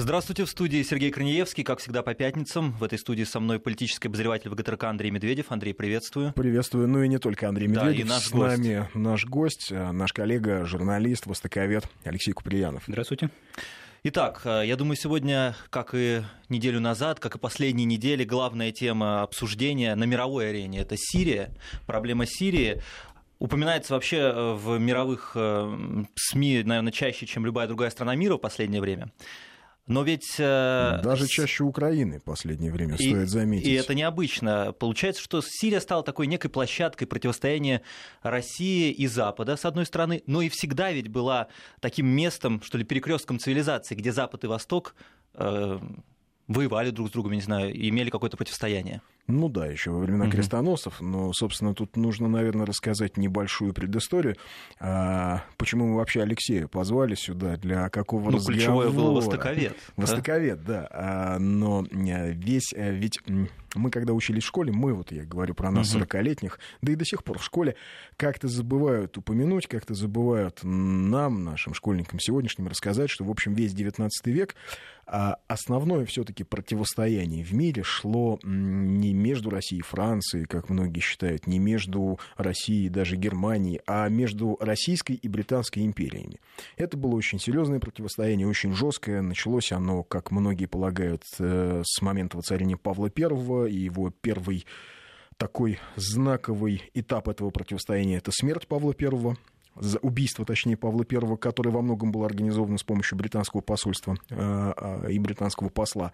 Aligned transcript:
Здравствуйте, 0.00 0.46
в 0.46 0.48
студии 0.48 0.82
Сергей 0.82 1.10
Корнеевский, 1.10 1.62
как 1.62 1.78
всегда 1.78 2.02
по 2.02 2.14
пятницам. 2.14 2.72
В 2.72 2.84
этой 2.84 2.98
студии 2.98 3.24
со 3.24 3.38
мной 3.38 3.60
политический 3.60 4.08
обозреватель 4.08 4.48
ВГТРК 4.48 4.84
Андрей 4.84 5.10
Медведев. 5.10 5.52
Андрей, 5.52 5.74
приветствую. 5.74 6.32
Приветствую. 6.32 6.88
Ну 6.88 7.02
и 7.02 7.08
не 7.08 7.18
только 7.18 7.46
Андрей 7.50 7.66
Медведев. 7.66 7.96
Да, 7.96 8.02
и 8.02 8.04
наш 8.04 8.24
с 8.24 8.30
гость. 8.30 8.56
нами 8.56 8.88
наш 8.94 9.26
гость, 9.26 9.68
э, 9.70 9.92
наш 9.92 10.14
коллега, 10.14 10.64
журналист, 10.64 11.26
востоковед 11.26 11.86
Алексей 12.04 12.32
Куприянов. 12.32 12.84
Здравствуйте. 12.86 13.28
Итак, 14.02 14.40
э, 14.46 14.62
я 14.64 14.76
думаю, 14.76 14.96
сегодня, 14.96 15.54
как 15.68 15.90
и 15.92 16.22
неделю 16.48 16.80
назад, 16.80 17.20
как 17.20 17.36
и 17.36 17.38
последние 17.38 17.84
недели, 17.84 18.24
главная 18.24 18.72
тема 18.72 19.20
обсуждения 19.20 19.94
на 19.96 20.04
мировой 20.04 20.48
арене– 20.48 20.78
это 20.80 20.94
Сирия, 20.96 21.50
проблема 21.86 22.24
Сирии 22.24 22.80
упоминается 23.38 23.92
вообще 23.92 24.16
э, 24.16 24.54
в 24.54 24.78
мировых 24.78 25.36
СМИ, 26.16 26.62
наверное, 26.64 26.90
чаще, 26.90 27.26
чем 27.26 27.44
любая 27.44 27.66
другая 27.66 27.90
страна 27.90 28.14
мира 28.14 28.36
в 28.36 28.38
последнее 28.38 28.80
время. 28.80 29.10
Но 29.90 30.04
ведь... 30.04 30.36
Э, 30.38 31.00
Даже 31.02 31.26
чаще 31.26 31.64
Украины 31.64 32.20
в 32.20 32.22
последнее 32.22 32.70
время, 32.70 32.94
и, 32.94 33.08
стоит 33.08 33.28
заметить. 33.28 33.66
И 33.66 33.72
это 33.72 33.92
необычно. 33.92 34.72
Получается, 34.78 35.20
что 35.20 35.42
Сирия 35.44 35.80
стала 35.80 36.04
такой 36.04 36.28
некой 36.28 36.48
площадкой 36.48 37.06
противостояния 37.06 37.82
России 38.22 38.92
и 38.92 39.08
Запада, 39.08 39.56
с 39.56 39.64
одной 39.64 39.84
стороны, 39.84 40.22
но 40.26 40.42
и 40.42 40.48
всегда 40.48 40.92
ведь 40.92 41.08
была 41.08 41.48
таким 41.80 42.06
местом, 42.06 42.62
что 42.62 42.78
ли, 42.78 42.84
перекрестком 42.84 43.40
цивилизации, 43.40 43.96
где 43.96 44.12
Запад 44.12 44.44
и 44.44 44.46
Восток 44.46 44.94
э, 45.34 45.78
воевали 46.46 46.90
друг 46.90 47.08
с 47.08 47.10
другом, 47.10 47.32
не 47.32 47.40
знаю, 47.40 47.74
имели 47.74 48.10
какое-то 48.10 48.36
противостояние. 48.36 49.02
Ну 49.26 49.48
да, 49.48 49.66
еще 49.66 49.90
во 49.90 50.00
времена 50.00 50.24
угу. 50.24 50.32
крестоносцев, 50.32 51.00
но, 51.00 51.32
собственно, 51.32 51.74
тут 51.74 51.96
нужно, 51.96 52.28
наверное, 52.28 52.66
рассказать 52.66 53.16
небольшую 53.16 53.72
предысторорию. 53.72 54.36
А, 54.78 55.44
почему 55.56 55.86
мы 55.86 55.96
вообще 55.96 56.22
Алексея 56.22 56.66
позвали 56.66 57.14
сюда, 57.14 57.56
для 57.56 57.88
какого 57.90 58.30
ну, 58.30 58.36
разговора? 58.36 58.56
ключевое 58.56 58.90
было 58.90 59.12
востоковед. 59.12 59.76
Востоковед, 59.96 60.64
да. 60.64 60.82
да. 60.82 60.88
А, 60.90 61.38
но 61.38 61.86
э, 61.90 62.32
весь, 62.32 62.72
э, 62.74 62.92
ведь 62.92 63.20
мы, 63.74 63.90
когда 63.90 64.12
учились 64.12 64.42
в 64.42 64.46
школе, 64.46 64.72
мы, 64.72 64.94
вот 64.94 65.12
я 65.12 65.24
говорю 65.24 65.54
про 65.54 65.70
нас, 65.70 65.94
угу. 65.94 66.04
40-летних, 66.04 66.58
да 66.82 66.92
и 66.92 66.96
до 66.96 67.04
сих 67.04 67.22
пор 67.22 67.38
в 67.38 67.44
школе, 67.44 67.76
как-то 68.16 68.48
забывают 68.48 69.16
упомянуть, 69.16 69.68
как-то 69.68 69.94
забывают 69.94 70.60
нам, 70.62 71.44
нашим 71.44 71.74
школьникам 71.74 72.18
сегодняшним, 72.18 72.68
рассказать, 72.68 73.10
что, 73.10 73.24
в 73.24 73.30
общем, 73.30 73.54
весь 73.54 73.72
19 73.72 74.26
век 74.26 74.56
а 74.99 74.99
основное 75.48 76.06
все-таки 76.06 76.44
противостояние 76.44 77.44
в 77.44 77.52
мире 77.52 77.82
шло 77.82 78.38
не 78.44 79.12
между 79.12 79.50
Россией 79.50 79.80
и 79.80 79.84
Францией, 79.84 80.46
как 80.46 80.68
многие 80.68 81.00
считают, 81.00 81.48
не 81.48 81.58
между 81.58 82.20
Россией 82.36 82.86
и 82.86 82.90
даже 82.90 83.16
Германией, 83.16 83.80
а 83.86 84.08
между 84.08 84.56
Российской 84.60 85.14
и 85.14 85.28
Британской 85.28 85.84
империями. 85.84 86.38
Это 86.76 86.96
было 86.96 87.16
очень 87.16 87.40
серьезное 87.40 87.80
противостояние, 87.80 88.46
очень 88.46 88.72
жесткое. 88.72 89.20
Началось 89.20 89.72
оно, 89.72 90.04
как 90.04 90.30
многие 90.30 90.66
полагают, 90.66 91.24
э, 91.40 91.82
с 91.84 92.00
момента 92.02 92.36
воцарения 92.36 92.76
Павла 92.76 93.10
I 93.16 93.68
и 93.68 93.76
его 93.76 94.10
первый 94.10 94.64
такой 95.36 95.80
знаковый 95.96 96.82
этап 96.94 97.28
этого 97.28 97.50
противостояния– 97.50 98.16
это 98.18 98.30
смерть 98.30 98.68
Павла 98.68 98.94
I, 98.96 99.36
за 99.76 99.98
убийство, 99.98 100.44
точнее, 100.44 100.76
Павла 100.76 101.04
I, 101.10 101.36
которое 101.36 101.70
во 101.70 101.82
многом 101.82 102.12
было 102.12 102.26
организовано 102.26 102.78
с 102.78 102.82
помощью 102.82 103.16
британского 103.18 103.60
посольства 103.60 104.16
э, 104.28 104.72
э, 104.76 105.12
и 105.12 105.18
британского 105.18 105.68
посла. 105.68 106.12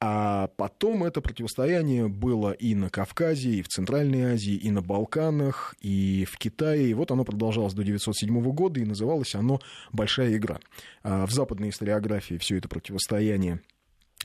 А 0.00 0.48
потом 0.56 1.02
это 1.02 1.20
противостояние 1.20 2.06
было 2.06 2.52
и 2.52 2.76
на 2.76 2.88
Кавказе, 2.88 3.50
и 3.50 3.62
в 3.62 3.68
Центральной 3.68 4.34
Азии, 4.34 4.54
и 4.54 4.70
на 4.70 4.80
Балканах, 4.80 5.74
и 5.80 6.24
в 6.30 6.38
Китае. 6.38 6.90
И 6.90 6.94
вот 6.94 7.10
оно 7.10 7.24
продолжалось 7.24 7.74
до 7.74 7.82
1907 7.82 8.40
года, 8.52 8.78
и 8.78 8.84
называлось 8.84 9.34
оно 9.34 9.60
«Большая 9.90 10.36
игра». 10.36 10.60
А 11.02 11.26
в 11.26 11.32
западной 11.32 11.70
историографии 11.70 12.38
все 12.38 12.58
это 12.58 12.68
противостояние 12.68 13.60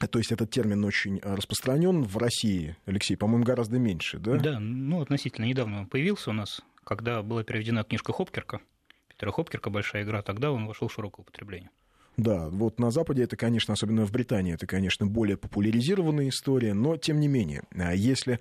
то 0.09 0.19
есть 0.19 0.31
этот 0.31 0.49
термин 0.49 0.83
очень 0.83 1.19
распространен 1.21 2.03
в 2.03 2.17
России, 2.17 2.75
Алексей, 2.85 3.15
по-моему, 3.15 3.45
гораздо 3.45 3.77
меньше, 3.77 4.17
да? 4.17 4.35
Да, 4.37 4.59
ну 4.59 5.01
относительно 5.01 5.45
недавно 5.45 5.85
появился 5.85 6.31
у 6.31 6.33
нас 6.33 6.61
когда 6.83 7.21
была 7.21 7.43
переведена 7.43 7.83
книжка 7.83 8.13
Хопкерка, 8.13 8.61
Питера 9.07 9.31
Хопкерка 9.31 9.69
«Большая 9.69 10.03
игра», 10.03 10.21
тогда 10.21 10.51
он 10.51 10.67
вошел 10.67 10.87
в 10.87 10.93
широкое 10.93 11.23
употребление. 11.23 11.69
Да, 12.15 12.49
вот 12.49 12.79
на 12.79 12.91
Западе 12.91 13.23
это, 13.23 13.35
конечно, 13.35 13.73
особенно 13.73 14.05
в 14.05 14.11
Британии, 14.11 14.53
это, 14.53 14.67
конечно, 14.67 15.07
более 15.07 15.35
популяризированная 15.35 16.29
история, 16.29 16.75
но 16.75 16.95
тем 16.95 17.19
не 17.19 17.27
менее, 17.27 17.63
а 17.71 17.95
если 17.95 18.39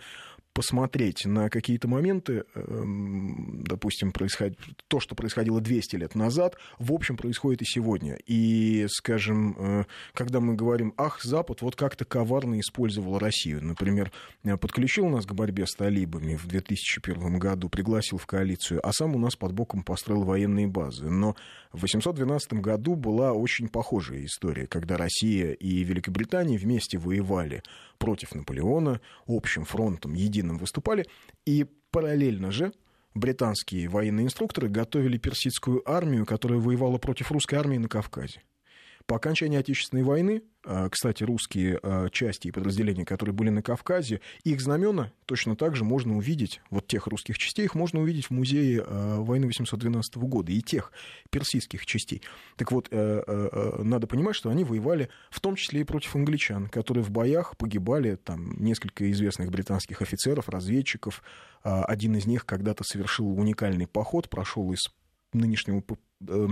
посмотреть 0.53 1.25
на 1.25 1.49
какие-то 1.49 1.89
моменты, 1.89 2.45
эм, 2.55 3.63
допустим, 3.65 4.13
происход... 4.13 4.53
то, 4.89 5.01
что 5.01 5.15
происходило 5.15 5.61
200 5.61 5.97
лет 5.97 6.15
назад, 6.15 6.57
в 6.79 6.93
общем, 6.93 7.17
происходит 7.17 7.63
и 7.63 7.65
сегодня. 7.65 8.19
И, 8.27 8.87
скажем, 8.89 9.57
э, 9.59 9.85
когда 10.13 10.41
мы 10.41 10.55
говорим, 10.55 10.93
ах, 10.97 11.23
Запад 11.23 11.63
вот 11.63 11.77
как-то 11.77 12.05
коварно 12.05 12.61
использовал 12.61 13.19
Россию, 13.19 13.65
например, 13.65 14.13
э, 14.45 14.57
подключил 14.57 15.09
нас 15.09 15.25
к 15.27 15.33
борьбе 15.33 15.67
с 15.67 15.75
талибами 15.75 16.37
в 16.37 16.47
2001 16.47 17.39
году, 17.39 17.69
пригласил 17.69 18.19
в 18.19 18.27
коалицию, 18.27 18.87
а 18.87 18.93
сам 18.93 19.15
у 19.17 19.19
нас 19.19 19.37
под 19.37 19.53
боком 19.53 19.83
построил 19.83 20.25
военные 20.25 20.67
базы. 20.67 21.09
Но 21.09 21.35
в 21.73 21.81
812 21.81 22.55
году 22.55 22.95
была 22.95 23.33
очень 23.33 23.69
похожая 23.69 24.25
история, 24.27 24.67
когда 24.67 24.97
Россия 24.97 25.53
и 25.53 25.83
Великобритания 25.83 26.59
вместе 26.59 26.99
воевали 26.99 27.63
против 27.99 28.35
Наполеона 28.35 29.01
общим 29.27 29.65
фронтом, 29.65 30.15
единым 30.15 30.42
выступали, 30.51 31.07
и 31.47 31.67
параллельно 31.91 32.51
же 32.51 32.73
британские 33.15 33.89
военные 33.89 34.27
инструкторы 34.27 34.69
готовили 34.69 35.19
персидскую 35.19 35.89
армию, 35.91 36.27
которая 36.27 36.59
воевала 36.59 36.99
против 36.99 37.31
русской 37.31 37.57
армии 37.57 37.79
на 37.79 37.89
Кавказе. 37.89 38.43
По 39.07 39.17
окончании 39.17 39.59
Отечественной 39.59 40.03
войны 40.03 40.43
а, 40.65 40.89
кстати, 40.89 41.25
русские 41.25 41.81
а, 41.83 42.09
части 42.09 42.49
и 42.49 42.51
подразделения, 42.53 43.05
которые 43.05 43.35
были 43.35 43.51
на 43.51 43.63
Кавказе, 43.63 44.21
их 44.45 44.61
знамена 44.61 45.13
точно 45.27 45.57
так 45.57 45.75
же 45.75 45.85
можно 45.85 46.17
увидеть, 46.17 46.61
вот 46.71 46.87
тех 46.87 47.07
русских 47.09 47.39
частей, 47.39 47.65
их 47.65 47.75
можно 47.75 48.01
увидеть 48.01 48.27
в 48.27 48.31
музее 48.31 48.85
а, 48.87 49.21
войны 49.21 49.47
812 49.47 50.17
года 50.19 50.53
и 50.53 50.61
тех 50.61 50.93
персидских 51.31 51.85
частей. 51.85 52.23
Так 52.57 52.71
вот, 52.71 52.89
э, 52.91 53.23
э, 53.27 53.49
э, 53.53 53.83
надо 53.83 54.07
понимать, 54.07 54.37
что 54.37 54.51
они 54.51 54.65
воевали 54.65 55.09
в 55.31 55.41
том 55.41 55.57
числе 55.57 55.81
и 55.81 55.85
против 55.85 56.15
англичан, 56.15 56.69
которые 56.69 57.03
в 57.03 57.11
боях 57.11 57.57
погибали, 57.57 58.17
там 58.17 58.63
несколько 58.63 59.11
известных 59.11 59.51
британских 59.51 60.03
офицеров, 60.03 60.49
разведчиков. 60.49 61.23
Один 61.63 62.17
из 62.17 62.27
них 62.27 62.45
когда-то 62.45 62.85
совершил 62.85 63.29
уникальный 63.39 63.87
поход, 63.87 64.29
прошел 64.29 64.73
из 64.73 64.81
нынешнего 65.33 65.83
э, 66.29 66.49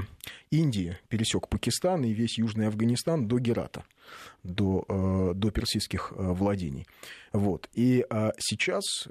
Индии, 0.51 0.99
пересек 1.09 1.49
Пакистан 1.49 2.05
и 2.05 2.13
весь 2.13 2.39
Южный 2.39 2.67
Афганистан 2.67 3.27
до 3.27 3.39
Герата, 3.39 3.85
до, 4.43 4.85
э, 4.89 5.33
до 5.35 5.51
персидских 5.51 6.13
э, 6.13 6.33
владений. 6.33 6.87
Вот. 7.33 7.69
И 7.75 8.05
сейчас 8.39 9.07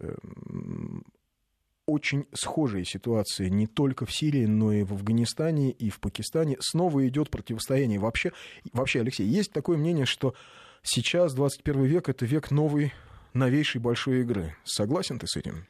очень 1.85 2.27
схожая 2.33 2.83
ситуация 2.83 3.49
не 3.49 3.65
только 3.65 4.05
в 4.05 4.13
Сирии, 4.13 4.45
но 4.45 4.71
и 4.71 4.83
в 4.83 4.93
Афганистане, 4.93 5.71
и 5.71 5.89
в 5.89 5.99
Пакистане. 5.99 6.57
Снова 6.59 7.07
идет 7.07 7.29
противостояние. 7.29 7.99
Вообще, 7.99 8.31
вообще, 8.73 9.01
Алексей, 9.01 9.25
есть 9.25 9.51
такое 9.51 9.77
мнение, 9.77 10.05
что 10.05 10.35
сейчас 10.83 11.33
21 11.33 11.85
век— 11.85 12.09
это 12.09 12.25
век 12.25 12.51
новой, 12.51 12.93
новейшей 13.33 13.81
большой 13.81 14.21
игры. 14.21 14.55
Согласен 14.63 15.17
ты 15.17 15.25
с 15.27 15.35
этим? 15.35 15.65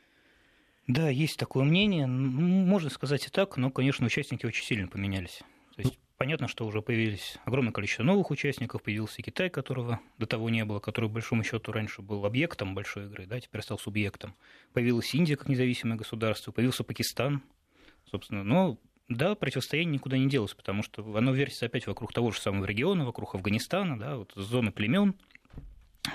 Да, 0.89 1.07
есть 1.07 1.37
такое 1.37 1.63
мнение. 1.65 2.07
Можно 2.07 2.89
сказать 2.89 3.27
и 3.27 3.29
так, 3.29 3.57
но, 3.57 3.69
конечно, 3.69 4.07
участники 4.07 4.47
очень 4.47 4.65
сильно 4.65 4.87
поменялись. 4.87 5.43
То 5.75 5.83
есть 5.83 5.99
понятно, 6.17 6.47
что 6.47 6.65
уже 6.65 6.81
появились 6.81 7.37
огромное 7.45 7.71
количество 7.71 8.01
новых 8.01 8.31
участников, 8.31 8.81
появился 8.81 9.21
Китай, 9.21 9.51
которого 9.51 9.99
до 10.17 10.25
того 10.25 10.49
не 10.49 10.65
было, 10.65 10.79
который, 10.79 11.05
по 11.05 11.13
большому 11.13 11.43
счету, 11.43 11.71
раньше 11.71 12.01
был 12.01 12.25
объектом 12.25 12.73
большой 12.73 13.05
игры, 13.05 13.27
да, 13.27 13.39
теперь 13.39 13.61
стал 13.61 13.77
субъектом. 13.77 14.33
Появилась 14.73 15.13
Индия 15.13 15.37
как 15.37 15.47
независимое 15.47 15.95
государство, 15.95 16.51
появился 16.51 16.83
Пакистан, 16.83 17.43
собственно. 18.09 18.43
Но 18.43 18.79
да, 19.09 19.35
противостояние 19.35 19.93
никуда 19.93 20.17
не 20.17 20.27
делось, 20.27 20.55
потому 20.55 20.81
что 20.81 21.03
оно 21.15 21.33
вертится 21.33 21.67
опять 21.67 21.85
вокруг 21.85 22.13
того 22.13 22.31
же 22.31 22.41
самого 22.41 22.65
региона, 22.65 23.05
вокруг 23.05 23.35
Афганистана, 23.35 23.99
да, 23.99 24.17
вот 24.17 24.31
зоны 24.35 24.71
племен, 24.71 25.13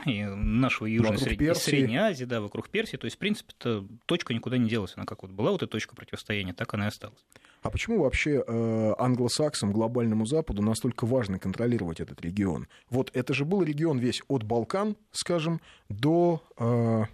и 0.06 0.24
нашего 0.24 0.86
Южной 0.86 1.18
Сред... 1.18 1.56
Средней 1.56 1.96
Азии, 1.96 2.24
да, 2.24 2.40
вокруг 2.40 2.68
Персии. 2.68 2.96
То 2.96 3.06
есть, 3.06 3.16
в 3.16 3.18
принципе, 3.18 3.52
-то, 3.58 3.88
точка 4.06 4.34
никуда 4.34 4.58
не 4.58 4.68
делась. 4.68 4.94
Она 4.96 5.06
как 5.06 5.22
вот 5.22 5.32
была 5.32 5.50
вот 5.50 5.62
эта 5.62 5.72
точка 5.72 5.94
противостояния, 5.94 6.52
так 6.52 6.72
она 6.74 6.84
и 6.84 6.88
осталась. 6.88 7.24
А 7.62 7.70
почему 7.70 8.02
вообще 8.02 8.44
э, 8.46 8.94
англосаксам, 8.98 9.72
глобальному 9.72 10.26
Западу 10.26 10.62
настолько 10.62 11.06
важно 11.06 11.38
контролировать 11.38 12.00
этот 12.00 12.20
регион? 12.20 12.68
Вот 12.90 13.10
это 13.14 13.32
же 13.32 13.44
был 13.44 13.62
регион 13.62 13.98
весь 13.98 14.22
от 14.28 14.42
Балкан, 14.42 14.96
скажем, 15.12 15.60
до... 15.88 16.42
Э, 16.58 17.04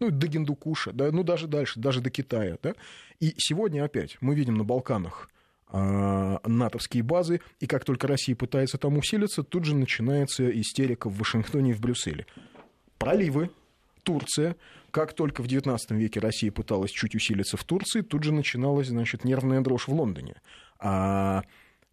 ну, 0.00 0.10
до 0.10 0.28
Гиндукуша, 0.28 0.92
да, 0.92 1.10
ну, 1.10 1.24
даже 1.24 1.48
дальше, 1.48 1.80
даже 1.80 2.00
до 2.00 2.10
Китая, 2.10 2.56
да. 2.62 2.74
И 3.18 3.34
сегодня 3.36 3.84
опять 3.84 4.16
мы 4.20 4.36
видим 4.36 4.54
на 4.54 4.62
Балканах 4.62 5.28
натовские 5.70 7.02
базы, 7.02 7.40
и 7.60 7.66
как 7.66 7.84
только 7.84 8.06
Россия 8.06 8.34
пытается 8.34 8.78
там 8.78 8.96
усилиться, 8.96 9.42
тут 9.42 9.64
же 9.64 9.74
начинается 9.74 10.48
истерика 10.50 11.08
в 11.08 11.18
Вашингтоне 11.18 11.72
и 11.72 11.74
в 11.74 11.80
Брюсселе. 11.80 12.26
Проливы, 12.98 13.50
Турция. 14.02 14.56
Как 14.90 15.12
только 15.12 15.42
в 15.42 15.46
XIX 15.46 15.78
веке 15.90 16.20
Россия 16.20 16.50
пыталась 16.50 16.90
чуть 16.90 17.14
усилиться 17.14 17.58
в 17.58 17.64
Турции, 17.64 18.00
тут 18.00 18.22
же 18.22 18.32
начиналась, 18.32 18.88
значит, 18.88 19.24
нервная 19.24 19.60
дрожь 19.60 19.86
в 19.86 19.92
Лондоне. 19.92 20.36
А 20.78 21.42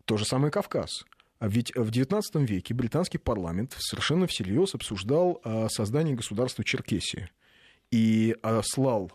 то 0.05 0.15
же 0.15 0.23
самое 0.23 0.51
Кавказ. 0.51 1.05
А 1.39 1.47
ведь 1.49 1.75
в 1.75 1.89
XIX 1.89 2.21
веке 2.45 2.73
британский 2.73 3.17
парламент 3.17 3.75
совершенно 3.77 4.27
всерьез 4.27 4.73
обсуждал 4.73 5.41
а, 5.43 5.67
создание 5.67 6.15
государства 6.15 6.63
Черкесии 6.63 7.29
и 7.91 8.35
а, 8.41 8.61
слал 8.63 9.11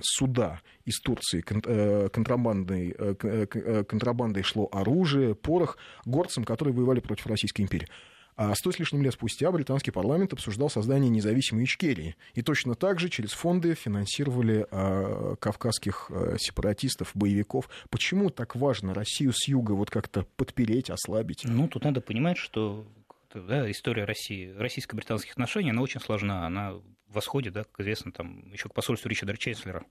суда 0.00 0.60
из 0.84 1.00
Турции 1.00 1.44
э, 1.48 2.08
контрабандой, 2.10 2.94
э, 2.96 3.14
э, 3.22 3.84
контрабандой 3.84 4.42
шло 4.42 4.68
оружие, 4.70 5.34
порох 5.34 5.78
горцам, 6.04 6.44
которые 6.44 6.74
воевали 6.74 7.00
против 7.00 7.26
Российской 7.26 7.62
империи. 7.62 7.88
А 8.36 8.54
сто 8.56 8.72
с 8.72 8.78
лишним 8.80 9.02
лет 9.02 9.12
спустя 9.12 9.50
британский 9.52 9.92
парламент 9.92 10.32
обсуждал 10.32 10.68
создание 10.68 11.08
независимой 11.08 11.64
Ичкерии. 11.64 12.16
И 12.34 12.42
точно 12.42 12.74
так 12.74 12.98
же 12.98 13.08
через 13.08 13.30
фонды 13.30 13.74
финансировали 13.74 14.66
а, 14.70 15.36
кавказских 15.36 16.10
а, 16.10 16.34
сепаратистов, 16.38 17.12
боевиков. 17.14 17.68
Почему 17.90 18.30
так 18.30 18.56
важно 18.56 18.92
Россию 18.92 19.32
с 19.32 19.46
юга 19.46 19.72
вот 19.72 19.90
как-то 19.90 20.26
подпереть, 20.36 20.90
ослабить? 20.90 21.42
Ну, 21.44 21.68
тут 21.68 21.84
надо 21.84 22.00
понимать, 22.00 22.36
что 22.36 22.84
да, 23.34 23.70
история 23.70 24.04
России, 24.04 24.50
российско-британских 24.50 25.32
отношений, 25.32 25.70
она 25.70 25.82
очень 25.82 26.00
сложна. 26.00 26.46
Она 26.46 26.74
восходит, 27.08 27.52
да, 27.52 27.64
как 27.64 27.80
известно, 27.80 28.12
там, 28.12 28.50
еще 28.52 28.68
к 28.68 28.74
посольству 28.74 29.08
Ричарда 29.08 29.36
Ченслера, 29.36 29.84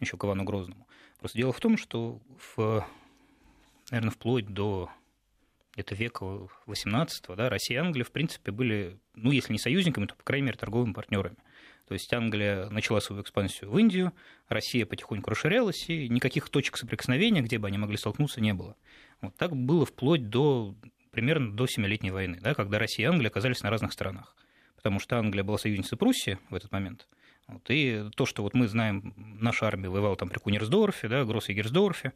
еще 0.00 0.16
к 0.16 0.24
Ивану 0.24 0.44
Грозному. 0.44 0.86
Просто 1.18 1.38
дело 1.38 1.52
в 1.52 1.60
том, 1.60 1.76
что 1.76 2.20
в, 2.56 2.86
наверное, 3.90 4.10
вплоть 4.10 4.46
до 4.46 4.90
где-то 5.74 5.94
века 5.94 6.48
18 6.66 7.24
да, 7.36 7.50
Россия 7.50 7.78
и 7.78 7.80
Англия, 7.80 8.04
в 8.04 8.10
принципе, 8.10 8.50
были, 8.50 8.98
ну, 9.14 9.30
если 9.30 9.52
не 9.52 9.58
союзниками, 9.58 10.06
то, 10.06 10.14
по 10.14 10.24
крайней 10.24 10.46
мере, 10.46 10.58
торговыми 10.58 10.94
партнерами. 10.94 11.36
То 11.86 11.92
есть 11.92 12.12
Англия 12.12 12.68
начала 12.70 13.00
свою 13.00 13.22
экспансию 13.22 13.70
в 13.70 13.78
Индию, 13.78 14.12
Россия 14.48 14.86
потихоньку 14.86 15.30
расширялась, 15.30 15.88
и 15.88 16.08
никаких 16.08 16.48
точек 16.48 16.78
соприкосновения, 16.78 17.42
где 17.42 17.58
бы 17.58 17.68
они 17.68 17.78
могли 17.78 17.96
столкнуться, 17.96 18.40
не 18.40 18.54
было. 18.54 18.76
Вот 19.20 19.36
так 19.36 19.54
было 19.54 19.86
вплоть 19.86 20.28
до 20.28 20.74
примерно 21.16 21.50
до 21.50 21.66
Семилетней 21.66 22.10
войны, 22.10 22.38
да, 22.42 22.52
когда 22.52 22.78
Россия 22.78 23.06
и 23.06 23.10
Англия 23.10 23.30
оказались 23.30 23.62
на 23.62 23.70
разных 23.70 23.94
сторонах. 23.94 24.36
Потому 24.76 25.00
что 25.00 25.18
Англия 25.18 25.42
была 25.42 25.56
союзницей 25.56 25.96
Пруссии 25.96 26.38
в 26.50 26.54
этот 26.54 26.70
момент. 26.72 27.08
Вот, 27.48 27.62
и 27.70 28.04
то, 28.14 28.26
что 28.26 28.42
вот 28.42 28.52
мы 28.52 28.68
знаем, 28.68 29.14
наша 29.16 29.66
армия 29.66 29.88
воевала 29.88 30.14
там 30.16 30.28
при 30.28 30.38
Кунерсдорфе, 30.38 31.08
да, 31.08 31.24
Гросс-Егерсдорфе, 31.24 32.12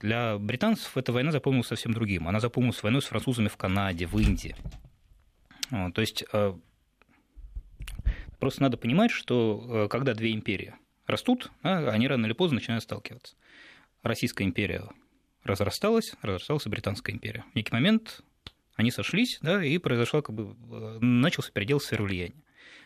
для 0.00 0.38
британцев 0.38 0.96
эта 0.96 1.12
война 1.12 1.32
запомнилась 1.32 1.66
совсем 1.66 1.92
другим. 1.92 2.28
Она 2.28 2.38
запомнилась 2.38 2.80
войной 2.80 3.02
с 3.02 3.06
французами 3.06 3.48
в 3.48 3.56
Канаде, 3.56 4.06
в 4.06 4.16
Индии. 4.16 4.54
То 5.70 6.00
есть 6.00 6.22
э, 6.32 6.54
просто 8.38 8.62
надо 8.62 8.76
понимать, 8.76 9.10
что 9.10 9.64
э, 9.66 9.88
когда 9.88 10.14
две 10.14 10.32
империи 10.32 10.74
растут, 11.08 11.50
они 11.62 12.06
рано 12.06 12.26
или 12.26 12.34
поздно 12.34 12.56
начинают 12.56 12.84
сталкиваться. 12.84 13.34
Российская 14.04 14.44
империя 14.44 14.84
разрасталась, 15.44 16.14
разрасталась 16.22 16.66
Британская 16.66 17.12
империя. 17.12 17.44
В 17.52 17.56
некий 17.56 17.72
момент 17.72 18.22
они 18.74 18.90
сошлись, 18.90 19.38
да, 19.42 19.64
и 19.64 19.78
произошел 19.78 20.22
как 20.22 20.34
бы 20.34 20.56
э, 20.70 20.98
начался 21.00 21.52
передел 21.52 21.80
сфер 21.80 22.02
влияния. 22.02 22.42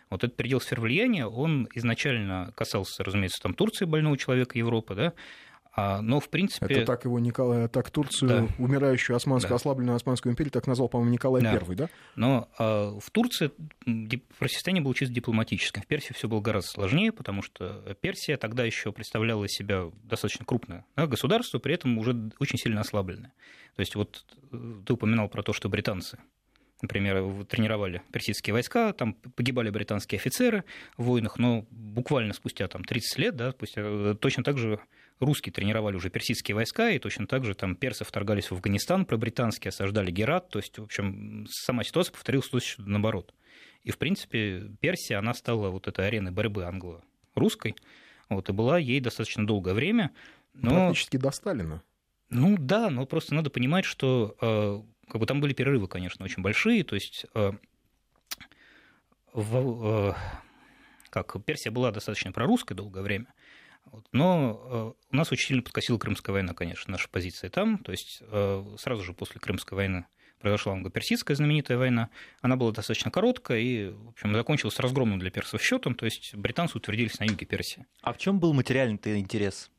Вот 0.09 0.23
этот 0.23 0.37
предел 0.37 0.61
сфер 0.61 0.79
влияния, 0.79 1.25
он 1.25 1.67
изначально 1.73 2.53
касался, 2.55 3.03
разумеется, 3.03 3.41
там 3.41 3.53
Турции, 3.53 3.85
больного 3.85 4.17
человека, 4.17 4.57
Европы, 4.57 4.95
да, 4.95 5.13
но, 5.77 6.19
в 6.19 6.29
принципе... 6.29 6.65
Это 6.73 6.85
так 6.85 7.05
его 7.05 7.19
Николай, 7.19 7.67
так 7.67 7.91
Турцию, 7.91 8.29
да. 8.29 8.47
умирающую 8.57 9.15
османскую, 9.15 9.51
да. 9.51 9.55
ослабленную 9.55 9.95
Османскую 9.95 10.33
империю, 10.33 10.51
так 10.51 10.65
назвал, 10.65 10.89
по-моему, 10.89 11.13
Николай 11.13 11.43
да. 11.43 11.51
I, 11.51 11.75
да? 11.75 11.89
Но 12.15 12.49
а, 12.57 12.97
в 12.99 13.11
Турции 13.11 13.51
противостояние 14.39 14.83
было 14.83 14.95
чисто 14.95 15.13
дипломатическим. 15.13 15.83
В 15.83 15.87
Персии 15.87 16.13
все 16.13 16.27
было 16.27 16.41
гораздо 16.41 16.71
сложнее, 16.71 17.11
потому 17.11 17.43
что 17.43 17.83
Персия 18.01 18.37
тогда 18.37 18.63
еще 18.63 18.91
представляла 18.91 19.45
из 19.45 19.51
себя 19.51 19.91
достаточно 20.03 20.45
крупное 20.45 20.83
да, 20.95 21.05
государство, 21.05 21.59
при 21.59 21.75
этом 21.75 21.97
уже 21.99 22.31
очень 22.39 22.57
сильно 22.57 22.81
ослабленное. 22.81 23.33
То 23.75 23.81
есть 23.81 23.95
вот 23.95 24.25
э, 24.51 24.73
ты 24.83 24.93
упоминал 24.93 25.29
про 25.29 25.43
то, 25.43 25.53
что 25.53 25.69
британцы 25.69 26.17
например, 26.81 27.45
тренировали 27.45 28.03
персидские 28.11 28.53
войска, 28.53 28.93
там 28.93 29.13
погибали 29.13 29.69
британские 29.69 30.19
офицеры 30.19 30.63
в 30.95 31.05
войнах, 31.05 31.39
но 31.39 31.65
буквально 31.71 32.33
спустя 32.33 32.67
там, 32.67 32.83
30 32.83 33.17
лет, 33.17 33.35
да, 33.35 33.51
спустя, 33.51 33.81
э, 33.83 34.15
точно 34.19 34.43
так 34.43 34.57
же 34.57 34.79
русские 35.19 35.53
тренировали 35.53 35.95
уже 35.95 36.09
персидские 36.09 36.55
войска, 36.55 36.89
и 36.89 36.99
точно 36.99 37.27
так 37.27 37.45
же 37.45 37.55
там 37.55 37.75
персы 37.75 38.03
вторгались 38.03 38.47
в 38.47 38.53
Афганистан, 38.53 39.05
про 39.05 39.17
британские 39.17 39.69
осаждали 39.69 40.11
Герат, 40.11 40.49
то 40.49 40.59
есть, 40.59 40.77
в 40.77 40.83
общем, 40.83 41.47
сама 41.49 41.83
ситуация 41.83 42.13
повторилась 42.13 42.47
точно 42.47 42.85
наоборот. 42.85 43.33
И, 43.83 43.91
в 43.91 43.97
принципе, 43.97 44.69
Персия, 44.79 45.19
она 45.19 45.33
стала 45.33 45.69
вот 45.69 45.87
этой 45.87 46.07
ареной 46.07 46.31
борьбы 46.31 46.65
англо-русской, 46.65 47.75
вот, 48.29 48.49
и 48.49 48.53
была 48.53 48.77
ей 48.77 48.99
достаточно 48.99 49.45
долгое 49.47 49.73
время. 49.73 50.11
Но... 50.53 50.87
Практически 50.87 51.17
до 51.17 51.31
Сталина. 51.31 51.81
Ну 52.29 52.57
да, 52.57 52.89
но 52.89 53.05
просто 53.05 53.33
надо 53.33 53.49
понимать, 53.49 53.85
что 53.85 54.35
э, 54.41 54.81
как 55.09 55.21
бы 55.21 55.25
там 55.25 55.39
были 55.39 55.53
перерывы, 55.53 55.87
конечно, 55.87 56.25
очень 56.25 56.43
большие, 56.43 56.83
то 56.83 56.95
есть 56.95 57.25
э, 57.33 57.53
в, 59.31 60.09
э, 60.09 60.13
как 61.09 61.41
Персия 61.45 61.71
была 61.71 61.91
достаточно 61.91 62.33
прорусской 62.33 62.75
долгое 62.75 63.01
время. 63.01 63.27
Но 64.11 64.95
э, 64.99 65.05
у 65.11 65.15
нас 65.15 65.31
очень 65.31 65.47
сильно 65.47 65.63
подкосила 65.63 65.97
Крымская 65.97 66.33
война, 66.33 66.53
конечно, 66.53 66.91
наша 66.91 67.09
позиция 67.09 67.49
там. 67.49 67.79
То 67.79 67.91
есть 67.91 68.21
э, 68.21 68.75
сразу 68.77 69.03
же 69.03 69.13
после 69.13 69.39
Крымской 69.39 69.75
войны 69.75 70.05
произошла 70.39 70.73
англо-персидская 70.73 71.35
знаменитая 71.35 71.77
война. 71.77 72.09
Она 72.41 72.55
была 72.55 72.71
достаточно 72.71 73.11
короткая 73.11 73.59
и, 73.59 73.89
в 73.89 74.09
общем, 74.09 74.33
закончилась 74.33 74.79
разгромным 74.79 75.19
для 75.19 75.31
персов 75.31 75.61
счетом. 75.61 75.95
То 75.95 76.05
есть 76.05 76.35
британцы 76.35 76.77
утвердились 76.77 77.19
на 77.19 77.25
юге 77.25 77.45
Персии. 77.45 77.85
А 78.01 78.13
в 78.13 78.17
чем 78.17 78.39
был 78.39 78.53
материальный 78.53 78.99
интерес? 79.19 79.71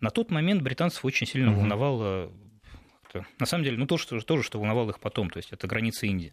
На 0.00 0.10
тот 0.10 0.30
момент 0.30 0.62
британцев 0.62 1.04
очень 1.04 1.26
сильно 1.26 1.50
угу. 1.52 1.60
волновало 1.60 2.32
на 3.40 3.46
самом 3.46 3.64
деле, 3.64 3.76
ну, 3.76 3.86
то, 3.86 3.98
что, 3.98 4.20
то 4.20 4.36
же, 4.36 4.44
что 4.44 4.60
волновало 4.60 4.90
их 4.90 5.00
потом, 5.00 5.30
то 5.30 5.38
есть 5.38 5.52
это 5.52 5.66
границы 5.66 6.06
Индии 6.06 6.32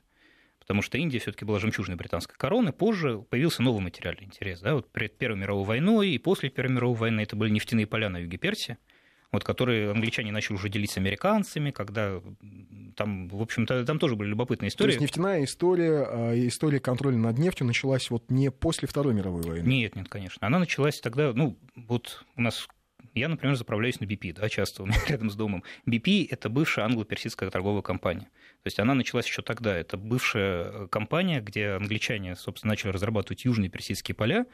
потому 0.68 0.82
что 0.82 0.98
Индия 0.98 1.20
все-таки 1.20 1.46
была 1.46 1.60
жемчужной 1.60 1.96
британской 1.96 2.36
короны. 2.38 2.74
Позже 2.74 3.24
появился 3.30 3.64
новый 3.64 3.82
материальный 3.82 4.26
интерес. 4.26 4.60
Да? 4.60 4.76
Вот 4.76 4.92
перед 4.92 5.18
Первой 5.18 5.38
мировой 5.38 5.64
войной 5.64 6.10
и 6.10 6.18
после 6.18 6.50
Первой 6.50 6.74
мировой 6.74 6.98
войны 6.98 7.22
это 7.22 7.38
были 7.38 7.52
нефтяные 7.52 7.88
поля 7.88 8.10
на 8.10 8.18
юге 8.18 8.38
Персии, 8.38 8.78
вот, 9.32 9.46
которые 9.46 9.92
англичане 9.92 10.34
начали 10.34 10.56
уже 10.56 10.68
делить 10.68 10.92
с 10.92 10.98
американцами, 10.98 11.72
когда 11.72 12.22
там, 12.98 13.30
в 13.30 13.42
общем-то, 13.42 13.86
там 13.86 13.98
тоже 13.98 14.18
были 14.18 14.28
любопытные 14.28 14.68
истории. 14.68 14.92
То 14.92 14.94
есть 14.96 15.02
нефтяная 15.02 15.46
история, 15.46 16.06
а, 16.06 16.34
история 16.36 16.82
контроля 16.82 17.16
над 17.16 17.38
нефтью 17.38 17.66
началась 17.66 18.10
вот 18.10 18.30
не 18.30 18.52
после 18.52 18.90
Второй 18.90 19.14
мировой 19.14 19.44
войны? 19.44 19.66
Нет, 19.66 19.96
нет, 19.96 20.10
конечно. 20.10 20.46
Она 20.46 20.60
началась 20.60 21.00
тогда, 21.00 21.32
ну, 21.34 21.58
вот 21.76 22.26
у 22.36 22.42
нас 22.42 22.68
я, 23.18 23.28
например, 23.28 23.56
заправляюсь 23.56 24.00
на 24.00 24.06
BP, 24.06 24.34
да, 24.34 24.50
часто 24.50 24.84
у 24.84 24.86
меня 24.86 24.98
рядом 25.08 25.30
с 25.30 25.36
домом. 25.36 25.64
BP– 25.86 26.28
это 26.30 26.50
бывшая 26.50 26.86
англо-персидская 26.86 27.50
торговая 27.50 27.82
компания. 27.82 28.30
То 28.64 28.68
есть 28.68 28.80
она 28.80 28.94
началась 28.94 29.28
еще 29.28 29.42
тогда. 29.42 29.76
Это 29.76 29.98
бывшая 29.98 30.64
э, 30.64 30.88
компания, 30.88 31.42
где 31.42 31.70
англичане, 31.70 32.36
собственно, 32.36 32.72
начали 32.72 32.92
разрабатывать 32.92 33.46
южные 33.46 33.70
персидские 33.70 34.16
поля. 34.16 34.46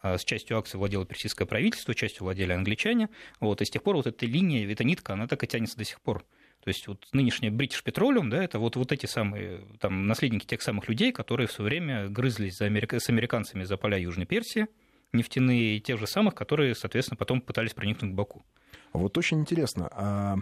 А 0.00 0.16
с 0.16 0.24
частью 0.24 0.58
акций 0.58 0.78
владело 0.78 1.04
персидское 1.04 1.46
правительство, 1.46 1.94
частью 1.94 2.24
владели 2.24 2.52
англичане. 2.52 3.08
Вот, 3.40 3.60
и 3.60 3.64
с 3.64 3.70
тех 3.70 3.82
пор 3.82 3.96
вот 3.96 4.06
эта 4.06 4.26
линия, 4.26 4.70
эта 4.70 4.84
нитка, 4.84 5.14
она 5.14 5.26
так 5.26 5.42
и 5.44 5.46
тянется 5.46 5.76
до 5.76 5.84
сих 5.84 6.00
пор. 6.00 6.24
То 6.62 6.68
есть 6.68 6.86
вот 6.88 7.06
нынешняя 7.12 7.52
British 7.52 7.84
Petroleum, 7.84 8.28
да, 8.28 8.42
это 8.42 8.58
вот, 8.58 8.76
вот 8.76 8.92
эти 8.92 9.06
самые 9.06 9.62
там, 9.80 10.06
наследники 10.06 10.44
тех 10.44 10.60
самых 10.60 10.88
людей, 10.88 11.12
которые 11.12 11.46
в 11.46 11.52
свое 11.52 11.70
время 11.70 12.08
грызлись 12.08 12.56
за 12.56 12.66
америка... 12.66 12.98
с 12.98 13.08
американцами 13.08 13.64
за 13.64 13.76
поля 13.76 13.98
Южной 13.98 14.26
Персии, 14.26 14.66
нефтяные, 15.12 15.80
тех 15.80 15.98
же 15.98 16.06
самых, 16.06 16.34
которые, 16.34 16.74
соответственно, 16.74 17.16
потом 17.16 17.40
пытались 17.40 17.74
проникнуть 17.74 18.12
к 18.12 18.14
Баку. 18.14 18.44
Вот 18.92 19.16
очень 19.18 19.40
интересно. 19.40 19.88
А 19.92 20.36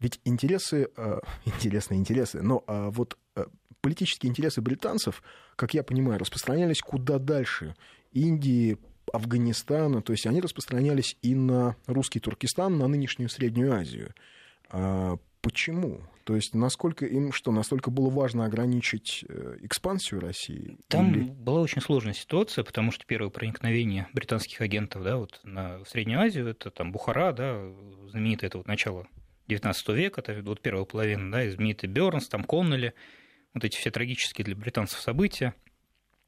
ведь 0.00 0.20
интересы, 0.24 0.88
а, 0.96 1.20
интересные 1.44 1.98
интересы, 1.98 2.42
но 2.42 2.64
а 2.66 2.90
вот 2.90 3.16
а, 3.34 3.46
политические 3.80 4.30
интересы 4.30 4.60
британцев, 4.60 5.22
как 5.56 5.74
я 5.74 5.82
понимаю, 5.82 6.18
распространялись 6.18 6.80
куда 6.80 7.18
дальше. 7.18 7.74
Индии, 8.12 8.78
Афганистана, 9.12 10.02
то 10.02 10.12
есть 10.12 10.26
они 10.26 10.40
распространялись 10.40 11.16
и 11.22 11.34
на 11.34 11.76
русский 11.86 12.20
Туркестан, 12.20 12.78
на 12.78 12.88
нынешнюю 12.88 13.28
Среднюю 13.28 13.72
Азию. 13.72 14.14
Почему? 15.42 16.00
То 16.24 16.36
есть 16.36 16.54
насколько 16.54 17.04
им 17.04 17.32
что, 17.32 17.50
настолько 17.50 17.90
было 17.90 18.08
важно 18.08 18.44
ограничить 18.44 19.24
э, 19.28 19.58
экспансию 19.62 20.20
России? 20.20 20.78
Там 20.88 21.12
или... 21.12 21.24
была 21.24 21.60
очень 21.60 21.82
сложная 21.82 22.14
ситуация, 22.14 22.62
потому 22.62 22.92
что 22.92 23.04
первое 23.04 23.30
проникновение 23.30 24.06
британских 24.12 24.60
агентов 24.60 25.02
да, 25.02 25.16
вот 25.16 25.40
на, 25.42 25.78
в 25.78 25.88
Среднюю 25.88 26.20
Азию, 26.20 26.48
это 26.48 26.70
там 26.70 26.92
Бухара, 26.92 27.32
да, 27.32 27.60
знаменитое 28.08 28.48
это 28.48 28.58
вот 28.58 28.68
начало 28.68 29.08
19 29.48 29.88
века, 29.88 30.20
это 30.20 30.40
вот 30.42 30.60
первая 30.60 30.84
половина, 30.84 31.30
да, 31.32 31.50
знаменитый 31.50 31.88
Бернс, 31.88 32.28
там 32.28 32.44
Коннелли, 32.44 32.94
вот 33.52 33.64
эти 33.64 33.76
все 33.76 33.90
трагические 33.90 34.44
для 34.44 34.54
британцев 34.54 35.00
события– 35.00 35.54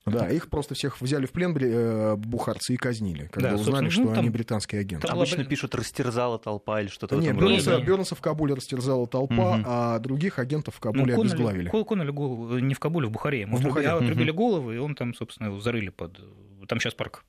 да, 0.06 0.28
их 0.28 0.48
просто 0.50 0.74
всех 0.74 1.00
взяли 1.00 1.24
в 1.24 1.32
плен 1.32 1.56
э, 1.56 2.16
бухарцы 2.16 2.74
и 2.74 2.76
казнили, 2.76 3.28
когда 3.32 3.50
да, 3.50 3.56
узнали, 3.56 3.88
что 3.88 4.02
ну, 4.02 4.08
там, 4.08 4.18
они 4.18 4.30
британские 4.30 4.82
агенты. 4.82 5.06
Там 5.06 5.16
обычно 5.16 5.44
пишут 5.44 5.74
«растерзала 5.74 6.38
толпа» 6.38 6.82
или 6.82 6.88
что-то 6.88 7.16
Нет, 7.16 7.36
Бернса, 7.36 7.80
Бернса 7.80 8.14
в 8.14 8.20
Кабуле 8.20 8.54
растерзала 8.54 9.06
толпа, 9.06 9.56
угу. 9.56 9.62
а 9.66 9.98
других 10.00 10.38
агентов 10.38 10.74
в 10.74 10.80
Кабуле 10.80 11.14
ну, 11.14 11.22
обезглавили. 11.22 11.70
Коннелли 11.70 12.10
голову 12.10 12.58
не 12.58 12.74
в 12.74 12.80
Кабуле, 12.80 13.08
в 13.08 13.10
Бухаре. 13.10 13.42
Ему 13.42 13.56
в 13.56 13.62
Бухаре. 13.62 13.88
Отрубили 13.88 14.30
угу. 14.30 14.38
головы, 14.38 14.74
и 14.76 14.78
он 14.78 14.94
там, 14.94 15.14
собственно, 15.14 15.48
его 15.48 15.60
зарыли 15.60 15.88
под... 15.88 16.20
Там 16.68 16.80
сейчас 16.80 16.94
парк. 16.94 17.24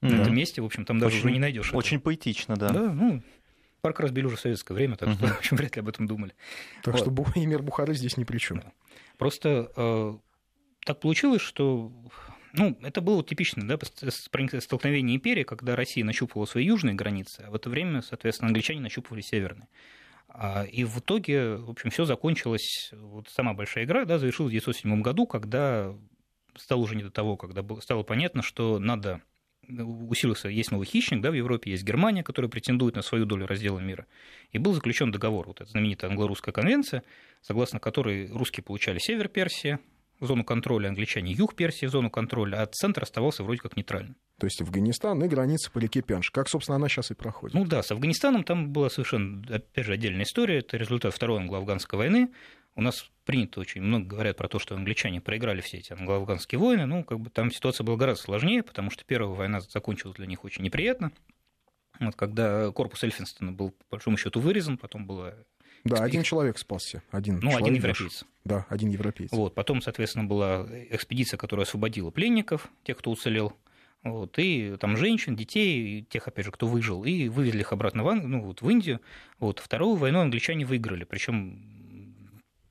Да. 0.00 0.08
На 0.08 0.22
этом 0.22 0.34
месте, 0.34 0.62
в 0.62 0.64
общем, 0.64 0.86
там 0.86 0.98
даже 0.98 1.16
очень, 1.16 1.26
уже 1.26 1.32
не 1.32 1.38
найдешь. 1.38 1.74
Очень 1.74 1.98
этого. 1.98 2.04
поэтично, 2.04 2.56
да. 2.56 2.70
Да, 2.70 2.92
ну, 2.92 3.22
парк 3.82 4.00
разбили 4.00 4.24
уже 4.24 4.36
в 4.36 4.40
советское 4.40 4.72
время, 4.72 4.96
так 4.96 5.10
что, 5.12 5.26
в 5.26 5.38
общем, 5.38 5.56
вряд 5.58 5.76
ли 5.76 5.80
об 5.80 5.88
этом 5.88 6.06
думали. 6.06 6.32
Так 6.82 6.94
вот. 6.94 7.02
что 7.02 7.10
Эмир 7.38 7.62
Бухары 7.62 7.94
здесь 7.94 8.16
ни 8.16 8.24
при 8.24 8.38
чем. 8.38 8.60
Да. 8.60 8.72
Просто 9.18 9.70
э, 9.76 10.14
так 10.84 11.00
получилось, 11.00 11.42
что 11.42 11.92
ну, 12.52 12.76
это 12.82 13.00
было 13.00 13.22
типичное 13.22 13.64
да, 13.64 13.78
столкновение 14.60 15.16
империи, 15.16 15.44
когда 15.44 15.76
Россия 15.76 16.04
нащупывала 16.04 16.46
свои 16.46 16.64
южные 16.64 16.94
границы, 16.94 17.44
а 17.46 17.50
в 17.50 17.54
это 17.54 17.70
время, 17.70 18.02
соответственно, 18.02 18.48
англичане 18.48 18.80
нащупывали 18.80 19.20
северные. 19.20 19.68
А, 20.28 20.64
и 20.64 20.84
в 20.84 20.98
итоге, 20.98 21.56
в 21.56 21.70
общем, 21.70 21.90
все 21.90 22.04
закончилось, 22.04 22.90
вот 22.92 23.28
сама 23.28 23.54
большая 23.54 23.84
игра, 23.84 24.04
да, 24.04 24.18
завершилась 24.18 24.52
в 24.52 24.56
1907 24.56 25.02
году, 25.02 25.26
когда 25.26 25.94
стало 26.56 26.80
уже 26.80 26.96
не 26.96 27.02
до 27.02 27.10
того, 27.10 27.36
когда 27.36 27.64
стало 27.80 28.02
понятно, 28.02 28.42
что 28.42 28.78
надо 28.78 29.22
усилился, 29.68 30.48
есть 30.48 30.72
новый 30.72 30.86
хищник, 30.86 31.20
да, 31.20 31.30
в 31.30 31.34
Европе 31.34 31.70
есть 31.70 31.84
Германия, 31.84 32.24
которая 32.24 32.50
претендует 32.50 32.96
на 32.96 33.02
свою 33.02 33.24
долю 33.24 33.46
раздела 33.46 33.78
мира. 33.78 34.06
И 34.50 34.58
был 34.58 34.72
заключен 34.72 35.12
договор, 35.12 35.46
вот 35.46 35.60
эта 35.60 35.70
знаменитая 35.70 36.10
англо-русская 36.10 36.52
конвенция, 36.52 37.04
согласно 37.40 37.78
которой 37.78 38.28
русские 38.28 38.64
получали 38.64 38.98
север 38.98 39.28
Персии, 39.28 39.78
зону 40.20 40.44
контроля, 40.44 40.88
англичане 40.88 41.32
юг 41.32 41.54
Персии, 41.54 41.86
зону 41.86 42.10
контроля, 42.10 42.62
а 42.62 42.66
центр 42.66 43.02
оставался 43.02 43.42
вроде 43.42 43.60
как 43.60 43.76
нейтральным. 43.76 44.16
То 44.38 44.46
есть 44.46 44.60
Афганистан 44.62 45.22
и 45.22 45.28
граница 45.28 45.70
по 45.70 45.78
реке 45.78 46.02
Пянш, 46.02 46.30
как, 46.30 46.48
собственно, 46.48 46.76
она 46.76 46.88
сейчас 46.88 47.10
и 47.10 47.14
проходит. 47.14 47.54
Ну 47.54 47.64
да, 47.64 47.82
с 47.82 47.90
Афганистаном 47.90 48.44
там 48.44 48.70
была 48.70 48.88
совершенно, 48.88 49.42
опять 49.54 49.84
же, 49.84 49.92
отдельная 49.92 50.24
история. 50.24 50.58
Это 50.58 50.76
результат 50.76 51.14
Второй 51.14 51.40
англо-афганской 51.40 51.98
войны. 51.98 52.30
У 52.76 52.82
нас 52.82 53.10
принято 53.24 53.60
очень 53.60 53.82
много 53.82 54.06
говорят 54.06 54.36
про 54.36 54.48
то, 54.48 54.58
что 54.58 54.74
англичане 54.74 55.20
проиграли 55.20 55.60
все 55.60 55.78
эти 55.78 55.92
англо-афганские 55.92 56.58
войны. 56.58 56.86
Ну, 56.86 57.04
как 57.04 57.20
бы 57.20 57.30
там 57.30 57.50
ситуация 57.50 57.84
была 57.84 57.96
гораздо 57.96 58.22
сложнее, 58.24 58.62
потому 58.62 58.90
что 58.90 59.04
первая 59.04 59.34
война 59.34 59.60
закончилась 59.60 60.16
для 60.16 60.26
них 60.26 60.44
очень 60.44 60.64
неприятно. 60.64 61.12
Вот 61.98 62.16
когда 62.16 62.70
корпус 62.70 63.04
Эльфинстона 63.04 63.52
был, 63.52 63.72
по 63.72 63.84
большому 63.90 64.16
счету, 64.16 64.40
вырезан, 64.40 64.78
потом 64.78 65.06
было 65.06 65.34
да, 65.84 66.04
один 66.04 66.22
человек 66.22 66.58
спасся. 66.58 67.02
Один 67.10 67.40
ну, 67.42 67.56
один 67.56 67.74
европеец. 67.74 68.24
Да, 68.44 68.66
один 68.68 68.90
европеец. 68.90 69.30
Вот, 69.32 69.54
потом, 69.54 69.82
соответственно, 69.82 70.24
была 70.24 70.66
экспедиция, 70.90 71.38
которая 71.38 71.66
освободила 71.66 72.10
пленников, 72.10 72.68
тех, 72.84 72.98
кто 72.98 73.10
уцелел. 73.10 73.54
Вот, 74.02 74.38
и 74.38 74.76
там 74.80 74.96
женщин, 74.96 75.36
детей, 75.36 76.06
тех, 76.08 76.26
опять 76.26 76.46
же, 76.46 76.52
кто 76.52 76.66
выжил, 76.66 77.04
и 77.04 77.28
вывезли 77.28 77.60
их 77.60 77.72
обратно 77.72 78.02
в, 78.02 78.08
Ан... 78.08 78.30
ну, 78.30 78.42
вот, 78.42 78.62
в 78.62 78.70
Индию. 78.70 79.00
Вот, 79.38 79.58
вторую 79.58 79.96
войну 79.96 80.20
англичане 80.20 80.64
выиграли, 80.64 81.04
причем 81.04 81.62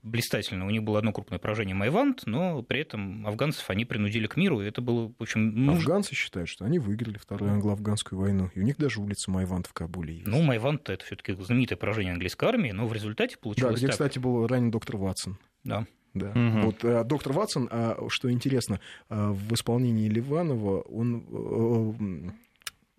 блистательно. 0.02 0.66
У 0.66 0.70
них 0.70 0.82
было 0.82 0.98
одно 0.98 1.12
крупное 1.12 1.38
поражение 1.38 1.74
Майвант, 1.74 2.22
но 2.26 2.62
при 2.62 2.80
этом 2.80 3.26
афганцев 3.26 3.68
они 3.70 3.84
принудили 3.84 4.26
к 4.26 4.36
миру, 4.36 4.60
и 4.62 4.66
это 4.66 4.80
было, 4.80 5.12
в 5.18 5.22
общем... 5.22 5.54
Нужно... 5.54 5.80
Афганцы 5.80 6.14
считают, 6.14 6.48
что 6.48 6.64
они 6.64 6.78
выиграли 6.78 7.18
Вторую 7.18 7.52
англо-афганскую 7.52 8.18
войну, 8.18 8.50
и 8.54 8.60
у 8.60 8.62
них 8.62 8.76
даже 8.76 9.00
улица 9.00 9.30
Майвант 9.30 9.66
в 9.66 9.72
Кабуле 9.72 10.14
есть. 10.14 10.26
Ну, 10.26 10.42
Майвант— 10.42 10.88
это 10.90 11.04
все 11.04 11.16
таки 11.16 11.32
знаменитое 11.34 11.76
поражение 11.76 12.12
английской 12.12 12.46
армии, 12.46 12.70
но 12.70 12.86
в 12.86 12.92
результате 12.92 13.36
получилось 13.36 13.74
Да, 13.74 13.78
где, 13.78 13.86
так. 13.86 13.92
кстати, 13.92 14.18
был 14.18 14.46
ранен 14.46 14.70
доктор 14.70 14.96
Ватсон. 14.96 15.38
Да. 15.64 15.86
Да. 16.14 16.30
Угу. 16.30 16.60
Вот 16.66 16.84
а, 16.84 17.04
доктор 17.04 17.32
Ватсон, 17.32 17.68
а, 17.70 17.96
что 18.08 18.32
интересно, 18.32 18.80
а, 19.08 19.32
в 19.32 19.54
исполнении 19.54 20.08
Ливанова 20.08 20.80
он 20.80 21.24
а, 21.30 22.32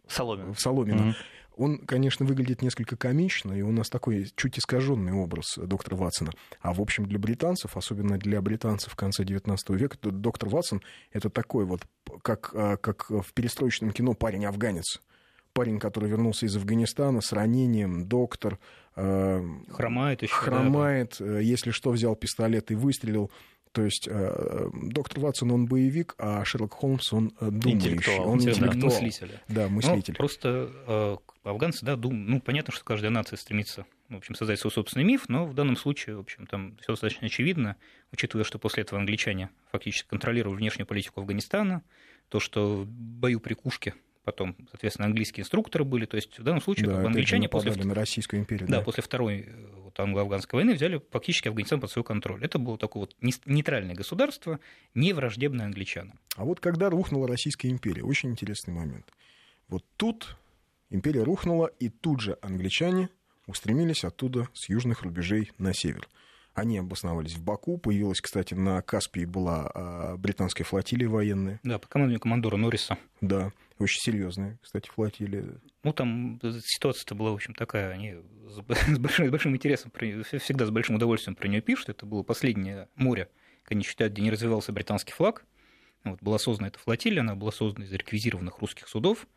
Соломина. 0.08 0.54
В 0.54 0.60
Соломина. 0.60 1.10
Угу. 1.10 1.16
Он, 1.58 1.80
конечно, 1.80 2.26
выглядит 2.26 2.62
несколько 2.62 2.96
комично, 2.96 3.54
и 3.54 3.62
у 3.62 3.72
нас 3.72 3.90
такой 3.90 4.32
чуть 4.36 4.58
искаженный 4.58 5.14
образ 5.14 5.58
доктора 5.58 5.96
Ватсона. 5.96 6.32
А, 6.62 6.74
в 6.74 6.82
общем, 6.82 7.06
для 7.06 7.20
британцев, 7.20 7.76
особенно 7.76 8.18
для 8.18 8.42
британцев 8.42 8.94
в 8.94 8.96
конце 8.96 9.24
XIX 9.24 9.58
века, 9.70 9.98
доктор 10.02 10.50
Ватсон— 10.50 10.82
это 11.12 11.30
такой 11.30 11.66
вот, 11.66 11.82
как, 12.22 12.52
а, 12.54 12.78
как 12.78 13.10
в 13.10 13.34
перестроечном 13.34 13.92
кино 13.92 14.14
«Парень-афганец». 14.14 15.02
Парень, 15.54 15.80
который 15.80 16.10
вернулся 16.10 16.46
из 16.46 16.56
Афганистана 16.56 17.20
с 17.20 17.34
ранением, 17.34 18.08
доктор, 18.08 18.58
а, 18.96 19.44
хромает 19.70 20.22
еще. 20.22 20.34
Хромает, 20.34 21.18
да, 21.20 21.40
если 21.40 21.72
что, 21.72 21.92
взял 21.92 22.16
пистолет 22.16 22.72
и 22.72 22.76
выстрелил. 22.76 23.30
То 23.72 23.84
есть 23.84 24.08
э, 24.10 24.70
доктор 24.74 25.22
Ватсон, 25.22 25.52
он 25.52 25.66
боевик, 25.66 26.16
а 26.18 26.44
Шерлок 26.44 26.74
Холмс, 26.74 27.14
он 27.14 27.34
э, 27.40 27.50
думающий. 27.50 27.72
Интеллектуал. 27.72 28.30
Он 28.30 28.38
интеллектуал. 28.38 28.92
Мыслитель. 28.92 29.40
Да, 29.48 29.70
мыслитель. 29.70 30.14
Ну, 30.14 30.18
просто 30.18 30.72
э, 30.88 31.18
афганцы, 31.44 31.86
да, 31.86 31.96
дум... 31.96 32.26
ну, 32.26 32.42
понятно, 32.42 32.74
что 32.74 32.84
каждая 32.84 33.12
нация 33.12 33.38
стремится, 33.38 33.86
в 34.10 34.18
общем, 34.18 34.36
создать 34.36 34.60
свой 34.60 34.72
собственный 34.72 35.06
миф, 35.06 35.30
но 35.30 35.46
в 35.46 35.54
данном 35.54 35.78
случае, 35.78 36.18
в 36.18 36.20
общем, 36.20 36.48
там 36.48 36.76
все 36.82 36.92
достаточно 36.92 37.28
очевидно, 37.28 37.78
учитывая, 38.12 38.44
что 38.44 38.60
после 38.60 38.84
этого 38.84 39.00
англичане 39.00 39.50
фактически 39.72 40.10
контролировали 40.10 40.58
внешнюю 40.58 40.86
политику 40.86 41.22
Афганистана, 41.22 41.82
то, 42.28 42.42
что 42.42 42.84
в 42.84 42.88
бою 42.88 43.40
при 43.40 43.54
Кушке 43.54 43.94
потом, 44.24 44.56
соответственно, 44.70 45.08
английские 45.08 45.44
инструкторы 45.44 45.84
были. 45.84 46.06
То 46.06 46.16
есть 46.16 46.40
в 46.40 46.44
данном 46.44 46.62
случае 46.62 46.88
да, 46.88 46.94
как 46.94 47.02
бы, 47.02 47.08
англичане 47.08 47.50
после, 47.50 47.74
на 47.74 47.94
Российскую 47.94 48.40
империю. 48.40 48.68
Да, 48.68 48.78
да. 48.78 48.84
после 48.84 49.04
второй 49.04 49.46
э, 49.48 49.66
вот, 49.84 50.00
англо-афганской 50.00 50.58
войны 50.58 50.74
взяли 50.74 51.02
фактически 51.12 51.48
Афганистан 51.48 51.80
под 51.80 51.92
свой 51.92 52.04
контроль. 52.04 52.44
Это 52.44 52.60
было 52.60 52.78
такое 52.78 53.02
вот 53.02 53.16
нейтральное 53.46 53.96
государство, 53.96 54.60
не 54.94 55.14
враждебное 55.14 55.66
англичанам. 55.66 56.20
А 56.36 56.46
вот 56.46 56.60
когда 56.60 56.90
рухнула 56.90 57.28
Российская 57.28 57.70
империя, 57.70 58.04
очень 58.04 58.32
интересный 58.32 58.74
момент. 58.74 59.12
Вот 59.68 59.86
тут 59.98 60.38
империя 60.90 61.24
рухнула, 61.24 61.68
и 61.80 61.90
тут 61.90 62.22
же 62.22 62.38
англичане 62.42 63.10
устремились 63.48 64.04
оттуда 64.04 64.48
с 64.54 64.70
южных 64.70 65.02
рубежей 65.04 65.52
на 65.58 65.74
север. 65.74 66.08
Они 66.54 66.78
обосновались 66.78 67.36
в 67.36 67.44
Баку. 67.44 67.78
Появилась, 67.78 68.20
кстати, 68.20 68.54
на 68.54 68.82
Каспии 68.82 69.24
была 69.24 69.72
а, 69.74 70.18
британская 70.18 70.66
флотилия 70.66 71.08
военная. 71.08 71.60
Да, 71.64 71.80
по 71.80 71.88
командованию 71.88 72.20
командора 72.20 72.58
Норриса. 72.58 72.98
Да, 73.22 73.54
очень 73.82 74.00
серьезная, 74.00 74.60
кстати, 74.62 74.90
флотилия. 74.90 75.60
Ну, 75.84 75.94
там 75.94 76.40
ситуация-то 76.66 77.16
была, 77.16 77.32
в 77.32 77.36
общем, 77.36 77.54
такая, 77.54 77.92
они 77.92 78.16
с 78.48 78.60
большим, 78.98 79.28
с 79.28 79.30
большим 79.30 79.56
интересом, 79.56 79.92
всегда 79.92 80.66
с 80.66 80.70
большим 80.70 80.96
удовольствием 80.96 81.36
про 81.36 81.48
нее 81.48 81.62
пишут. 81.62 81.90
Это 81.90 82.06
было 82.06 82.24
последнее 82.24 82.90
море, 82.96 83.30
как 83.64 83.74
они 83.74 83.84
считают, 83.84 84.14
где 84.14 84.22
не 84.22 84.32
развивался 84.32 84.72
британский 84.72 85.14
флаг. 85.14 85.46
Вот, 86.04 86.22
была 86.22 86.40
создана 86.40 86.70
эта 86.70 86.80
флотилия, 86.80 87.22
она 87.22 87.36
была 87.36 87.52
создана 87.52 87.86
из 87.86 87.92
реквизированных 87.92 88.60
русских 88.60 88.88
судов. 88.88 89.28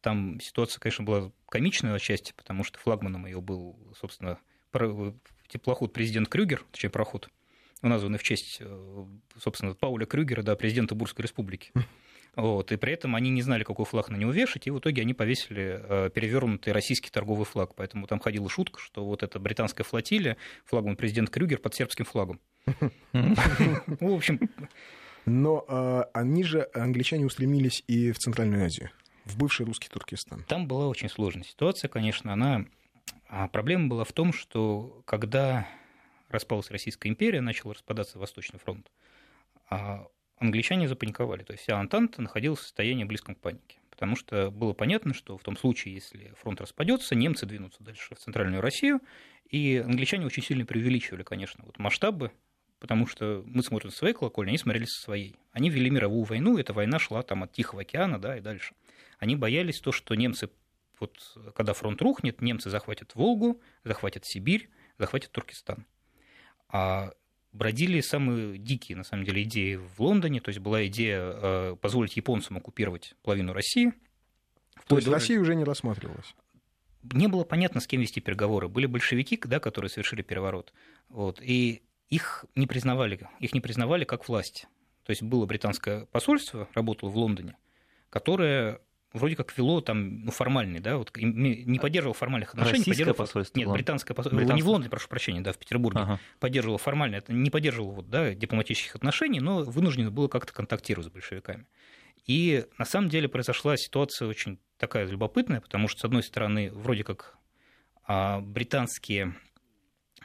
Там 0.00 0.40
ситуация, 0.40 0.80
конечно, 0.80 1.04
была 1.04 1.32
комичная 1.48 1.94
отчасти, 1.94 2.32
потому 2.36 2.64
что 2.64 2.78
флагманом 2.78 3.26
ее 3.26 3.40
был, 3.40 3.76
собственно, 3.98 4.38
теплоход 5.48 5.92
президент 5.92 6.28
Крюгер, 6.28 6.64
точнее, 6.70 6.90
проход, 6.90 7.28
названный 7.82 8.18
в 8.18 8.22
честь, 8.22 8.58
э, 8.60 9.06
собственно, 9.38 9.74
Пауля 9.74 10.06
Крюгера, 10.06 10.42
да, 10.42 10.56
президента 10.56 10.94
Бурской 10.94 11.24
республики. 11.24 11.72
Вот, 12.36 12.70
и 12.70 12.76
при 12.76 12.92
этом 12.92 13.16
они 13.16 13.30
не 13.30 13.42
знали, 13.42 13.64
какой 13.64 13.84
флаг 13.84 14.10
на 14.10 14.16
него 14.16 14.30
вешать, 14.30 14.66
и 14.66 14.70
в 14.70 14.78
итоге 14.78 15.02
они 15.02 15.14
повесили 15.14 15.80
э, 15.82 16.10
перевернутый 16.14 16.72
российский 16.72 17.10
торговый 17.10 17.44
флаг. 17.44 17.74
Поэтому 17.74 18.06
там 18.06 18.20
ходила 18.20 18.48
шутка, 18.48 18.80
что 18.80 19.04
вот 19.04 19.22
эта 19.22 19.38
британская 19.38 19.84
флотилия, 19.84 20.36
флагман 20.64 20.96
президент 20.96 21.30
Крюгер 21.30 21.58
под 21.58 21.74
сербским 21.74 22.04
флагом. 22.04 22.40
В 23.12 24.12
общем... 24.12 24.40
Но 25.24 25.62
э, 25.68 26.04
они 26.14 26.42
же, 26.42 26.70
англичане, 26.72 27.26
устремились 27.26 27.84
и 27.86 28.12
в 28.12 28.18
Центральную 28.18 28.64
Азию, 28.64 28.88
в 29.26 29.36
бывший 29.36 29.66
русский 29.66 29.90
Туркестан. 29.90 30.42
Там 30.44 30.66
была 30.66 30.88
очень 30.88 31.10
сложная 31.10 31.44
ситуация, 31.44 31.88
конечно. 31.88 32.32
Она 32.32 32.64
а 33.28 33.46
проблема 33.48 33.88
была 33.88 34.04
в 34.04 34.12
том, 34.12 34.32
что 34.32 35.02
когда 35.04 35.68
распалась 36.28 36.70
Российская 36.70 37.10
империя, 37.10 37.40
начал 37.40 37.72
распадаться 37.72 38.18
Восточный 38.18 38.58
фронт, 38.58 38.90
а 39.68 40.06
англичане 40.38 40.88
запаниковали. 40.88 41.42
То 41.42 41.52
есть 41.52 41.64
вся 41.64 41.78
Антанта 41.78 42.22
находилась 42.22 42.60
в 42.60 42.62
состоянии 42.62 43.04
близком 43.04 43.34
к 43.34 43.40
панике. 43.40 43.78
Потому 43.90 44.14
что 44.14 44.50
было 44.50 44.72
понятно, 44.72 45.12
что 45.12 45.36
в 45.36 45.42
том 45.42 45.56
случае, 45.56 45.94
если 45.94 46.32
фронт 46.40 46.60
распадется, 46.60 47.14
немцы 47.14 47.46
двинутся 47.46 47.82
дальше 47.82 48.14
в 48.14 48.18
Центральную 48.18 48.62
Россию, 48.62 49.00
и 49.50 49.82
англичане 49.84 50.26
очень 50.26 50.42
сильно 50.42 50.64
преувеличивали, 50.64 51.24
конечно, 51.24 51.64
вот 51.64 51.78
масштабы, 51.78 52.30
потому 52.78 53.08
что 53.08 53.42
мы 53.44 53.62
смотрим 53.64 53.90
со 53.90 53.98
своей 53.98 54.14
колокольни, 54.14 54.50
они 54.50 54.58
смотрели 54.58 54.84
со 54.84 55.02
своей. 55.02 55.36
Они 55.50 55.68
вели 55.68 55.90
мировую 55.90 56.22
войну, 56.22 56.58
эта 56.58 56.72
война 56.72 57.00
шла 57.00 57.22
там 57.22 57.42
от 57.42 57.52
Тихого 57.52 57.80
океана 57.80 58.20
да, 58.20 58.36
и 58.36 58.40
дальше. 58.40 58.74
Они 59.18 59.34
боялись 59.34 59.80
то, 59.80 59.90
что 59.90 60.14
немцы 60.14 60.48
вот 61.00 61.16
когда 61.54 61.74
фронт 61.74 62.00
рухнет, 62.02 62.40
немцы 62.40 62.70
захватят 62.70 63.14
Волгу, 63.14 63.60
захватят 63.84 64.24
Сибирь, 64.24 64.70
захватят 64.98 65.30
Туркестан. 65.32 65.86
А 66.68 67.12
бродили 67.52 68.00
самые 68.00 68.58
дикие, 68.58 68.96
на 68.96 69.04
самом 69.04 69.24
деле, 69.24 69.42
идеи 69.42 69.76
в 69.76 70.00
Лондоне. 70.00 70.40
То 70.40 70.50
есть 70.50 70.60
была 70.60 70.86
идея 70.86 71.20
э, 71.20 71.76
позволить 71.80 72.16
японцам 72.16 72.56
оккупировать 72.56 73.14
половину 73.22 73.52
России. 73.52 73.92
То 74.86 74.96
есть 74.96 75.08
Россия 75.08 75.40
уже 75.40 75.54
не 75.54 75.64
рассматривалась? 75.64 76.34
Не 77.12 77.28
было 77.28 77.44
понятно, 77.44 77.80
с 77.80 77.86
кем 77.86 78.00
вести 78.00 78.20
переговоры. 78.20 78.68
Были 78.68 78.86
большевики, 78.86 79.40
да, 79.44 79.60
которые 79.60 79.90
совершили 79.90 80.22
переворот. 80.22 80.72
Вот, 81.08 81.40
и 81.42 81.82
их 82.10 82.44
не 82.54 82.66
признавали, 82.66 83.28
их 83.40 83.54
не 83.54 83.60
признавали 83.60 84.04
как 84.04 84.28
власть. 84.28 84.66
То 85.04 85.10
есть 85.10 85.22
было 85.22 85.46
британское 85.46 86.06
посольство, 86.06 86.68
работало 86.74 87.10
в 87.10 87.16
Лондоне, 87.16 87.56
которое 88.10 88.80
вроде 89.12 89.36
как 89.36 89.56
вело 89.56 89.80
там 89.80 90.24
ну, 90.24 90.30
формальный, 90.30 90.80
да, 90.80 90.96
вот 90.98 91.16
не 91.16 91.78
поддерживал 91.78 92.14
формальных 92.14 92.50
отношений. 92.50 92.78
Российское 92.78 93.14
посольство? 93.14 93.58
Нет, 93.58 93.68
британское 93.68 94.14
посольство. 94.14 94.36
Британское. 94.36 94.56
Не 94.56 94.62
в 94.62 94.68
Лондоне, 94.68 94.90
прошу 94.90 95.08
прощения, 95.08 95.40
да, 95.40 95.52
в 95.52 95.58
Петербурге. 95.58 96.00
Ага. 96.00 96.20
Поддерживало 96.40 96.78
формально, 96.78 97.22
не 97.28 97.50
поддерживало 97.50 97.92
вот, 97.92 98.10
да, 98.10 98.34
дипломатических 98.34 98.96
отношений, 98.96 99.40
но 99.40 99.62
вынуждено 99.62 100.10
было 100.10 100.28
как-то 100.28 100.52
контактировать 100.52 101.06
с 101.06 101.10
большевиками. 101.10 101.66
И 102.26 102.66
на 102.76 102.84
самом 102.84 103.08
деле 103.08 103.28
произошла 103.28 103.76
ситуация 103.76 104.28
очень 104.28 104.58
такая 104.76 105.06
любопытная, 105.06 105.60
потому 105.60 105.88
что, 105.88 106.00
с 106.00 106.04
одной 106.04 106.22
стороны, 106.22 106.70
вроде 106.70 107.04
как 107.04 107.38
а 108.08 108.40
британские, 108.40 109.34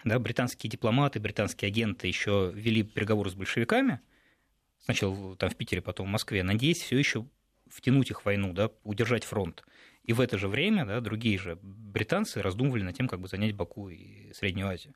да, 0.06 0.18
британские 0.18 0.70
дипломаты, 0.72 1.20
британские 1.20 1.68
агенты 1.68 2.08
еще 2.08 2.52
вели 2.56 2.82
переговоры 2.82 3.30
с 3.30 3.36
большевиками, 3.36 4.00
сначала 4.80 5.36
там 5.36 5.50
в 5.50 5.56
Питере, 5.58 5.82
потом 5.82 6.08
в 6.08 6.10
Москве, 6.10 6.44
надеясь 6.44 6.82
все 6.82 6.98
еще 6.98 7.25
втянуть 7.74 8.12
их 8.12 8.22
в 8.22 8.25
войну, 8.25 8.53
да, 8.53 8.70
удержать 8.84 9.24
фронт. 9.24 9.63
И 10.03 10.13
в 10.13 10.20
это 10.20 10.38
же 10.38 10.48
время 10.48 10.86
да, 10.86 11.00
другие 11.00 11.38
же 11.38 11.58
британцы 11.62 12.42
раздумывали 12.42 12.84
над 12.84 12.96
тем, 12.96 13.08
как 13.08 13.20
бы 13.20 13.27
занять 13.27 13.56
Баку 13.56 13.89
и 13.89 14.32
Среднюю 14.34 14.68
Азию. 14.68 14.94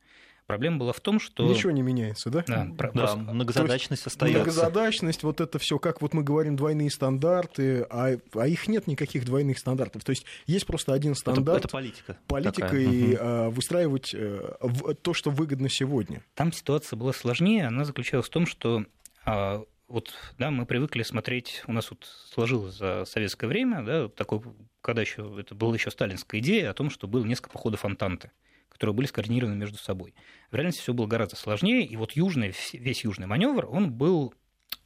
Проблема 0.48 0.78
была 0.78 0.94
в 0.94 1.02
том, 1.02 1.20
что... 1.20 1.46
Ничего 1.46 1.72
не 1.72 1.82
меняется, 1.82 2.30
да? 2.30 2.42
Да, 2.48 2.66
да 2.72 2.88
просто... 2.88 3.18
многозадачность 3.18 4.06
есть, 4.06 4.08
остается. 4.08 4.40
Многозадачность, 4.40 5.24
вот 5.24 5.42
это 5.42 5.60
все, 5.60 5.78
как 5.78 6.02
вот 6.02 6.14
мы 6.14 6.24
говорим, 6.24 6.56
двойные 6.56 6.90
стандарты, 6.90 7.86
а, 7.90 8.18
а 8.34 8.48
их 8.48 8.70
нет 8.70 8.88
никаких 8.88 9.26
двойных 9.26 9.60
стандартов. 9.60 10.06
То 10.06 10.12
есть 10.12 10.26
есть 10.46 10.66
просто 10.66 10.94
один 10.94 11.16
стандарт. 11.16 11.58
Это, 11.58 11.68
это 11.68 11.68
политика. 11.68 12.18
Политика 12.28 12.62
такая. 12.62 12.82
и 12.82 13.14
угу. 13.16 13.18
а, 13.20 13.50
выстраивать 13.50 14.16
а, 14.16 14.96
то, 15.02 15.14
что 15.14 15.32
выгодно 15.32 15.68
сегодня. 15.68 16.24
Там 16.34 16.54
ситуация 16.54 16.96
была 16.96 17.12
сложнее. 17.12 17.68
Она 17.68 17.84
заключалась 17.84 18.28
в 18.28 18.30
том, 18.30 18.46
что 18.46 18.86
а, 19.26 19.66
вот, 19.88 20.14
да, 20.38 20.52
мы 20.52 20.66
привыкли 20.66 21.04
смотреть, 21.04 21.64
у 21.68 21.74
нас 21.74 21.90
вот 21.90 22.06
сложилось 22.06 22.76
за 22.76 23.06
советское 23.06 23.48
время, 23.48 23.84
да, 23.84 24.10
такой, 24.10 24.42
когда 24.82 25.02
еще, 25.02 25.36
это 25.40 25.56
была 25.56 25.74
еще 25.74 25.92
сталинская 25.92 26.42
идея 26.42 26.72
о 26.72 26.74
том, 26.74 26.90
что 26.90 27.08
было 27.08 27.24
несколько 27.26 27.50
походов 27.50 27.86
Антанты 27.86 28.32
которые 28.70 28.94
были 28.94 29.08
скоординированы 29.08 29.56
между 29.56 29.80
собой. 29.80 30.14
В 30.52 30.56
реальности 30.56 30.82
все 30.82 30.94
было 30.94 31.08
гораздо 31.08 31.36
сложнее, 31.36 31.84
и 31.84 31.96
вот 31.96 32.12
южный, 32.12 32.54
весь 32.74 33.04
южный 33.04 33.26
маневр, 33.26 33.66
он 33.68 33.92
был 33.92 34.36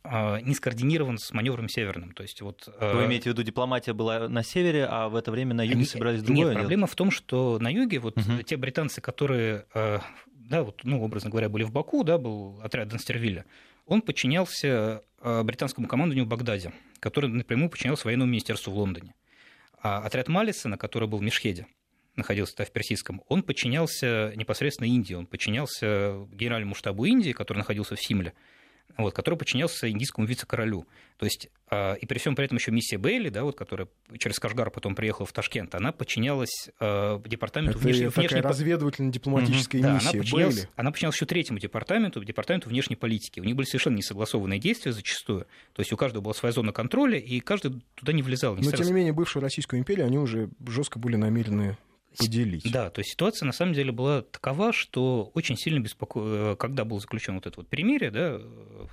а, 0.04 0.40
не 0.40 0.56
скоординирован 0.56 1.18
с 1.18 1.32
маневром 1.32 1.68
северным. 1.68 2.14
То 2.14 2.24
есть 2.24 2.42
вот, 2.42 2.68
а, 2.80 2.96
Вы 2.96 3.06
имеете 3.06 3.30
в 3.30 3.34
виду, 3.34 3.44
дипломатия 3.44 3.94
была 3.94 4.30
на 4.30 4.44
севере, 4.44 4.86
а 4.90 5.10
в 5.10 5.16
это 5.16 5.30
время 5.30 5.54
на 5.54 5.64
юге 5.64 5.76
они, 5.76 5.86
собирались 5.86 6.24
другое 6.24 6.48
Нет, 6.48 6.56
проблема 6.56 6.88
в 6.88 6.96
том, 6.96 7.12
что 7.12 7.60
на 7.60 7.70
юге 7.70 8.00
вот 8.00 8.18
угу. 8.18 8.42
те 8.44 8.58
британцы, 8.58 9.02
которые, 9.02 9.66
а, 9.74 10.02
да, 10.26 10.64
вот, 10.64 10.82
ну, 10.84 11.04
образно 11.04 11.30
говоря, 11.30 11.50
были 11.50 11.64
в 11.64 11.72
Баку, 11.72 12.04
да, 12.04 12.18
был 12.18 12.60
отряд 12.64 12.88
Данстервилля, 12.88 13.46
он 13.86 14.02
подчинялся 14.02 15.04
британскому 15.22 15.88
командованию 15.88 16.26
в 16.26 16.28
Багдаде, 16.28 16.74
который 17.00 17.30
напрямую 17.30 17.70
подчинялся 17.70 18.06
военному 18.06 18.32
министерству 18.32 18.72
в 18.72 18.78
Лондоне. 18.78 19.14
А 19.82 20.00
отряд 20.00 20.28
Маллисона, 20.28 20.78
который 20.78 21.08
был 21.08 21.20
в 21.20 21.24
Мешхеде, 21.24 21.68
находился 22.16 22.66
в 22.66 22.72
Персидском, 22.72 23.22
он 23.28 23.42
подчинялся 23.44 24.34
непосредственно 24.36 24.88
Индии, 24.88 25.14
он 25.14 25.26
подчинялся 25.26 26.28
генеральному 26.32 26.76
штабу 26.76 27.06
Индии, 27.06 27.32
который 27.32 27.60
находился 27.60 27.96
в 27.96 28.02
Симле, 28.02 28.34
вот, 28.98 29.14
который 29.14 29.36
подчинялся 29.36 29.90
индийскому 29.90 30.28
вице-королю. 30.28 30.86
То 31.18 31.26
есть, 31.26 31.50
э, 31.70 31.98
и 31.98 32.06
при 32.06 32.18
всем 32.18 32.36
при 32.36 32.46
этом 32.46 32.58
еще 32.58 32.72
миссия 32.72 32.98
Бейли, 32.98 33.30
да, 33.30 33.44
вот, 33.44 33.58
которая 33.58 33.88
через 34.18 34.40
Кашгар 34.40 34.72
потом 34.72 34.96
приехала 34.96 35.26
в 35.26 35.34
Ташкент, 35.34 35.76
она 35.76 35.92
подчинялась 35.92 36.70
э, 36.80 37.20
департаменту 37.26 37.78
Это 37.78 37.88
внешней... 37.88 38.06
такая 38.08 38.28
внешней... 38.28 38.42
разведывательно-дипломатическая 38.42 39.82
угу. 39.82 39.94
миссия 39.94 40.04
да, 40.06 40.12
она 40.12 40.20
подчинялась, 40.24 40.56
Бейли. 40.56 40.70
она 40.76 40.92
подчинялась 40.92 41.16
еще 41.16 41.26
третьему 41.26 41.60
департаменту, 41.60 42.24
департаменту 42.24 42.70
внешней 42.70 42.96
политики. 42.96 43.40
У 43.40 43.44
них 43.44 43.56
были 43.56 43.66
совершенно 43.66 43.98
несогласованные 43.98 44.60
действия 44.60 44.92
зачастую. 44.92 45.42
То 45.74 45.82
есть 45.82 45.94
у 45.94 45.98
каждого 45.98 46.24
была 46.24 46.34
своя 46.34 46.54
зона 46.54 46.72
контроля, 46.72 47.18
и 47.18 47.40
каждый 47.40 47.82
туда 47.96 48.14
не 48.14 48.24
влезал. 48.24 48.56
Не 48.56 48.64
Но, 48.64 48.72
тем 48.72 48.88
не 48.88 48.94
менее, 48.94 49.14
бывшую 49.14 49.44
Российскую 49.44 49.80
империю 49.80 50.06
они 50.06 50.18
уже 50.18 50.50
жестко 50.68 51.00
были 51.00 51.16
намерены 51.16 51.78
поделить. 52.18 52.72
Да, 52.72 52.90
то 52.90 53.00
есть 53.00 53.12
ситуация 53.12 53.46
на 53.46 53.52
самом 53.52 53.74
деле 53.74 53.92
была 53.92 54.22
такова, 54.22 54.74
что 54.74 55.32
очень 55.34 55.58
сильно 55.58 55.80
беспокоило, 55.80 56.56
когда 56.56 56.86
был 56.86 57.00
заключен 57.00 57.36
вот 57.36 57.48
это 57.48 57.60
вот 57.60 57.68
перемирие, 57.68 58.12
да, 58.12 58.40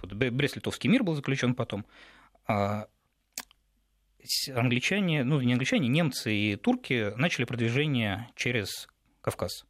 вот 0.02 0.12
Брест-Литовский 0.12 0.88
мир 0.88 1.02
был 1.02 1.14
заключен 1.14 1.54
потом, 1.54 1.84
а 2.46 2.86
англичане, 4.54 5.24
ну 5.24 5.40
не 5.40 5.52
англичане, 5.52 5.88
немцы 5.88 6.34
и 6.34 6.56
турки 6.56 7.12
начали 7.16 7.44
продвижение 7.44 8.30
через 8.36 8.88
Кавказ. 9.20 9.64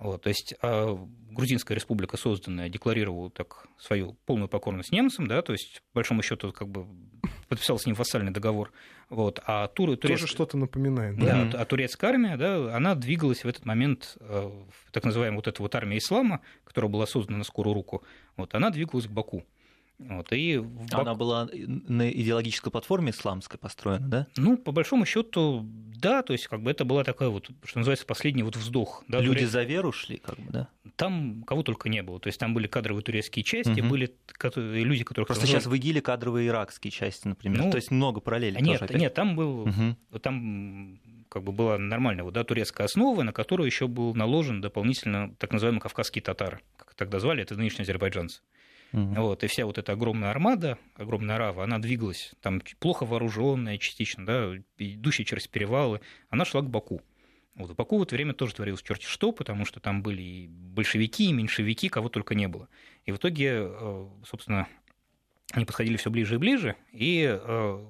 Вот, 0.00 0.22
то 0.22 0.28
есть 0.28 0.54
а 0.62 0.98
Грузинская 1.30 1.76
республика, 1.76 2.16
созданная, 2.16 2.70
декларировала 2.70 3.30
так 3.30 3.66
свою 3.78 4.14
полную 4.24 4.48
покорность 4.48 4.92
немцам, 4.92 5.26
да, 5.26 5.42
то 5.42 5.52
есть, 5.52 5.82
по 5.92 5.98
большому 5.98 6.22
счету, 6.22 6.52
как 6.52 6.68
бы 6.68 6.86
подписал 7.48 7.78
с 7.78 7.84
ним 7.84 7.94
вассальный 7.94 8.32
договор. 8.32 8.72
Вот, 9.10 9.40
а 9.44 9.68
тур, 9.68 9.96
турец... 9.96 10.20
Тоже 10.20 10.26
что-то 10.26 10.56
напоминает, 10.56 11.18
да? 11.18 11.44
Да, 11.44 11.60
а 11.60 11.64
турецкая 11.66 12.12
армия, 12.12 12.36
да, 12.38 12.74
она 12.74 12.94
двигалась 12.94 13.44
в 13.44 13.48
этот 13.48 13.66
момент, 13.66 14.16
э, 14.20 14.50
так 14.90 15.04
называемая 15.04 15.36
вот 15.36 15.48
эта 15.48 15.60
вот 15.62 15.74
армия 15.74 15.98
ислама, 15.98 16.40
которая 16.64 16.90
была 16.90 17.06
создана 17.06 17.38
на 17.38 17.44
скорую 17.44 17.74
руку, 17.74 18.02
вот, 18.36 18.54
она 18.54 18.70
двигалась 18.70 19.06
к 19.06 19.10
Баку. 19.10 19.44
Вот, 20.08 20.32
и 20.32 20.58
Бак... 20.58 21.00
Она 21.00 21.14
была 21.14 21.48
на 21.52 22.10
идеологической 22.10 22.72
платформе 22.72 23.10
исламской 23.10 23.58
построена, 23.58 24.08
да? 24.08 24.26
Ну, 24.36 24.56
по 24.56 24.72
большому 24.72 25.04
счету, 25.04 25.66
да, 26.00 26.22
то 26.22 26.32
есть 26.32 26.46
как 26.48 26.62
бы 26.62 26.70
это 26.70 26.84
была 26.84 27.04
такая 27.04 27.28
вот, 27.28 27.50
что 27.64 27.78
называется, 27.78 28.06
последний 28.06 28.42
вот 28.42 28.56
вздох. 28.56 29.04
Да, 29.08 29.20
Люди 29.20 29.40
турец... 29.40 29.50
за 29.50 29.62
веру 29.62 29.92
шли, 29.92 30.16
как 30.16 30.38
бы, 30.38 30.50
да? 30.50 30.68
Там 30.96 31.44
кого 31.46 31.62
только 31.62 31.88
не 31.88 32.02
было. 32.02 32.18
То 32.18 32.28
есть 32.28 32.40
там 32.40 32.54
были 32.54 32.66
кадровые 32.66 33.02
турецкие 33.02 33.44
части, 33.44 33.80
угу. 33.80 33.90
были 33.90 34.14
люди, 34.54 35.04
которые... 35.04 35.26
Просто 35.26 35.46
сейчас 35.46 35.66
в 35.66 35.74
ИГИЛе 35.74 36.00
кадровые 36.00 36.48
иракские 36.48 36.90
части, 36.90 37.28
например. 37.28 37.62
Ну, 37.64 37.70
то 37.70 37.76
есть 37.76 37.90
много 37.90 38.20
параллелей. 38.20 38.60
Нет, 38.62 38.80
тоже, 38.80 38.94
нет, 38.98 39.14
там 39.14 39.36
был, 39.36 39.62
угу. 39.62 40.18
там 40.20 40.98
как 41.28 41.44
бы 41.44 41.52
была 41.52 41.78
нормальная 41.78 42.24
вот, 42.24 42.34
да, 42.34 42.42
турецкая 42.42 42.86
основа, 42.86 43.22
на 43.22 43.32
которую 43.32 43.66
еще 43.66 43.86
был 43.86 44.14
наложен 44.14 44.60
дополнительно 44.60 45.34
так 45.38 45.52
называемый 45.52 45.80
кавказские 45.80 46.22
татары, 46.22 46.60
как 46.76 46.94
тогда 46.94 47.20
звали, 47.20 47.42
это 47.42 47.54
нынешние 47.54 47.84
азербайджанцы. 47.84 48.40
Угу. 48.92 49.14
Вот, 49.14 49.44
и 49.44 49.46
вся 49.46 49.66
вот 49.66 49.78
эта 49.78 49.92
огромная 49.92 50.30
армада, 50.30 50.78
огромная 50.94 51.38
рава, 51.38 51.62
она 51.62 51.78
двигалась, 51.78 52.32
там 52.40 52.60
плохо 52.80 53.06
вооруженная 53.06 53.78
частично, 53.78 54.26
да, 54.26 54.52
идущая 54.78 55.24
через 55.24 55.46
перевалы, 55.46 56.00
она 56.28 56.44
шла 56.44 56.60
к 56.60 56.68
Баку. 56.68 57.00
Вот 57.54 57.70
в 57.70 57.74
Баку 57.74 57.98
в 57.98 58.02
это 58.02 58.14
время 58.14 58.32
тоже 58.32 58.54
творилось 58.54 58.82
черти 58.82 59.04
что, 59.04 59.32
потому 59.32 59.64
что 59.64 59.80
там 59.80 60.02
были 60.02 60.22
и 60.22 60.48
большевики, 60.48 61.28
и 61.28 61.32
меньшевики, 61.32 61.88
кого 61.88 62.08
только 62.08 62.34
не 62.34 62.48
было. 62.48 62.68
И 63.04 63.12
в 63.12 63.16
итоге, 63.16 63.50
э, 63.62 64.08
собственно, 64.24 64.66
они 65.52 65.64
подходили 65.64 65.96
все 65.96 66.10
ближе 66.10 66.36
и 66.36 66.38
ближе, 66.38 66.76
и 66.92 67.26
э, 67.28 67.86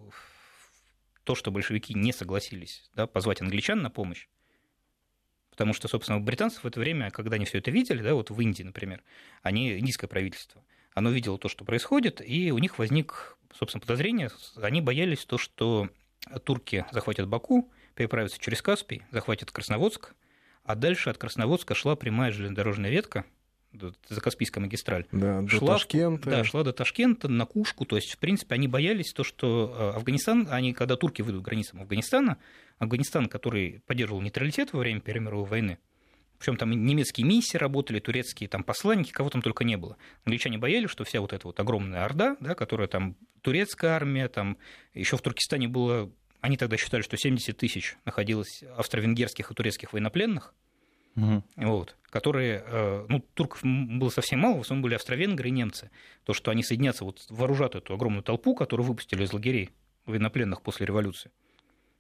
то, 1.24 1.34
что 1.34 1.50
большевики 1.50 1.94
не 1.94 2.12
согласились 2.12 2.90
да, 2.94 3.06
позвать 3.06 3.40
англичан 3.40 3.80
на 3.80 3.90
помощь, 3.90 4.28
потому 5.50 5.72
что, 5.72 5.88
собственно, 5.88 6.18
у 6.18 6.22
британцев 6.22 6.64
в 6.64 6.66
это 6.66 6.80
время, 6.80 7.10
когда 7.10 7.36
они 7.36 7.44
все 7.44 7.58
это 7.58 7.70
видели, 7.70 8.02
да, 8.02 8.14
вот 8.14 8.30
в 8.30 8.40
Индии, 8.40 8.62
например, 8.62 9.02
они, 9.42 9.78
индийское 9.78 10.08
правительство, 10.08 10.64
оно 10.94 11.11
видело 11.11 11.38
то, 11.38 11.48
что 11.48 11.64
происходит, 11.64 12.20
и 12.24 12.53
у 12.53 12.59
них 12.59 12.79
возник, 12.79 13.37
собственно, 13.53 13.81
подозрение, 13.81 14.31
они 14.57 14.81
боялись 14.81 15.24
то, 15.24 15.38
что 15.38 15.88
турки 16.44 16.85
захватят 16.92 17.29
Баку, 17.29 17.70
переправятся 17.94 18.38
через 18.38 18.62
Каспий, 18.62 19.03
захватят 19.11 19.50
Красноводск, 19.50 20.14
а 20.64 20.74
дальше 20.74 21.11
от 21.11 21.18
Красноводска 21.18 21.74
шла 21.74 21.96
прямая 21.96 22.33
железнодорожная 22.33 22.90
ветка, 22.90 23.24
за 23.72 24.20
Каспийская 24.20 24.62
магистраль. 24.62 25.07
Да, 25.12 25.42
до 25.42 25.48
шла, 25.48 25.74
Ташкента. 25.74 26.31
Да, 26.31 26.44
шла 26.44 26.64
до 26.64 26.72
Ташкента 26.72 27.29
на 27.29 27.46
Кушку. 27.46 27.85
То 27.85 27.96
есть, 27.96 28.14
в 28.14 28.18
принципе, 28.18 28.57
они 28.57 28.68
боялись 28.68 29.12
то, 29.12 29.22
что 29.22 29.92
э, 29.94 29.96
Афганистан, 29.96 30.48
они, 30.50 30.72
когда 30.72 30.96
турки 30.96 31.22
выйдут 31.22 31.42
к 31.42 31.44
границам 31.44 31.81
Афганистана, 31.81 32.38
Афганистан, 32.79 33.26
который 33.26 33.81
поддерживал 33.87 34.22
нейтралитет 34.22 34.72
во 34.72 34.81
время 34.81 35.00
Первой 35.00 35.20
мировой 35.20 35.48
войны, 35.48 35.79
причем 36.40 36.57
там 36.57 36.70
немецкие 36.70 37.26
миссии 37.26 37.59
работали, 37.59 38.00
турецкие 38.00 38.48
там 38.48 38.64
посланники, 38.64 39.12
кого 39.12 39.29
там 39.29 39.42
только 39.42 39.62
не 39.62 39.76
было. 39.76 39.98
Англичане 40.24 40.57
боялись, 40.57 40.88
что 40.88 41.05
вся 41.05 41.20
вот 41.20 41.35
эта 41.35 41.46
вот 41.46 41.61
огромная 41.61 42.03
орда, 42.03 42.38
да, 42.40 42.55
которая 42.55 42.88
там 42.88 43.14
турецкая 43.42 43.90
армия, 43.90 44.26
там 44.26 44.57
еще 44.94 45.18
в 45.18 45.20
Туркестане 45.20 45.68
было, 45.68 46.11
они 46.40 46.57
тогда 46.57 46.79
считали, 46.79 47.03
что 47.03 47.18
70 47.18 47.55
тысяч 47.59 47.98
находилось 48.07 48.64
австро-венгерских 48.74 49.50
и 49.50 49.55
турецких 49.55 49.92
военнопленных, 49.92 50.55
угу. 51.14 51.44
вот, 51.57 51.96
которые, 52.09 52.64
э, 52.66 53.05
ну, 53.07 53.20
турков 53.35 53.61
было 53.62 54.09
совсем 54.09 54.40
мало, 54.40 54.57
в 54.57 54.61
основном 54.62 54.85
были 54.85 54.94
австро-венгры 54.94 55.48
и 55.48 55.53
немцы. 55.53 55.90
То, 56.24 56.33
что 56.33 56.50
они 56.50 56.62
соединятся, 56.62 57.05
вот 57.05 57.20
вооружат 57.29 57.74
эту 57.74 57.92
огромную 57.92 58.22
толпу, 58.22 58.55
которую 58.55 58.87
выпустили 58.87 59.24
из 59.24 59.33
лагерей 59.35 59.72
военнопленных 60.07 60.62
после 60.62 60.87
революции. 60.87 61.33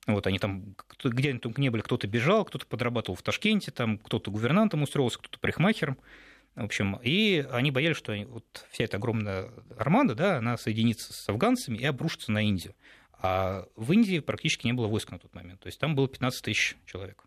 Вот 0.06 0.26
они 0.26 0.38
там, 0.38 0.74
где 1.02 1.30
они 1.30 1.38
только 1.38 1.60
не 1.60 1.68
были, 1.68 1.82
кто-то 1.82 2.06
бежал, 2.06 2.44
кто-то 2.44 2.66
подрабатывал 2.66 3.16
в 3.16 3.22
Ташкенте, 3.22 3.70
там 3.70 3.98
кто-то 3.98 4.30
гувернантом 4.30 4.82
устроился, 4.82 5.18
кто-то 5.18 5.38
парикмахером. 5.38 5.98
В 6.56 6.64
общем, 6.64 6.98
и 7.02 7.46
они 7.52 7.70
боялись, 7.70 7.96
что 7.96 8.12
они, 8.12 8.24
вот 8.24 8.66
вся 8.70 8.84
эта 8.84 8.96
огромная 8.96 9.50
армада, 9.78 10.14
да, 10.14 10.38
она 10.38 10.56
соединится 10.56 11.12
с 11.12 11.28
афганцами 11.28 11.78
и 11.78 11.84
обрушится 11.84 12.32
на 12.32 12.42
Индию. 12.42 12.74
А 13.12 13.66
в 13.76 13.92
Индии 13.92 14.18
практически 14.18 14.66
не 14.66 14.72
было 14.72 14.88
войск 14.88 15.10
на 15.10 15.18
тот 15.18 15.34
момент. 15.34 15.60
То 15.60 15.66
есть 15.66 15.78
там 15.78 15.94
было 15.94 16.08
15 16.08 16.42
тысяч 16.42 16.76
человек 16.86 17.24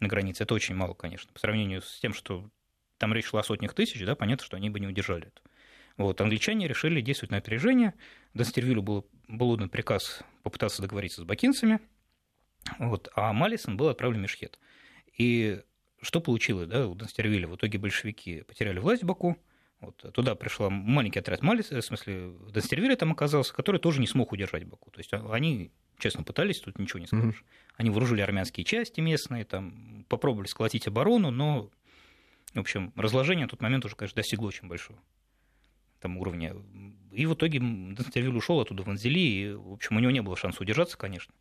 на 0.00 0.08
границе. 0.08 0.42
Это 0.42 0.54
очень 0.54 0.74
мало, 0.74 0.94
конечно, 0.94 1.30
по 1.32 1.38
сравнению 1.38 1.82
с 1.82 2.00
тем, 2.00 2.14
что 2.14 2.50
там 2.98 3.12
речь 3.12 3.26
шла 3.26 3.40
о 3.40 3.44
сотнях 3.44 3.74
тысяч, 3.74 4.04
да, 4.04 4.16
понятно, 4.16 4.44
что 4.44 4.56
они 4.56 4.70
бы 4.70 4.80
не 4.80 4.86
удержали 4.86 5.28
это. 5.28 5.40
Вот, 5.96 6.20
англичане 6.20 6.66
решили 6.66 7.00
действовать 7.00 7.30
на 7.30 7.36
опережение. 7.36 7.94
Данстервилю 8.32 8.82
был, 8.82 9.06
был 9.28 9.50
отдан 9.50 9.68
приказ 9.68 10.22
попытаться 10.42 10.82
договориться 10.82 11.20
с 11.20 11.24
бакинцами– 11.24 11.78
вот, 12.78 13.08
а 13.14 13.32
Малисон 13.32 13.76
был 13.76 13.88
отправлен 13.88 14.20
в 14.20 14.22
Мешхет. 14.22 14.58
И 15.16 15.60
что 16.00 16.20
получилось 16.20 16.68
да, 16.68 16.86
у 16.86 16.94
Данстервиля? 16.94 17.48
В 17.48 17.56
итоге 17.56 17.78
большевики 17.78 18.42
потеряли 18.42 18.78
власть 18.78 19.02
в 19.02 19.06
Баку, 19.06 19.38
вот, 19.80 19.96
туда 20.12 20.34
пришел 20.34 20.70
маленький 20.70 21.18
отряд 21.18 21.42
Малиса, 21.42 21.80
в 21.80 21.84
смысле, 21.84 22.32
Данстервиля 22.52 22.96
там 22.96 23.12
оказался, 23.12 23.52
который 23.52 23.80
тоже 23.80 24.00
не 24.00 24.06
смог 24.06 24.32
удержать 24.32 24.64
Баку. 24.64 24.90
То 24.90 25.00
есть 25.00 25.12
они 25.12 25.70
честно 25.98 26.22
пытались, 26.24 26.60
тут 26.60 26.78
ничего 26.78 27.00
не 27.00 27.06
скажешь. 27.06 27.42
Mm-hmm. 27.42 27.74
Они 27.76 27.90
вооружили 27.90 28.20
армянские 28.20 28.64
части 28.64 29.00
местные, 29.00 29.44
там, 29.44 30.04
попробовали 30.08 30.46
сколотить 30.46 30.86
оборону, 30.86 31.30
но, 31.30 31.70
в 32.54 32.60
общем, 32.60 32.92
разложение 32.96 33.44
на 33.44 33.50
тот 33.50 33.60
момент 33.60 33.84
уже, 33.84 33.94
конечно, 33.96 34.16
достигло 34.16 34.46
очень 34.46 34.68
большого 34.68 34.98
там 36.04 36.18
уровня. 36.18 36.54
И 37.12 37.24
в 37.24 37.32
итоге 37.32 37.60
Донцовиль 37.60 38.36
ушел 38.36 38.60
оттуда 38.60 38.82
в 38.82 38.90
Анзели, 38.90 39.18
и, 39.18 39.52
в 39.54 39.72
общем, 39.72 39.96
у 39.96 40.00
него 40.00 40.10
не 40.10 40.20
было 40.20 40.36
шанса 40.36 40.62
удержаться, 40.62 40.98
конечно. 40.98 41.32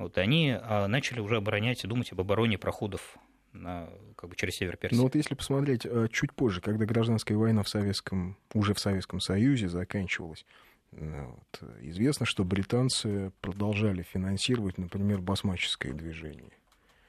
Вот, 0.00 0.16
они 0.16 0.56
а, 0.58 0.88
начали 0.88 1.20
уже 1.20 1.36
оборонять 1.36 1.84
и 1.84 1.86
думать 1.86 2.10
об 2.10 2.22
обороне 2.22 2.56
проходов 2.56 3.18
на, 3.52 3.90
как 4.16 4.30
бы 4.30 4.36
через 4.36 4.54
север 4.54 4.78
Персии. 4.78 4.96
Ну 4.96 5.02
вот 5.02 5.14
если 5.14 5.34
посмотреть 5.34 5.84
э, 5.84 6.08
чуть 6.10 6.32
позже, 6.32 6.62
когда 6.62 6.86
гражданская 6.86 7.36
война 7.36 7.62
в 7.62 7.68
Советском, 7.68 8.38
уже 8.54 8.72
в 8.72 8.80
Советском 8.80 9.20
Союзе 9.20 9.68
заканчивалась, 9.68 10.46
э, 10.92 11.26
вот, 11.26 11.62
известно, 11.82 12.24
что 12.24 12.44
британцы 12.44 13.30
продолжали 13.42 14.02
финансировать, 14.02 14.78
например, 14.78 15.20
басмаческое 15.20 15.92
движение. 15.92 16.56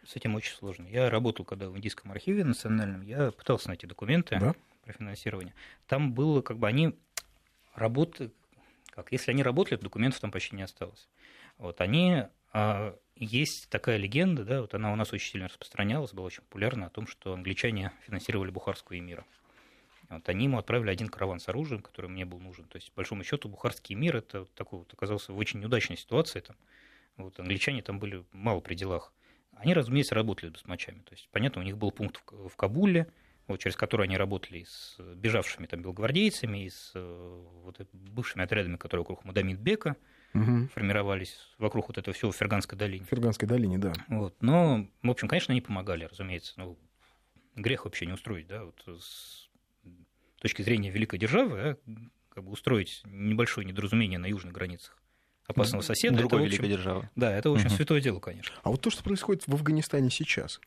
С 0.05 0.17
этим 0.17 0.35
очень 0.35 0.55
сложно. 0.57 0.85
Я 0.85 1.09
работал 1.09 1.45
когда 1.45 1.69
в 1.69 1.77
Индийском 1.77 2.11
архиве 2.11 2.43
национальном, 2.43 3.03
я 3.03 3.31
пытался 3.31 3.69
найти 3.69 3.87
документы 3.87 4.37
да? 4.37 4.53
про 4.83 4.91
финансирование. 4.91 5.53
Там 5.87 6.11
было, 6.11 6.41
как 6.41 6.57
бы, 6.57 6.67
они 6.67 6.93
работали, 7.73 8.31
как, 8.89 9.13
если 9.13 9.31
они 9.31 9.43
работали, 9.43 9.79
документов 9.79 10.19
там 10.19 10.29
почти 10.29 10.57
не 10.57 10.63
осталось. 10.63 11.07
Вот, 11.57 11.79
они 11.79 12.25
есть 13.15 13.69
такая 13.69 13.97
легенда, 13.97 14.43
да, 14.43 14.61
вот 14.61 14.73
она 14.73 14.91
у 14.91 14.95
нас 14.95 15.13
очень 15.13 15.31
сильно 15.31 15.47
распространялась, 15.47 16.13
была 16.13 16.25
очень 16.25 16.41
популярна, 16.41 16.87
о 16.87 16.89
том, 16.89 17.07
что 17.07 17.33
англичане 17.33 17.91
финансировали 18.05 18.51
Бухарскую 18.51 18.99
эмира. 18.99 19.25
Вот 20.09 20.27
они 20.27 20.45
ему 20.45 20.57
отправили 20.57 20.89
один 20.89 21.07
караван 21.07 21.39
с 21.39 21.47
оружием, 21.47 21.81
который 21.81 22.09
мне 22.09 22.25
был 22.25 22.39
нужен. 22.39 22.65
То 22.65 22.75
есть, 22.75 22.91
по 22.91 22.97
большому 22.97 23.23
счету, 23.23 23.47
Бухарский 23.47 23.95
мир 23.95 24.17
это 24.17 24.39
вот 24.39 24.53
такой 24.53 24.79
вот 24.79 24.93
оказался 24.93 25.31
в 25.31 25.37
очень 25.37 25.61
неудачной 25.61 25.95
ситуации. 25.95 26.41
Там. 26.41 26.57
Вот, 27.15 27.39
англичане 27.39 27.81
там 27.81 27.97
были 27.97 28.25
мало 28.33 28.59
при 28.59 28.75
делах. 28.75 29.13
Они, 29.53 29.73
разумеется, 29.73 30.15
работали 30.15 30.49
с 30.49 30.53
басмачами. 30.53 30.99
То 30.99 31.13
есть, 31.13 31.29
понятно, 31.31 31.61
у 31.61 31.63
них 31.63 31.77
был 31.77 31.91
пункт 31.91 32.21
в 32.29 32.55
Кабуле, 32.57 33.07
вот, 33.47 33.59
через 33.59 33.77
который 33.77 34.05
они 34.05 34.17
работали 34.17 34.63
с 34.63 34.97
бежавшими 34.99 35.65
там 35.65 35.81
белогвардейцами, 35.81 36.65
и 36.65 36.69
с 36.69 36.91
э, 36.95 37.43
вот, 37.63 37.79
бывшими 37.93 38.43
отрядами, 38.43 38.75
которые 38.75 39.03
вокруг 39.03 39.23
Мадамид-бека, 39.23 39.95
угу. 40.33 40.67
формировались 40.73 41.35
вокруг 41.57 41.89
вот 41.89 41.97
этого 41.97 42.13
всего 42.13 42.31
в 42.31 42.35
Ферганской 42.35 42.77
долине. 42.77 43.05
В 43.05 43.09
Ферганской 43.09 43.47
долине, 43.47 43.77
да. 43.77 43.93
Вот. 44.07 44.35
Но, 44.41 44.87
в 45.01 45.09
общем, 45.09 45.27
конечно, 45.27 45.51
они 45.51 45.61
помогали, 45.61 46.05
разумеется. 46.05 46.53
Ну, 46.57 46.77
грех 47.55 47.85
вообще 47.85 48.05
не 48.05 48.13
устроить, 48.13 48.47
да, 48.47 48.63
вот 48.65 48.83
с 49.01 49.49
точки 50.41 50.61
зрения 50.61 50.89
великой 50.89 51.19
державы, 51.19 51.77
да, 51.85 51.95
как 52.29 52.43
бы 52.43 52.51
устроить 52.51 53.01
небольшое 53.05 53.67
недоразумение 53.67 54.19
на 54.19 54.25
южных 54.25 54.53
границах 54.53 54.97
опасного 55.47 55.81
соседа. 55.81 56.17
Другой 56.17 56.41
это, 56.41 56.49
великой 56.49 56.69
державы. 56.69 57.09
Да, 57.15 57.31
это 57.31 57.51
очень 57.51 57.67
угу. 57.67 57.75
святое 57.75 58.01
дело, 58.01 58.19
конечно. 58.19 58.55
А 58.63 58.69
вот 58.69 58.81
то, 58.81 58.89
что 58.89 59.03
происходит 59.03 59.43
в 59.47 59.53
Афганистане 59.53 60.09
сейчас, 60.09 60.59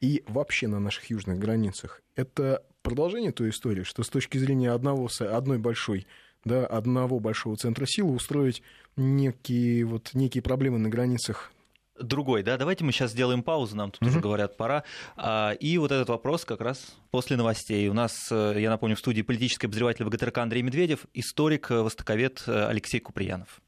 и 0.00 0.22
вообще 0.26 0.68
на 0.68 0.78
наших 0.78 1.10
южных 1.10 1.38
границах, 1.38 2.02
это 2.14 2.64
продолжение 2.82 3.32
той 3.32 3.50
истории, 3.50 3.82
что 3.82 4.02
с 4.02 4.08
точки 4.08 4.38
зрения 4.38 4.70
одного, 4.70 5.08
одной 5.20 5.58
большой 5.58 6.06
да, 6.46 6.64
одного 6.64 7.20
большого 7.20 7.56
центра 7.56 7.84
силы 7.86 8.14
устроить 8.14 8.62
некие, 8.96 9.84
вот, 9.84 10.10
некие 10.14 10.42
проблемы 10.42 10.78
на 10.78 10.88
границах 10.88 11.52
другой, 11.98 12.42
да, 12.42 12.56
давайте 12.58 12.84
мы 12.84 12.92
сейчас 12.92 13.12
сделаем 13.12 13.42
паузу, 13.42 13.74
нам 13.74 13.90
тут 13.90 14.02
mm-hmm. 14.02 14.08
уже 14.10 14.20
говорят, 14.20 14.56
пора. 14.56 14.84
А, 15.16 15.52
и 15.52 15.78
вот 15.78 15.92
этот 15.92 16.10
вопрос 16.10 16.44
как 16.44 16.60
раз 16.60 16.94
после 17.10 17.38
новостей. 17.38 17.88
У 17.88 17.94
нас, 17.94 18.12
э, 18.30 18.56
я 18.58 18.68
напомню, 18.68 18.96
в 18.96 18.98
студии 18.98 19.22
политический 19.22 19.66
обозреватель 19.66 20.04
ВГТРК 20.04 20.38
Андрей 20.38 20.60
Медведев, 20.60 21.06
историк, 21.14 21.70
э, 21.70 21.80
востоковед 21.80 22.42
э, 22.46 22.66
Алексей 22.66 23.00
Куприянов. 23.00 23.62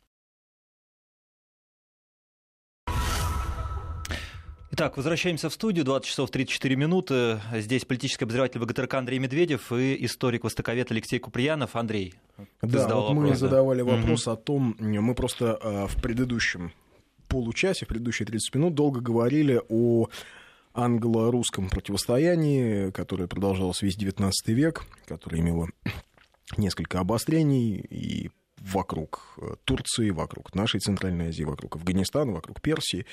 Итак, 4.78 4.96
возвращаемся 4.96 5.48
в 5.48 5.52
студию. 5.52 5.84
20 5.84 6.06
часов 6.08 6.30
34 6.30 6.76
минуты. 6.76 7.40
Здесь 7.52 7.84
политический 7.84 8.24
обозреватель 8.24 8.60
ВГТРК 8.60 8.94
Андрей 8.94 9.18
Медведев 9.18 9.72
и 9.72 10.04
историк-востоковед 10.04 10.92
Алексей 10.92 11.18
Куприянов. 11.18 11.74
Андрей, 11.74 12.14
да, 12.62 12.94
вот 12.94 13.12
мы 13.12 13.22
вопрос, 13.22 13.38
задавали 13.40 13.82
да? 13.82 13.96
вопрос 13.96 14.28
угу. 14.28 14.34
о 14.34 14.36
том, 14.36 14.76
мы 14.78 15.16
просто 15.16 15.58
а, 15.60 15.88
в 15.88 16.00
предыдущем 16.00 16.70
получасе, 17.26 17.86
в 17.86 17.88
предыдущие 17.88 18.26
30 18.26 18.54
минут 18.54 18.74
долго 18.74 19.00
говорили 19.00 19.60
о 19.68 20.06
англо-русском 20.74 21.70
противостоянии, 21.70 22.92
которое 22.92 23.26
продолжалось 23.26 23.82
весь 23.82 23.98
XIX 23.98 24.30
век, 24.46 24.84
которое 25.08 25.40
имело 25.40 25.66
несколько 26.56 27.00
обострений 27.00 27.78
и 27.78 28.30
вокруг 28.60 29.38
э, 29.38 29.56
Турции, 29.64 30.10
вокруг 30.10 30.54
нашей 30.54 30.78
Центральной 30.78 31.30
Азии, 31.30 31.42
вокруг 31.42 31.74
Афганистана, 31.74 32.30
вокруг 32.30 32.62
Персии. 32.62 33.06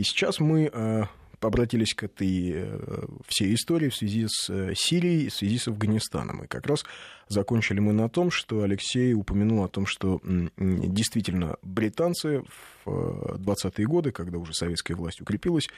И 0.00 0.02
сейчас 0.02 0.40
мы 0.40 0.70
э, 0.72 1.02
обратились 1.42 1.92
к 1.92 2.04
этой 2.04 2.52
э, 2.54 3.06
всей 3.26 3.54
истории 3.54 3.90
в 3.90 3.94
связи 3.94 4.24
с 4.28 4.48
э, 4.48 4.72
Сирией, 4.74 5.28
в 5.28 5.34
связи 5.34 5.58
с 5.58 5.68
Афганистаном. 5.68 6.44
И 6.44 6.46
как 6.46 6.66
раз 6.66 6.86
закончили 7.28 7.80
мы 7.80 7.92
на 7.92 8.08
том, 8.08 8.30
что 8.30 8.62
Алексей 8.62 9.12
упомянул 9.12 9.62
о 9.62 9.68
том, 9.68 9.84
что 9.84 10.22
действительно 10.56 11.56
британцы 11.60 12.42
в 12.86 13.36
20-е 13.36 13.86
годы, 13.86 14.10
когда 14.10 14.38
уже 14.38 14.54
советская 14.54 14.96
власть 14.96 15.20
укрепилась, 15.20 15.68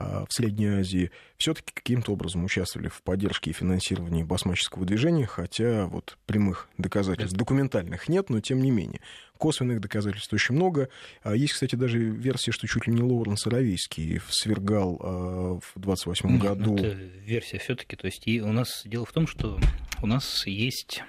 в 0.00 0.32
Средней 0.32 0.68
Азии 0.68 1.10
все-таки 1.36 1.72
каким-то 1.74 2.12
образом 2.12 2.44
участвовали 2.44 2.88
в 2.88 3.02
поддержке 3.02 3.50
и 3.50 3.52
финансировании 3.52 4.22
басмаческого 4.22 4.86
движения, 4.86 5.26
хотя 5.26 5.86
вот 5.86 6.16
прямых 6.26 6.68
доказательств 6.78 7.36
документальных 7.36 8.08
нет, 8.08 8.30
но 8.30 8.40
тем 8.40 8.62
не 8.62 8.70
менее. 8.70 9.00
Косвенных 9.36 9.80
доказательств 9.80 10.32
очень 10.32 10.54
много. 10.54 10.88
А 11.22 11.34
есть, 11.34 11.54
кстати, 11.54 11.74
даже 11.74 11.98
версия, 11.98 12.52
что 12.52 12.66
чуть 12.66 12.86
ли 12.86 12.92
не 12.92 13.02
Лоуренс 13.02 13.46
Аравийский 13.46 14.20
свергал 14.30 15.00
а, 15.02 15.60
в 15.60 15.80
28 15.80 16.38
году. 16.38 16.76
Это 16.76 16.94
версия 16.94 17.58
все-таки. 17.58 17.96
То 17.96 18.06
есть 18.06 18.26
и 18.26 18.40
у 18.40 18.52
нас 18.52 18.82
дело 18.84 19.04
в 19.04 19.12
том, 19.12 19.26
что 19.26 19.58
у 20.02 20.06
нас 20.06 20.46
есть 20.46 21.02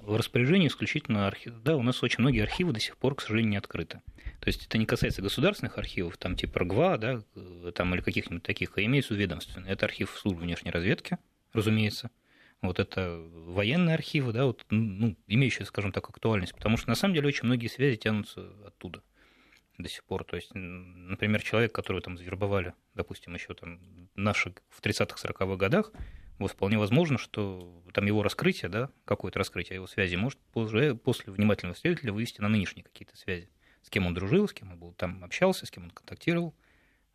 в 0.00 0.16
распоряжении 0.16 0.68
исключительно 0.68 1.26
архив. 1.26 1.54
Да, 1.64 1.76
у 1.76 1.82
нас 1.82 2.02
очень 2.02 2.20
многие 2.20 2.42
архивы 2.42 2.72
до 2.72 2.80
сих 2.80 2.96
пор, 2.96 3.14
к 3.14 3.22
сожалению, 3.22 3.50
не 3.52 3.56
открыты. 3.56 4.00
То 4.40 4.48
есть 4.48 4.66
это 4.66 4.78
не 4.78 4.86
касается 4.86 5.22
государственных 5.22 5.78
архивов, 5.78 6.16
там 6.18 6.36
типа 6.36 6.60
РГВА, 6.60 6.98
да, 6.98 7.22
там 7.72 7.94
или 7.94 8.02
каких-нибудь 8.02 8.42
таких, 8.42 8.76
а 8.76 8.80
виду 8.80 9.14
ведомственные. 9.14 9.72
Это 9.72 9.86
архив 9.86 10.16
службы 10.16 10.42
внешней 10.42 10.70
разведки, 10.70 11.18
разумеется. 11.52 12.10
Вот 12.62 12.78
это 12.78 13.18
военные 13.32 13.94
архивы, 13.94 14.32
да, 14.32 14.46
вот, 14.46 14.64
ну, 14.70 15.16
имеющие, 15.26 15.66
скажем 15.66 15.92
так, 15.92 16.08
актуальность, 16.08 16.54
потому 16.54 16.76
что 16.76 16.88
на 16.88 16.94
самом 16.94 17.14
деле 17.14 17.28
очень 17.28 17.44
многие 17.44 17.68
связи 17.68 17.96
тянутся 17.96 18.50
оттуда 18.66 19.02
до 19.78 19.88
сих 19.88 20.04
пор. 20.04 20.24
То 20.24 20.36
есть, 20.36 20.52
например, 20.54 21.42
человек, 21.42 21.72
которого 21.72 22.02
там 22.02 22.16
завербовали, 22.16 22.72
допустим, 22.94 23.34
еще 23.34 23.52
там 23.54 23.80
наши 24.14 24.54
в 24.70 24.80
30-40-х 24.80 25.56
годах, 25.56 25.92
вот 26.38 26.50
вполне 26.50 26.78
возможно, 26.78 27.18
что 27.18 27.82
там 27.92 28.06
его 28.06 28.22
раскрытие, 28.22 28.70
да, 28.70 28.90
какое-то 29.04 29.38
раскрытие 29.38 29.76
его 29.76 29.86
связи 29.86 30.16
может 30.16 30.38
уже 30.54 30.94
после 30.94 31.32
внимательного 31.32 31.76
следователя 31.76 32.12
вывести 32.12 32.40
на 32.40 32.48
нынешние 32.48 32.84
какие-то 32.84 33.16
связи 33.16 33.50
с 33.86 33.90
кем 33.90 34.06
он 34.06 34.14
дружил, 34.14 34.48
с 34.48 34.52
кем 34.52 34.72
он 34.72 34.78
был 34.78 34.92
там 34.94 35.22
общался, 35.22 35.64
с 35.64 35.70
кем 35.70 35.84
он 35.84 35.90
контактировал, 35.92 36.54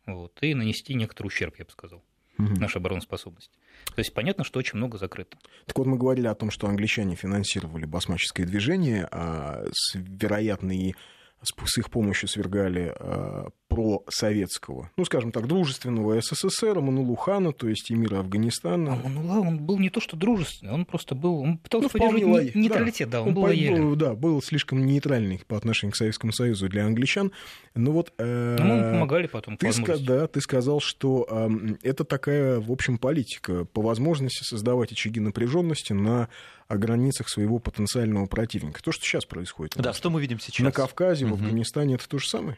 вот, 0.06 0.38
и 0.40 0.54
нанести 0.54 0.94
некоторый 0.94 1.26
ущерб, 1.26 1.56
я 1.58 1.66
бы 1.66 1.70
сказал, 1.70 2.02
угу. 2.38 2.48
нашей 2.58 2.78
обороноспособности. 2.78 3.58
То 3.94 3.98
есть 3.98 4.14
понятно, 4.14 4.42
что 4.42 4.58
очень 4.58 4.78
много 4.78 4.96
закрыто. 4.96 5.36
Так 5.66 5.76
вот, 5.76 5.86
мы 5.86 5.98
говорили 5.98 6.26
о 6.26 6.34
том, 6.34 6.50
что 6.50 6.66
англичане 6.68 7.14
финансировали 7.14 7.84
басмаческое 7.84 8.46
движение, 8.46 9.06
а 9.10 9.64
с 9.70 9.94
вероятной 9.94 10.96
с 11.42 11.78
их 11.78 11.90
помощью 11.90 12.28
свергали 12.28 12.94
э, 12.98 13.48
просоветского, 13.74 14.90
ну, 14.96 15.04
скажем 15.04 15.32
так, 15.32 15.46
дружественного 15.46 16.20
СССР, 16.20 16.80
Манулухана, 16.80 17.52
то 17.52 17.68
есть 17.68 17.90
эмира 17.90 18.20
Афганистана. 18.20 18.92
А 18.92 19.08
Манула, 19.08 19.40
он 19.40 19.58
был 19.58 19.78
не 19.78 19.90
то 19.90 20.00
что 20.00 20.16
дружественный, 20.16 20.72
он 20.72 20.84
просто 20.84 21.14
был, 21.14 21.40
он 21.40 21.58
пытался 21.58 21.88
ну, 21.92 22.00
поддерживать 22.00 22.54
нейтралитет, 22.54 23.10
да, 23.10 23.18
да 23.18 23.22
он, 23.22 23.28
он 23.28 23.34
был 23.34 23.42
лоялен. 23.42 23.98
Да, 23.98 24.14
был 24.14 24.42
слишком 24.42 24.84
нейтральный 24.84 25.40
по 25.46 25.56
отношению 25.56 25.92
к 25.92 25.96
Советскому 25.96 26.32
Союзу 26.32 26.68
для 26.68 26.86
англичан. 26.86 27.32
Но 27.74 27.92
вот... 27.92 28.12
Э, 28.18 28.56
ну, 28.58 28.76
мы 28.76 28.92
помогали 28.92 29.26
потом, 29.26 29.56
ты, 29.56 29.68
ска- 29.68 29.98
Да, 29.98 30.26
ты 30.26 30.40
сказал, 30.40 30.80
что 30.80 31.26
э, 31.28 31.48
это 31.82 32.04
такая, 32.04 32.60
в 32.60 32.70
общем, 32.70 32.98
политика 32.98 33.64
по 33.64 33.82
возможности 33.82 34.44
создавать 34.44 34.92
очаги 34.92 35.20
напряженности 35.20 35.92
на 35.92 36.28
о 36.68 36.78
границах 36.78 37.28
своего 37.28 37.58
потенциального 37.58 38.26
противника. 38.26 38.82
То, 38.82 38.92
что 38.92 39.04
сейчас 39.04 39.26
происходит. 39.26 39.74
Да, 39.76 39.92
что 39.92 40.08
мы 40.08 40.20
видим 40.22 40.40
сейчас? 40.40 40.64
На 40.64 40.72
Кавказе, 40.72 41.26
угу. 41.26 41.34
в 41.34 41.42
Афганистане 41.42 41.96
это 41.96 42.08
то 42.08 42.18
же 42.18 42.26
самое? 42.26 42.56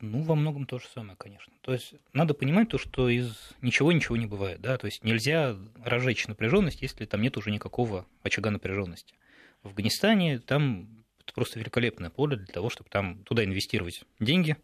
Ну, 0.00 0.22
во 0.22 0.34
многом 0.34 0.66
то 0.66 0.78
же 0.78 0.86
самое, 0.86 1.16
конечно. 1.16 1.52
То 1.60 1.72
есть 1.72 1.94
надо 2.12 2.32
понимать 2.32 2.70
то, 2.70 2.78
что 2.78 3.08
из 3.08 3.52
ничего 3.60 3.92
ничего 3.92 4.16
не 4.16 4.26
бывает, 4.26 4.60
да, 4.60 4.78
то 4.78 4.86
есть 4.86 5.04
нельзя 5.04 5.56
разжечь 5.84 6.26
напряженность, 6.26 6.80
если 6.80 7.04
там 7.04 7.20
нет 7.20 7.36
уже 7.36 7.50
никакого 7.50 8.06
очага 8.22 8.50
напряженности. 8.50 9.14
В 9.62 9.68
Афганистане 9.68 10.38
там 10.38 11.04
это 11.22 11.34
просто 11.34 11.58
великолепное 11.58 12.08
поле 12.08 12.36
для 12.36 12.46
того, 12.46 12.70
чтобы 12.70 12.88
там 12.88 13.22
туда 13.24 13.44
инвестировать 13.44 14.04
деньги, 14.18 14.56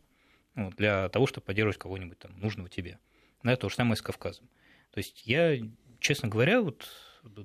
вот, 0.55 0.75
для 0.77 1.09
того, 1.11 1.27
чтобы 1.27 1.45
поддерживать 1.45 1.79
кого-нибудь 1.79 2.19
там 2.19 2.39
нужного 2.41 2.71
тебе. 2.71 2.99
Да, 3.43 3.57
то 3.57 3.69
же 3.69 3.75
самое 3.75 3.97
с 3.97 4.03
Кавказом. 4.03 4.49
То 4.91 4.99
есть 4.99 5.27
я, 5.27 5.59
честно 6.01 6.29
говоря, 6.29 6.63
вот 6.63 6.89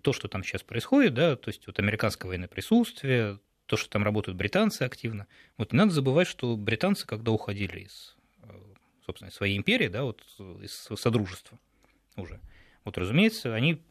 то, 0.01 0.13
что 0.13 0.29
там 0.29 0.43
сейчас 0.43 0.63
происходит, 0.63 1.13
да, 1.13 1.35
то 1.35 1.49
есть 1.49 1.67
вот 1.67 1.77
американское 1.79 2.29
военное 2.29 2.47
присутствие, 2.47 3.39
то, 3.71 3.77
что 3.77 3.89
там 3.89 4.03
работают 4.03 4.37
британцы 4.37 4.81
активно. 4.81 5.27
Вот 5.55 5.71
не 5.71 5.77
надо 5.77 5.93
забывать, 5.93 6.27
что 6.27 6.57
британцы, 6.57 7.07
когда 7.07 7.31
уходили 7.31 7.79
из, 7.79 8.17
собственно, 9.05 9.31
своей 9.31 9.55
империи, 9.55 9.87
да, 9.87 10.03
вот 10.03 10.21
из 10.61 10.89
Содружества 10.99 11.57
уже, 12.17 12.41
вот, 12.83 12.97
разумеется, 12.97 13.55
они, 13.55 13.81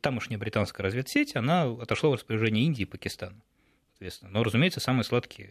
тамошняя 0.00 0.38
британская 0.40 0.82
разведсеть, 0.82 1.36
она 1.36 1.64
отошла 1.64 2.08
в 2.08 2.14
распоряжение 2.14 2.64
Индии 2.64 2.84
и 2.84 2.86
Пакистана, 2.86 3.38
соответственно. 3.90 4.30
Но, 4.30 4.44
разумеется, 4.44 4.80
самые 4.80 5.04
сладкие 5.04 5.50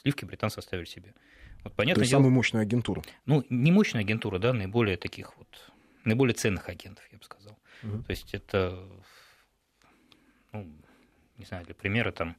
сливки 0.00 0.24
британцы 0.24 0.56
оставили 0.56 0.86
себе. 0.86 1.12
Вот, 1.62 1.74
понятно, 1.74 1.96
То 1.96 2.00
есть 2.00 2.12
дело, 2.12 2.20
самую 2.20 2.32
мощную 2.32 2.62
агентуру. 2.62 3.04
Ну, 3.26 3.44
не 3.50 3.72
мощная 3.72 4.00
агентура, 4.00 4.38
да, 4.38 4.54
наиболее 4.54 4.96
таких 4.96 5.36
вот, 5.36 5.70
наиболее 6.04 6.32
ценных 6.32 6.70
агентов, 6.70 7.04
я 7.12 7.18
бы 7.18 7.24
сказал. 7.24 7.58
Угу. 7.82 8.04
То 8.04 8.10
есть 8.10 8.32
это, 8.32 8.88
ну, 10.52 10.66
не 11.36 11.44
знаю, 11.44 11.66
для 11.66 11.74
примера 11.74 12.10
там 12.10 12.36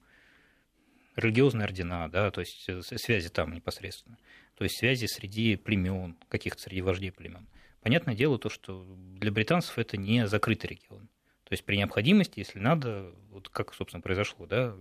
религиозные 1.21 1.65
ордена, 1.65 2.09
да, 2.09 2.31
то 2.31 2.41
есть 2.41 2.67
э, 2.67 2.81
связи 2.81 3.29
там 3.29 3.53
непосредственно, 3.53 4.17
то 4.55 4.63
есть 4.63 4.77
связи 4.77 5.05
среди 5.05 5.55
племен, 5.55 6.17
каких-то 6.29 6.61
среди 6.61 6.81
вождей 6.81 7.11
племен. 7.11 7.47
Понятное 7.81 8.15
дело 8.15 8.37
то, 8.37 8.49
что 8.49 8.85
для 9.19 9.31
британцев 9.31 9.77
это 9.79 9.97
не 9.97 10.27
закрытый 10.27 10.69
регион. 10.69 11.07
То 11.45 11.53
есть 11.53 11.65
при 11.65 11.75
необходимости, 11.75 12.39
если 12.39 12.59
надо, 12.59 13.13
вот 13.29 13.49
как, 13.49 13.73
собственно, 13.73 14.01
произошло, 14.01 14.45
да, 14.45 14.75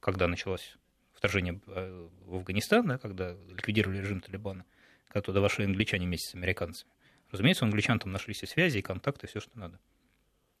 когда 0.00 0.26
началось 0.26 0.76
вторжение 1.14 1.60
э, 1.66 2.08
в 2.26 2.34
Афганистан, 2.34 2.86
да, 2.86 2.98
когда 2.98 3.36
ликвидировали 3.48 3.98
режим 3.98 4.20
Талибана, 4.20 4.64
когда 5.08 5.22
туда 5.22 5.40
вошли 5.40 5.64
англичане 5.64 6.06
вместе 6.06 6.30
с 6.30 6.34
американцами. 6.34 6.90
Разумеется, 7.30 7.64
у 7.64 7.68
англичан 7.68 7.98
там 7.98 8.12
нашлись 8.12 8.42
и 8.42 8.46
связи, 8.46 8.78
и 8.78 8.82
контакты, 8.82 9.26
все, 9.26 9.40
что 9.40 9.58
надо. 9.58 9.80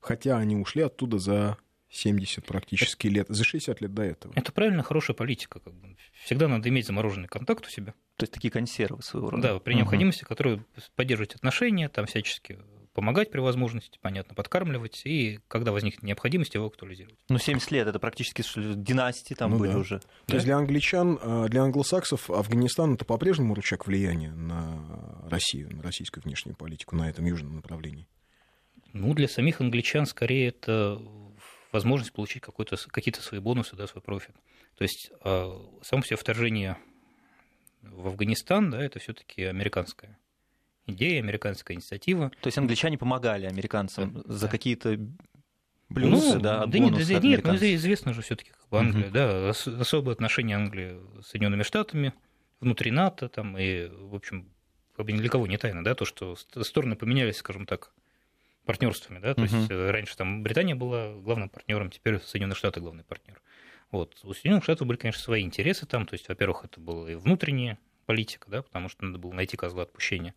Хотя 0.00 0.38
они 0.38 0.56
ушли 0.56 0.82
оттуда 0.82 1.18
за 1.18 1.58
70 1.94 2.44
практически 2.44 3.06
лет, 3.06 3.26
за 3.28 3.44
60 3.44 3.80
лет 3.80 3.94
до 3.94 4.02
этого. 4.02 4.32
Это 4.36 4.52
правильно, 4.52 4.82
хорошая 4.82 5.16
политика. 5.16 5.60
Как 5.60 5.72
бы. 5.74 5.96
Всегда 6.24 6.48
надо 6.48 6.68
иметь 6.68 6.86
замороженный 6.86 7.28
контакт 7.28 7.66
у 7.66 7.70
себя. 7.70 7.92
То 8.16 8.24
есть 8.24 8.32
такие 8.32 8.50
консервы 8.50 9.02
своего 9.02 9.30
рода. 9.30 9.42
Да, 9.42 9.58
при 9.60 9.74
необходимости, 9.74 10.22
угу. 10.22 10.28
которые 10.28 10.64
поддерживать 10.96 11.34
отношения, 11.34 11.88
там 11.88 12.06
всячески 12.06 12.58
помогать 12.94 13.30
при 13.30 13.40
возможности, 13.40 13.98
понятно, 14.00 14.34
подкармливать, 14.34 15.02
и 15.04 15.40
когда 15.48 15.72
возникнет 15.72 16.04
необходимость, 16.04 16.54
его 16.54 16.66
актуализировать. 16.66 17.18
Ну, 17.28 17.38
70 17.38 17.70
лет, 17.72 17.88
это 17.88 17.98
практически 17.98 18.42
династии 18.76 19.34
там 19.34 19.50
ну, 19.50 19.58
были 19.58 19.72
да. 19.72 19.78
уже. 19.78 19.98
То 19.98 20.06
да? 20.28 20.34
есть 20.34 20.46
для 20.46 20.56
англичан, 20.56 21.18
э, 21.20 21.48
для 21.48 21.62
англосаксов 21.62 22.30
Афганистан 22.30 22.94
это 22.94 23.04
по-прежнему 23.04 23.54
рычаг 23.54 23.86
влияния 23.86 24.30
на 24.30 25.26
Россию, 25.28 25.74
на 25.74 25.82
российскую 25.82 26.22
внешнюю 26.22 26.56
политику 26.56 26.94
на 26.94 27.10
этом 27.10 27.24
южном 27.26 27.56
направлении? 27.56 28.06
Ну, 28.92 29.12
для 29.12 29.26
самих 29.26 29.60
англичан 29.60 30.06
скорее 30.06 30.48
это 30.48 31.02
возможность 31.74 32.12
получить 32.12 32.42
какие-то 32.42 33.20
свои 33.20 33.40
бонусы, 33.40 33.74
да, 33.74 33.86
свой 33.88 34.00
профит. 34.00 34.34
То 34.76 34.82
есть 34.82 35.10
э, 35.24 35.58
само 35.82 36.02
все 36.02 36.16
вторжение 36.16 36.78
в 37.82 38.06
Афганистан, 38.06 38.70
да, 38.70 38.82
это 38.82 39.00
все-таки 39.00 39.42
американское 39.42 40.16
идея, 40.86 41.18
американская 41.18 41.76
инициатива. 41.76 42.30
То 42.40 42.46
есть 42.46 42.58
англичане 42.58 42.96
помогали 42.96 43.46
американцам 43.46 44.12
да. 44.12 44.22
за 44.24 44.48
какие-то 44.48 44.98
плюсы, 45.88 46.36
ну, 46.36 46.40
да, 46.40 46.64
да 46.64 46.78
нет, 46.78 46.94
да, 46.94 47.18
нет, 47.18 47.44
ну, 47.44 47.56
известно 47.56 48.12
же 48.12 48.22
все-таки 48.22 48.52
как 48.52 48.68
бы 48.68 48.78
Англия, 48.78 49.06
угу. 49.06 49.12
да, 49.12 49.48
особые 49.48 50.12
отношения 50.12 50.54
Англии 50.54 51.00
с 51.20 51.26
Соединенными 51.26 51.64
Штатами, 51.64 52.14
внутри 52.60 52.92
НАТО, 52.92 53.28
там, 53.28 53.58
и, 53.58 53.88
в 53.88 54.14
общем, 54.14 54.48
как 54.96 55.06
бы 55.06 55.12
ни 55.12 55.18
для 55.18 55.28
кого 55.28 55.48
не 55.48 55.56
тайно, 55.56 55.82
да, 55.82 55.96
то, 55.96 56.04
что 56.04 56.36
стороны 56.36 56.94
поменялись, 56.94 57.36
скажем 57.38 57.66
так, 57.66 57.92
партнерствами, 58.64 59.18
да, 59.18 59.34
то 59.34 59.42
угу. 59.42 59.56
есть 59.56 59.70
э, 59.70 59.90
раньше 59.90 60.16
там 60.16 60.42
Британия 60.42 60.74
была 60.74 61.12
главным 61.14 61.48
партнером, 61.48 61.90
теперь 61.90 62.20
Соединенные 62.20 62.56
Штаты 62.56 62.80
главный 62.80 63.04
партнер. 63.04 63.40
Вот. 63.90 64.18
У 64.24 64.32
Соединенных 64.32 64.64
Штатов 64.64 64.86
были, 64.86 64.98
конечно, 64.98 65.22
свои 65.22 65.42
интересы 65.42 65.86
там, 65.86 66.06
то 66.06 66.14
есть, 66.14 66.28
во-первых, 66.28 66.64
это 66.64 66.80
была 66.80 67.10
и 67.10 67.14
внутренняя 67.14 67.78
политика, 68.06 68.50
да, 68.50 68.62
потому 68.62 68.88
что 68.88 69.04
надо 69.04 69.18
было 69.18 69.32
найти 69.32 69.56
козла 69.56 69.82
отпущения 69.82 70.34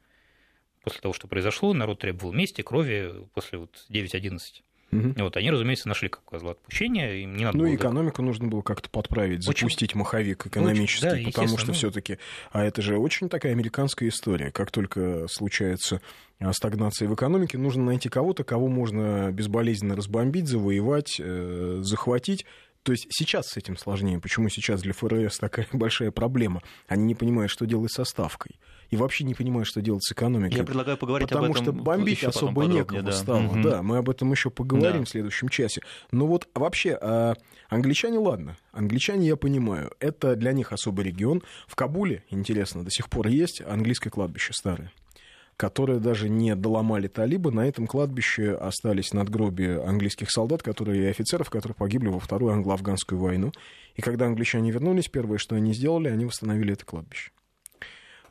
после 0.87 1.01
того, 1.01 1.13
что 1.13 1.27
произошло, 1.27 1.73
народ 1.73 1.99
требовал 1.99 2.31
мести, 2.31 2.61
крови 2.61 3.27
после 3.33 3.59
вот 3.59 3.85
9-11. 3.89 4.63
Угу. 4.91 5.15
Вот, 5.17 5.35
они, 5.35 5.51
разумеется, 5.51 5.89
нашли 5.89 6.07
как 6.07 6.23
козла 6.23 6.51
отпущения. 6.51 7.15
Им 7.15 7.35
не 7.35 7.43
надо 7.43 7.57
ну, 7.57 7.65
было... 7.65 7.75
экономику 7.75 8.21
нужно 8.21 8.47
было 8.47 8.61
как-то 8.61 8.89
подправить, 8.89 9.43
запустить 9.43 9.91
очень... 9.91 9.99
маховик 9.99 10.47
экономический, 10.47 11.07
очень, 11.07 11.25
да, 11.25 11.31
потому 11.31 11.57
что 11.57 11.67
ну... 11.67 11.73
все 11.73 11.91
таки 11.91 12.19
А 12.51 12.63
это 12.63 12.81
же 12.81 12.97
очень 12.97 13.27
такая 13.27 13.51
американская 13.51 14.07
история. 14.09 14.51
Как 14.51 14.71
только 14.71 15.27
случается 15.27 16.01
а, 16.39 16.53
стагнация 16.53 17.09
в 17.09 17.13
экономике, 17.13 17.57
нужно 17.57 17.83
найти 17.83 18.07
кого-то, 18.07 18.43
кого 18.43 18.67
можно 18.67 19.31
безболезненно 19.31 19.95
разбомбить, 19.95 20.47
завоевать, 20.47 21.19
э, 21.19 21.79
захватить. 21.81 22.45
То 22.87 22.93
есть 22.93 23.07
сейчас 23.09 23.47
с 23.47 23.57
этим 23.57 23.75
сложнее. 23.75 24.17
Почему 24.17 24.47
сейчас 24.47 24.81
для 24.81 24.93
ФРС 24.93 25.39
такая 25.39 25.67
большая 25.73 26.09
проблема? 26.09 26.61
Они 26.87 27.03
не 27.03 27.15
понимают, 27.15 27.51
что 27.51 27.65
делать 27.65 27.91
со 27.91 28.05
ставкой 28.05 28.51
и 28.91 28.95
вообще 28.95 29.25
не 29.25 29.33
понимаю, 29.33 29.65
что 29.65 29.81
делать 29.81 30.05
с 30.05 30.13
экономикой. 30.13 30.55
Я 30.55 30.63
предлагаю 30.63 30.95
поговорить 30.95 31.27
потому 31.27 31.47
об 31.47 31.51
этом. 31.51 31.65
Потому 31.65 31.81
что 31.81 31.83
бомбить 31.83 32.23
особо 32.23 32.63
некого 32.63 33.01
да. 33.01 33.11
стало. 33.11 33.43
Угу. 33.43 33.61
Да, 33.61 33.83
мы 33.83 33.97
об 33.97 34.09
этом 34.09 34.31
еще 34.31 34.49
поговорим 34.49 34.99
да. 34.99 35.03
в 35.03 35.09
следующем 35.09 35.49
часе. 35.49 35.81
Но 36.13 36.27
вот 36.27 36.47
вообще, 36.55 36.97
а, 37.01 37.33
англичане, 37.67 38.19
ладно, 38.19 38.55
англичане, 38.71 39.27
я 39.27 39.35
понимаю, 39.35 39.91
это 39.99 40.37
для 40.37 40.53
них 40.53 40.71
особый 40.71 41.03
регион. 41.07 41.43
В 41.67 41.75
Кабуле, 41.75 42.23
интересно, 42.29 42.85
до 42.85 42.89
сих 42.89 43.09
пор 43.09 43.27
есть 43.27 43.59
английское 43.59 44.11
кладбище 44.11 44.53
старое 44.53 44.93
которые 45.57 45.99
даже 45.99 46.29
не 46.29 46.55
доломали 46.55 47.07
талибы. 47.07 47.51
На 47.51 47.67
этом 47.67 47.87
кладбище 47.87 48.53
остались 48.53 49.11
надгробия 49.11 49.83
английских 49.83 50.29
солдат 50.29 50.61
которые, 50.61 51.03
и 51.03 51.07
офицеров, 51.07 51.49
которые 51.49 51.75
погибли 51.75 52.09
во 52.09 52.19
Вторую 52.19 52.53
англо-афганскую 52.53 53.19
войну. 53.19 53.51
И 53.95 54.01
когда 54.01 54.27
англичане 54.27 54.71
вернулись, 54.71 55.07
первое, 55.07 55.39
что 55.39 55.55
они 55.55 55.73
сделали, 55.73 56.09
они 56.09 56.25
восстановили 56.25 56.73
это 56.73 56.85
кладбище. 56.85 57.31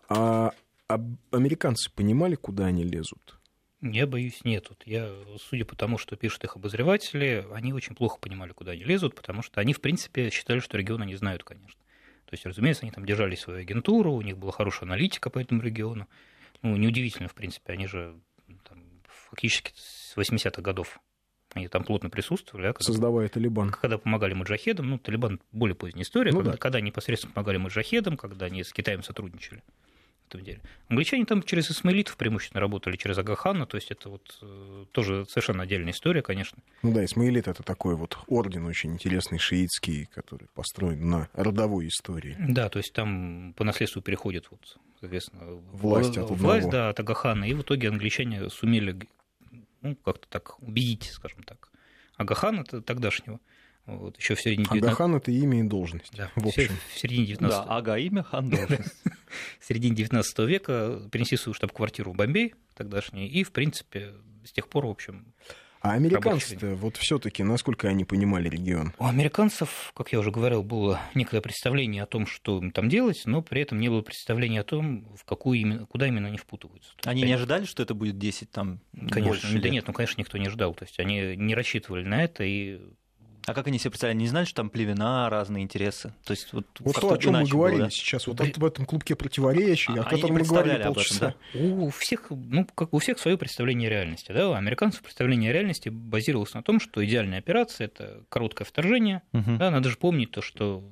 А, 0.08 0.52
а 0.88 1.04
американцы 1.32 1.90
понимали, 1.90 2.36
куда 2.36 2.66
они 2.66 2.84
лезут? 2.84 3.40
Я 3.82 4.06
боюсь, 4.06 4.44
нет. 4.44 4.66
Вот 4.68 4.82
я, 4.86 5.10
судя 5.38 5.64
по 5.64 5.74
тому, 5.74 5.98
что 5.98 6.16
пишут 6.16 6.44
их 6.44 6.56
обозреватели, 6.56 7.44
они 7.52 7.72
очень 7.72 7.96
плохо 7.96 8.18
понимали, 8.20 8.52
куда 8.52 8.72
они 8.72 8.84
лезут, 8.84 9.16
потому 9.16 9.42
что 9.42 9.60
они, 9.60 9.72
в 9.72 9.80
принципе, 9.80 10.30
считали, 10.30 10.60
что 10.60 10.78
регион 10.78 11.02
они 11.02 11.16
знают, 11.16 11.42
конечно. 11.42 11.80
То 12.24 12.34
есть, 12.34 12.46
разумеется, 12.46 12.84
они 12.84 12.92
там 12.92 13.04
держали 13.04 13.34
свою 13.34 13.60
агентуру, 13.60 14.12
у 14.12 14.22
них 14.22 14.38
была 14.38 14.52
хорошая 14.52 14.88
аналитика 14.88 15.28
по 15.28 15.38
этому 15.38 15.62
региону. 15.62 16.08
Ну, 16.66 16.76
неудивительно, 16.76 17.28
в 17.28 17.34
принципе, 17.34 17.72
они 17.74 17.86
же 17.86 18.18
там, 18.68 18.82
фактически 19.30 19.72
с 19.76 20.16
80-х 20.16 20.60
годов 20.62 20.98
они 21.54 21.68
там 21.68 21.84
плотно 21.84 22.10
присутствовали. 22.10 22.66
А 22.66 22.72
когда, 22.72 22.84
Создавая 22.84 23.28
Талибан. 23.28 23.70
Когда 23.70 23.98
помогали 23.98 24.34
маджахедам, 24.34 24.90
ну, 24.90 24.98
Талибан 24.98 25.40
более 25.52 25.76
поздняя 25.76 26.02
история, 26.02 26.32
ну, 26.32 26.38
когда, 26.38 26.52
да. 26.52 26.58
когда 26.58 26.80
непосредственно 26.80 27.32
помогали 27.32 27.56
маджахедам, 27.56 28.16
когда 28.16 28.46
они 28.46 28.64
с 28.64 28.72
Китаем 28.72 29.04
сотрудничали 29.04 29.62
этом 30.36 30.44
деле. 30.44 30.60
Англичане 30.88 31.24
там 31.24 31.42
через 31.42 31.70
исмаилитов 31.70 32.16
преимущественно 32.16 32.60
работали, 32.60 32.96
через 32.96 33.18
Агахана, 33.18 33.66
то 33.66 33.76
есть 33.76 33.90
это 33.90 34.08
вот 34.08 34.38
э, 34.42 34.84
тоже 34.92 35.24
совершенно 35.26 35.62
отдельная 35.62 35.92
история, 35.92 36.22
конечно. 36.22 36.58
Ну 36.82 36.92
да, 36.92 37.04
исмаилит 37.04 37.48
это 37.48 37.62
такой 37.62 37.96
вот 37.96 38.18
орден 38.26 38.66
очень 38.66 38.92
интересный, 38.92 39.38
шиитский, 39.38 40.06
который 40.06 40.48
построен 40.54 41.08
на 41.08 41.28
родовой 41.32 41.88
истории. 41.88 42.36
Да, 42.38 42.68
то 42.68 42.78
есть 42.78 42.92
там 42.92 43.54
по 43.56 43.64
наследству 43.64 44.02
переходит 44.02 44.46
вот, 44.50 44.78
соответственно, 45.00 45.44
власть, 45.72 46.16
от 46.16 46.30
власть 46.30 46.70
да, 46.70 46.90
от 46.90 47.00
Агахана, 47.00 47.44
и 47.44 47.54
в 47.54 47.62
итоге 47.62 47.88
англичане 47.88 48.50
сумели 48.50 48.96
ну, 49.82 49.96
как-то 49.96 50.28
так 50.28 50.60
убедить, 50.62 51.04
скажем 51.04 51.42
так, 51.42 51.70
Агахана 52.16 52.64
тогдашнего, 52.64 53.40
вот, 53.86 54.16
еще 54.18 54.34
в 54.34 54.40
середине 54.40 54.64
19... 54.64 54.84
Ага 54.84 54.96
хан 54.96 55.14
это 55.14 55.30
имя 55.30 55.60
и 55.60 55.62
должность. 55.62 56.12
Да, 56.16 56.30
в 56.34 56.46
общем. 56.48 56.72
В 56.92 56.98
середине 56.98 57.26
19 57.26 57.56
Да, 57.56 57.76
ага 57.76 57.96
имя, 57.98 58.24
хан 58.24 58.50
должность. 58.50 58.94
в 59.60 59.64
середине 59.64 59.94
19 59.94 60.38
века 60.40 61.02
перенесли 61.12 61.36
свою 61.36 61.54
штаб-квартиру 61.54 62.12
в 62.12 62.16
Бомбей 62.16 62.54
тогдашний, 62.74 63.28
и, 63.28 63.44
в 63.44 63.52
принципе, 63.52 64.12
с 64.44 64.50
тех 64.52 64.68
пор, 64.68 64.86
в 64.86 64.90
общем, 64.90 65.32
а 65.80 65.92
американцы 65.92 66.56
вот 66.74 66.96
все-таки 66.96 67.42
насколько 67.42 67.88
они 67.88 68.04
понимали 68.04 68.48
регион? 68.48 68.92
У 68.98 69.06
американцев, 69.06 69.92
как 69.94 70.12
я 70.12 70.18
уже 70.18 70.30
говорил, 70.30 70.62
было 70.62 71.00
некое 71.14 71.40
представление 71.40 72.02
о 72.02 72.06
том, 72.06 72.26
что 72.26 72.58
им 72.58 72.70
там 72.70 72.88
делать, 72.88 73.22
но 73.24 73.42
при 73.42 73.62
этом 73.62 73.80
не 73.80 73.88
было 73.88 74.02
представления 74.02 74.60
о 74.60 74.64
том, 74.64 75.06
в 75.16 75.24
какую 75.24 75.58
именно, 75.60 75.86
куда 75.86 76.06
именно 76.06 76.28
они 76.28 76.38
впутываются. 76.38 76.92
Они 77.04 77.22
не 77.22 77.32
ожидали, 77.32 77.64
что 77.64 77.82
это 77.82 77.94
будет 77.94 78.18
10 78.18 78.50
там 78.50 78.80
Конечно, 78.92 79.22
больше 79.22 79.52
лет? 79.52 79.62
да 79.62 79.68
нет, 79.68 79.84
ну 79.86 79.92
конечно 79.92 80.20
никто 80.20 80.38
не 80.38 80.46
ожидал, 80.46 80.74
то 80.74 80.84
есть 80.84 80.98
они 80.98 81.36
не 81.36 81.54
рассчитывали 81.54 82.04
на 82.04 82.24
это 82.24 82.44
и 82.44 82.80
а 83.46 83.54
как 83.54 83.68
они 83.68 83.78
себе 83.78 83.90
представляли? 83.90 84.18
Не 84.18 84.26
знали, 84.26 84.44
что 84.44 84.56
там 84.56 84.70
племена, 84.70 85.30
разные 85.30 85.62
интересы? 85.62 86.12
То 86.24 86.32
есть, 86.32 86.52
вот 86.52 86.66
вот 86.80 86.96
то, 86.96 87.12
о 87.12 87.18
чем 87.18 87.34
мы 87.34 87.44
говорили 87.44 87.78
было, 87.78 87.86
да? 87.86 87.90
сейчас, 87.90 88.26
вот 88.26 88.40
в 88.40 88.64
этом 88.64 88.86
клубке 88.86 89.14
противоречий, 89.14 89.92
а, 89.96 90.02
о 90.02 90.04
котором 90.04 90.34
мы 90.34 90.42
говорили 90.42 90.82
полчаса. 90.82 91.36
Этом, 91.52 91.78
да? 91.78 91.84
У 91.84 91.90
всех, 91.90 92.26
ну, 92.30 92.66
как 92.74 92.92
у 92.92 92.98
всех 92.98 93.20
свое 93.20 93.38
представление 93.38 93.88
реальности. 93.88 94.32
Да? 94.32 94.50
У 94.50 94.52
американцев 94.54 95.02
представление 95.02 95.52
реальности 95.52 95.90
базировалось 95.90 96.54
на 96.54 96.62
том, 96.64 96.80
что 96.80 97.04
идеальная 97.04 97.38
операция– 97.38 97.84
это 97.86 98.24
короткое 98.28 98.64
вторжение. 98.64 99.22
Угу. 99.32 99.58
Да, 99.58 99.70
надо 99.70 99.90
же 99.90 99.96
помнить 99.96 100.32
то, 100.32 100.42
что 100.42 100.82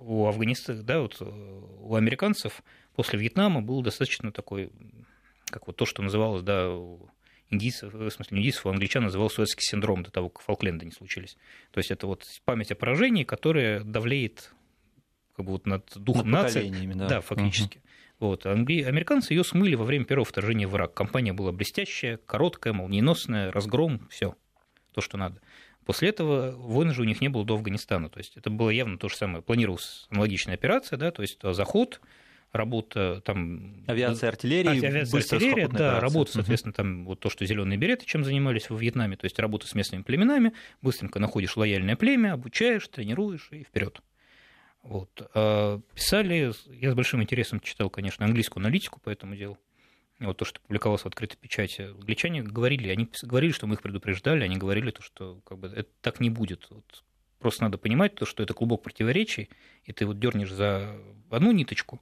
у 0.00 0.26
Афганистана, 0.26 0.82
да, 0.82 1.00
вот 1.00 1.20
у 1.20 1.94
американцев 1.94 2.62
после 2.96 3.18
Вьетнама 3.18 3.62
был 3.62 3.82
достаточно 3.82 4.32
такой, 4.32 4.72
как 5.46 5.68
вот 5.68 5.76
то, 5.76 5.86
что 5.86 6.02
называлось, 6.02 6.42
да, 6.42 6.68
индийцев, 7.50 7.92
в 7.92 8.10
смысле, 8.10 8.38
индийцев, 8.38 8.66
у 8.66 8.70
англичан 8.70 9.04
называл 9.04 9.30
советский 9.30 9.64
синдром 9.64 10.02
до 10.02 10.10
того, 10.10 10.28
как 10.28 10.42
Фолкленды 10.42 10.84
не 10.84 10.92
случились. 10.92 11.36
То 11.70 11.78
есть 11.78 11.90
это 11.90 12.06
вот 12.06 12.24
память 12.44 12.72
о 12.72 12.74
поражении, 12.74 13.24
которая 13.24 13.80
давлеет 13.80 14.52
как 15.36 15.46
бы 15.46 15.52
вот 15.52 15.66
над 15.66 15.90
духом 15.94 16.30
над 16.30 16.44
нации. 16.44 16.70
Да. 16.94 17.08
да, 17.08 17.20
фактически. 17.20 17.78
Угу. 17.78 17.86
Вот. 18.18 18.46
Американцы 18.46 19.34
ее 19.34 19.44
смыли 19.44 19.74
во 19.74 19.84
время 19.84 20.04
первого 20.04 20.24
вторжения 20.24 20.66
в 20.66 20.74
Ирак. 20.74 20.94
Компания 20.94 21.32
была 21.32 21.52
блестящая, 21.52 22.16
короткая, 22.16 22.72
молниеносная, 22.72 23.52
разгром, 23.52 24.08
все 24.10 24.34
то, 24.94 25.00
что 25.02 25.18
надо. 25.18 25.40
После 25.84 26.08
этого 26.08 26.52
войны 26.52 26.94
же 26.94 27.02
у 27.02 27.04
них 27.04 27.20
не 27.20 27.28
было 27.28 27.44
до 27.44 27.54
Афганистана. 27.54 28.08
То 28.08 28.18
есть 28.18 28.36
это 28.36 28.50
было 28.50 28.70
явно 28.70 28.98
то 28.98 29.08
же 29.08 29.16
самое. 29.16 29.42
Планировалась 29.42 30.06
аналогичная 30.10 30.54
операция, 30.54 30.96
да, 30.96 31.10
то 31.10 31.22
есть 31.22 31.38
заход, 31.42 32.00
работа 32.56 33.20
там... 33.24 33.84
Авиация, 33.86 34.28
артиллерия, 34.28 34.70
авиация, 34.70 35.20
артиллерия, 35.20 35.68
да, 35.68 36.00
работа, 36.00 36.32
соответственно, 36.32 36.72
там 36.72 37.04
вот 37.04 37.20
то, 37.20 37.30
что 37.30 37.44
зеленые 37.46 37.78
береты, 37.78 38.06
чем 38.06 38.24
занимались 38.24 38.70
во 38.70 38.76
Вьетнаме, 38.76 39.16
то 39.16 39.24
есть 39.24 39.38
работа 39.38 39.66
с 39.66 39.74
местными 39.74 40.02
племенами, 40.02 40.52
быстренько 40.82 41.18
находишь 41.18 41.56
лояльное 41.56 41.96
племя, 41.96 42.32
обучаешь, 42.32 42.86
тренируешь 42.88 43.48
и 43.52 43.62
вперед. 43.64 44.00
Вот. 44.82 45.10
А 45.34 45.80
писали, 45.94 46.52
я 46.80 46.92
с 46.92 46.94
большим 46.94 47.22
интересом 47.22 47.60
читал, 47.60 47.90
конечно, 47.90 48.24
английскую 48.24 48.62
аналитику 48.62 49.00
по 49.00 49.10
этому 49.10 49.36
делу 49.36 49.58
вот 50.20 50.38
то, 50.38 50.44
что 50.44 50.60
публиковалось 50.60 51.02
в 51.02 51.06
открытой 51.06 51.36
печати, 51.38 51.82
англичане 51.82 52.42
говорили, 52.42 52.88
они 52.88 53.08
говорили, 53.22 53.52
что 53.52 53.66
мы 53.66 53.74
их 53.74 53.82
предупреждали, 53.82 54.44
они 54.44 54.56
говорили, 54.56 54.90
то, 54.90 55.02
что 55.02 55.40
как 55.44 55.58
бы, 55.58 55.68
это 55.68 55.90
так 56.00 56.20
не 56.20 56.30
будет. 56.30 56.66
Вот, 56.70 57.04
просто 57.38 57.64
надо 57.64 57.78
понимать, 57.78 58.14
то, 58.14 58.24
что 58.24 58.42
это 58.42 58.54
клубок 58.54 58.82
противоречий, 58.82 59.50
и 59.84 59.92
ты 59.92 60.06
вот 60.06 60.18
дернешь 60.18 60.52
за 60.52 60.98
одну 61.30 61.52
ниточку, 61.52 62.00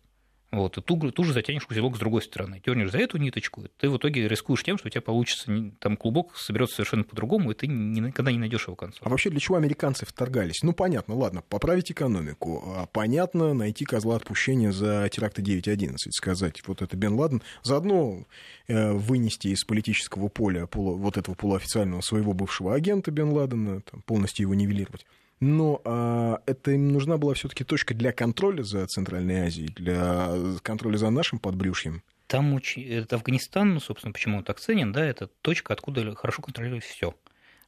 вот, 0.55 0.79
и 0.79 0.81
ту, 0.81 1.11
ту 1.11 1.25
же 1.25 1.33
затянешь 1.33 1.67
узелок 1.69 1.97
с 1.97 1.99
другой 1.99 2.23
стороны. 2.23 2.61
Дернешь 2.65 2.91
за 2.91 2.99
эту 2.99 3.19
ниточку, 3.19 3.65
ты 3.79 3.89
в 3.89 3.97
итоге 3.97 4.29
рискуешь 4.29 4.63
тем, 4.63 4.79
что 4.79 4.89
у 4.89 4.91
тебя 4.91 5.03
получится 5.03 5.53
там 5.79 5.97
клубок 5.97 6.37
соберется 6.37 6.77
совершенно 6.77 7.05
по-другому, 7.05 7.51
и 7.51 7.55
ты 7.55 7.67
никогда 7.67 8.33
не 8.33 8.39
найдешь 8.39 8.67
его 8.67 8.77
конца. 8.77 8.99
А 9.03 9.09
вообще 9.09 9.31
для 9.31 9.41
чего 9.41 9.57
американцы 9.57 10.07
вторгались? 10.07 10.63
Ну, 10.63 10.73
понятно, 10.73 11.15
ладно, 11.15 11.43
поправить 11.43 11.91
экономику. 11.91 12.63
А 12.77 12.87
понятно, 12.87 13.55
найти 13.55 13.85
козла 13.85 14.17
отпущения 14.17 14.73
за 14.73 15.09
теракты 15.11 15.43
9.11, 15.43 15.97
сказать, 16.11 16.63
вот 16.67 16.83
это 16.83 16.97
Бен 16.97 17.15
Ладен. 17.15 17.43
Заодно 17.63 18.25
э, 18.69 18.93
вынести 18.93 19.49
из 19.49 19.65
политического 19.65 20.29
поля 20.29 20.67
полу, 20.67 20.97
вот 20.97 21.17
этого 21.17 21.35
полуофициального 21.35 22.01
своего 22.01 22.33
бывшего 22.33 22.75
агента 22.75 23.11
Бен 23.11 23.31
Ладена, 23.31 23.81
там, 23.81 24.03
полностью 24.03 24.45
его 24.45 24.55
нивелировать 24.55 25.07
но 25.41 25.81
а, 25.85 26.41
это 26.47 26.73
им 26.73 26.93
нужна 26.93 27.17
была 27.17 27.35
все-таки 27.35 27.65
точка 27.65 27.95
для 27.95 28.13
контроля 28.13 28.63
за 28.63 28.87
Центральной 28.87 29.47
Азией, 29.47 29.69
для 29.69 30.31
контроля 30.63 30.97
за 30.97 31.11
нашим 31.11 31.39
подбрюшьем. 31.39 32.03
Там 32.27 32.55
очень... 32.55 32.85
это 32.85 33.17
Афганистан, 33.17 33.75
ну, 33.75 33.81
собственно, 33.81 34.13
почему 34.13 34.39
он 34.39 34.45
так 34.45 34.59
ценен, 34.59 34.93
да, 34.93 35.05
это 35.05 35.27
точка, 35.43 35.73
откуда 35.73 36.15
хорошо 36.15 36.43
контролировать 36.43 36.85
все. 36.85 37.15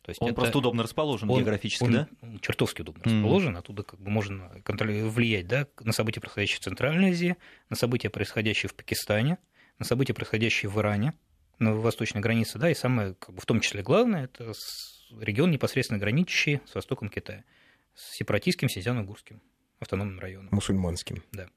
То 0.02 0.10
есть 0.10 0.22
он 0.22 0.28
это... 0.28 0.36
просто 0.36 0.58
удобно 0.58 0.84
расположен 0.84 1.28
он, 1.28 1.38
географически, 1.38 1.82
он 1.82 1.92
да? 1.92 2.08
чертовски 2.40 2.82
удобно 2.82 3.02
mm. 3.02 3.16
расположен, 3.16 3.56
оттуда 3.56 3.82
как 3.82 4.00
бы 4.00 4.08
можно 4.08 4.52
влиять 4.64 5.48
да, 5.48 5.66
на 5.80 5.92
события, 5.92 6.20
происходящие 6.20 6.58
в 6.58 6.60
Центральной 6.60 7.10
Азии, 7.10 7.36
на 7.70 7.76
события, 7.76 8.08
происходящие 8.08 8.70
в 8.70 8.74
Пакистане, 8.74 9.38
на 9.80 9.84
события, 9.84 10.14
происходящие 10.14 10.70
в 10.70 10.78
Иране, 10.78 11.12
на 11.58 11.74
восточной 11.74 12.20
границе, 12.20 12.58
да, 12.58 12.70
и 12.70 12.74
самое, 12.74 13.14
как 13.14 13.34
бы, 13.34 13.40
в 13.40 13.46
том 13.46 13.60
числе 13.60 13.82
главное, 13.82 14.24
это 14.24 14.52
регион, 15.18 15.50
непосредственно 15.50 15.98
граничащий 15.98 16.60
с 16.66 16.74
востоком 16.74 17.08
Китая 17.08 17.44
с 17.94 18.16
сепаратистским 18.16 18.68
Синьцзян-Угурским 18.68 19.40
автономным 19.80 20.20
районом. 20.20 20.48
Мусульманским. 20.52 21.22
Да. 21.32 21.48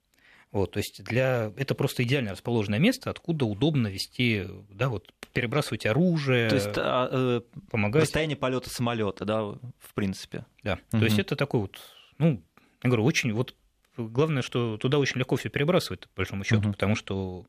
Вот, 0.51 0.71
то 0.71 0.79
есть 0.79 1.03
для... 1.03 1.53
это 1.57 1.75
просто 1.75 2.03
идеально 2.03 2.31
расположенное 2.31 2.79
место, 2.79 3.11
откуда 3.11 3.45
удобно 3.45 3.87
вести, 3.87 4.47
да, 4.69 4.89
вот 4.89 5.13
перебрасывать 5.31 5.85
оружие, 5.85 6.49
то 6.49 6.55
есть, 6.55 6.69
а, 6.75 7.07
э, 7.11 7.41
помогать. 7.69 8.03
Расстояние 8.03 8.35
полета 8.35 8.69
самолета, 8.69 9.25
да, 9.25 9.43
в 9.43 9.93
принципе. 9.93 10.45
Да. 10.63 10.79
Угу. 10.91 10.99
То 10.99 11.05
есть 11.05 11.19
это 11.19 11.35
такой 11.35 11.61
вот, 11.61 11.79
ну, 12.17 12.43
я 12.81 12.89
говорю, 12.89 13.03
очень 13.03 13.31
вот 13.31 13.55
главное, 13.95 14.41
что 14.41 14.77
туда 14.77 14.97
очень 14.97 15.19
легко 15.19 15.35
все 15.35 15.49
перебрасывать, 15.49 16.01
по 16.01 16.17
большому 16.17 16.43
счету, 16.43 16.61
угу. 16.61 16.71
потому 16.71 16.95
что 16.95 17.45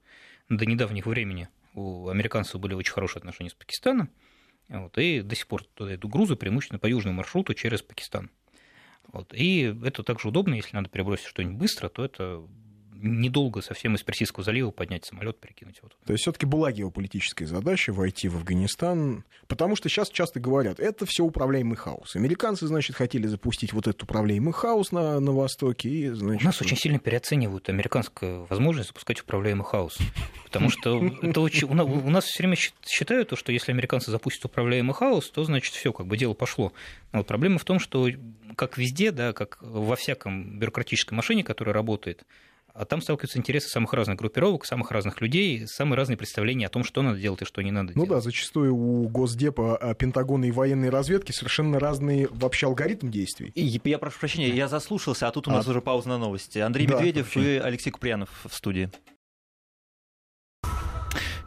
до 0.50 0.66
недавнего 0.66 1.08
времени 1.08 1.48
у 1.72 2.08
американцев 2.08 2.60
были 2.60 2.74
очень 2.74 2.92
хорошие 2.92 3.20
отношения 3.20 3.50
с 3.50 3.54
Пакистаном, 3.54 4.10
вот, 4.78 4.96
и 4.98 5.20
до 5.20 5.34
сих 5.34 5.48
пор 5.48 5.64
туда 5.74 5.94
идут 5.94 6.10
грузы 6.10 6.36
преимущественно 6.36 6.78
по 6.78 6.86
южному 6.86 7.16
маршруту 7.16 7.54
через 7.54 7.82
Пакистан. 7.82 8.30
Вот. 9.08 9.34
И 9.34 9.76
это 9.84 10.02
также 10.04 10.28
удобно, 10.28 10.54
если 10.54 10.76
надо 10.76 10.88
перебросить 10.88 11.26
что-нибудь 11.26 11.58
быстро, 11.58 11.88
то 11.88 12.04
это 12.04 12.42
недолго 13.02 13.62
совсем 13.62 13.94
из 13.94 14.02
Персидского 14.02 14.44
залива 14.44 14.70
поднять 14.70 15.04
самолет, 15.04 15.38
перекинуть 15.38 15.78
его 15.78 15.88
туда. 15.88 16.00
То 16.06 16.12
есть 16.12 16.22
все-таки 16.22 16.46
была 16.46 16.72
геополитическая 16.72 17.46
задача 17.46 17.92
войти 17.92 18.28
в 18.28 18.36
Афганистан, 18.36 19.24
потому 19.48 19.76
что 19.76 19.88
сейчас 19.88 20.10
часто 20.10 20.40
говорят, 20.40 20.80
это 20.80 21.06
все 21.06 21.24
управляемый 21.24 21.76
хаос. 21.76 22.16
Американцы, 22.16 22.66
значит, 22.66 22.96
хотели 22.96 23.26
запустить 23.26 23.72
вот 23.72 23.86
этот 23.86 24.02
управляемый 24.02 24.52
хаос 24.52 24.92
на, 24.92 25.20
на 25.20 25.32
Востоке. 25.32 25.88
И, 25.88 26.08
значит... 26.10 26.42
У 26.42 26.46
нас 26.46 26.60
очень 26.60 26.76
сильно 26.76 26.98
переоценивают 26.98 27.68
американскую 27.68 28.46
возможность 28.46 28.88
запускать 28.88 29.20
управляемый 29.20 29.64
хаос. 29.64 29.98
Потому 30.44 30.70
что 30.70 31.04
это 31.22 31.40
очень... 31.40 31.68
у 31.68 32.10
нас 32.10 32.24
все 32.24 32.42
время 32.42 32.56
считают, 32.56 33.32
что 33.36 33.52
если 33.52 33.72
американцы 33.72 34.10
запустят 34.10 34.44
управляемый 34.44 34.94
хаос, 34.94 35.30
то 35.30 35.44
значит 35.44 35.74
все, 35.74 35.92
как 35.92 36.06
бы 36.06 36.16
дело 36.16 36.34
пошло. 36.34 36.72
Но 37.12 37.24
проблема 37.24 37.58
в 37.58 37.64
том, 37.64 37.78
что 37.78 38.08
как 38.56 38.78
везде, 38.78 39.10
да, 39.10 39.32
как 39.32 39.58
во 39.60 39.96
всяком 39.96 40.58
бюрократической 40.58 41.14
машине, 41.14 41.44
которая 41.44 41.74
работает, 41.74 42.24
а 42.80 42.86
там 42.86 43.02
сталкиваются 43.02 43.38
интересы 43.38 43.68
самых 43.68 43.92
разных 43.92 44.16
группировок, 44.16 44.64
самых 44.64 44.90
разных 44.90 45.20
людей, 45.20 45.66
самые 45.66 45.98
разные 45.98 46.16
представления 46.16 46.64
о 46.64 46.70
том, 46.70 46.82
что 46.82 47.02
надо 47.02 47.20
делать 47.20 47.42
и 47.42 47.44
что 47.44 47.60
не 47.60 47.70
надо 47.70 47.88
ну 47.88 47.92
делать. 47.92 48.08
Ну 48.08 48.14
да, 48.14 48.20
зачастую 48.22 48.74
у 48.74 49.06
Госдепа, 49.06 49.76
а, 49.76 49.92
Пентагона 49.92 50.46
и 50.46 50.50
военной 50.50 50.88
разведки 50.88 51.30
совершенно 51.32 51.78
разные 51.78 52.26
вообще 52.30 52.68
алгоритм 52.68 53.10
действий. 53.10 53.52
И, 53.54 53.80
я 53.84 53.98
прошу 53.98 54.18
прощения, 54.18 54.48
я 54.48 54.66
заслушался, 54.66 55.28
а 55.28 55.30
тут 55.30 55.46
у 55.46 55.50
нас 55.50 55.66
а... 55.66 55.70
уже 55.70 55.82
пауза 55.82 56.08
на 56.08 56.16
новости. 56.16 56.58
Андрей 56.58 56.86
да, 56.86 56.94
Медведев 56.94 57.26
вообще. 57.26 57.56
и 57.56 57.58
Алексей 57.58 57.90
Куприянов 57.90 58.30
в 58.48 58.54
студии. 58.54 58.90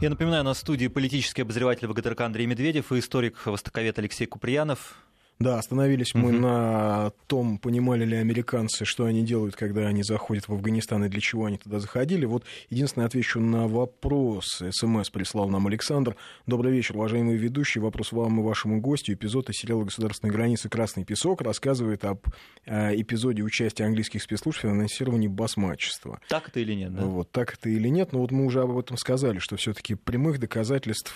Я 0.00 0.10
напоминаю, 0.10 0.44
на 0.44 0.54
студии 0.54 0.86
политический 0.86 1.42
обозреватель 1.42 1.88
ВГТРК 1.88 2.20
Андрей 2.20 2.46
Медведев 2.46 2.92
и 2.92 3.00
историк-востоковед 3.00 3.98
Алексей 3.98 4.26
Куприянов. 4.26 4.98
Да, 5.40 5.58
остановились 5.58 6.14
мы 6.14 6.30
угу. 6.30 6.38
на 6.38 7.12
том, 7.26 7.58
понимали 7.58 8.04
ли 8.04 8.16
американцы, 8.16 8.84
что 8.84 9.04
они 9.04 9.24
делают, 9.24 9.56
когда 9.56 9.88
они 9.88 10.04
заходят 10.04 10.46
в 10.46 10.52
Афганистан 10.52 11.04
и 11.04 11.08
для 11.08 11.20
чего 11.20 11.46
они 11.46 11.58
туда 11.58 11.80
заходили. 11.80 12.24
Вот 12.24 12.44
единственное, 12.70 13.06
отвечу 13.06 13.40
на 13.40 13.66
вопрос. 13.66 14.62
СМС 14.70 15.10
прислал 15.10 15.48
нам 15.48 15.66
Александр. 15.66 16.16
Добрый 16.46 16.72
вечер, 16.72 16.96
уважаемые 16.96 17.36
ведущие. 17.36 17.82
Вопрос 17.82 18.12
вам 18.12 18.40
и 18.40 18.42
вашему 18.44 18.80
гостю. 18.80 19.14
Эпизод 19.14 19.50
из 19.50 19.56
сериала 19.56 19.82
«Государственной 19.82 20.32
границы. 20.32 20.68
Красный 20.68 21.04
песок» 21.04 21.40
рассказывает 21.40 22.04
об 22.04 22.20
э, 22.64 22.94
эпизоде 23.00 23.42
участия 23.42 23.84
английских 23.84 24.22
спецслужб 24.22 24.58
в 24.58 24.62
финансировании 24.62 25.28
басмачества. 25.28 26.20
Так 26.28 26.48
это 26.48 26.60
или 26.60 26.74
нет? 26.74 26.94
Да? 26.94 27.02
Вот, 27.06 27.32
так 27.32 27.54
это 27.54 27.68
или 27.68 27.88
нет. 27.88 28.12
Но 28.12 28.20
вот 28.20 28.30
мы 28.30 28.44
уже 28.44 28.62
об 28.62 28.78
этом 28.78 28.96
сказали, 28.96 29.40
что 29.40 29.56
все 29.56 29.72
таки 29.72 29.96
прямых 29.96 30.38
доказательств, 30.38 31.12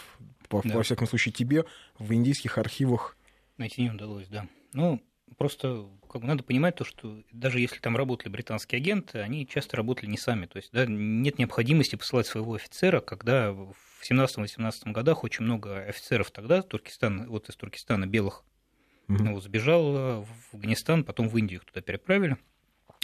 по, 0.48 0.60
да. 0.64 0.74
во 0.74 0.82
всяком 0.82 1.06
случае 1.06 1.32
тебе, 1.32 1.64
в 1.98 2.12
индийских 2.12 2.58
архивах 2.58 3.16
Найти 3.58 3.82
не 3.82 3.90
удалось, 3.90 4.28
да. 4.28 4.48
Ну, 4.72 5.02
просто 5.36 5.88
как 6.08 6.22
бы 6.22 6.28
надо 6.28 6.42
понимать 6.42 6.76
то, 6.76 6.84
что 6.84 7.22
даже 7.32 7.60
если 7.60 7.78
там 7.78 7.96
работали 7.96 8.28
британские 8.28 8.78
агенты, 8.78 9.18
они 9.18 9.46
часто 9.46 9.76
работали 9.76 10.08
не 10.08 10.16
сами. 10.16 10.46
То 10.46 10.56
есть 10.56 10.72
да, 10.72 10.86
нет 10.86 11.38
необходимости 11.38 11.96
посылать 11.96 12.26
своего 12.26 12.54
офицера, 12.54 13.00
когда 13.00 13.52
в 13.52 13.74
17-18 14.08 14.92
годах 14.92 15.24
очень 15.24 15.44
много 15.44 15.80
офицеров 15.84 16.30
тогда, 16.30 16.62
Туркестан, 16.62 17.28
вот 17.28 17.48
из 17.48 17.56
Туркестана 17.56 18.06
белых, 18.06 18.44
mm-hmm. 19.08 19.32
вот, 19.34 19.44
сбежал 19.44 20.22
в 20.22 20.54
Афганистан, 20.54 21.04
потом 21.04 21.28
в 21.28 21.36
Индию 21.36 21.60
их 21.60 21.66
туда 21.66 21.80
переправили. 21.82 22.36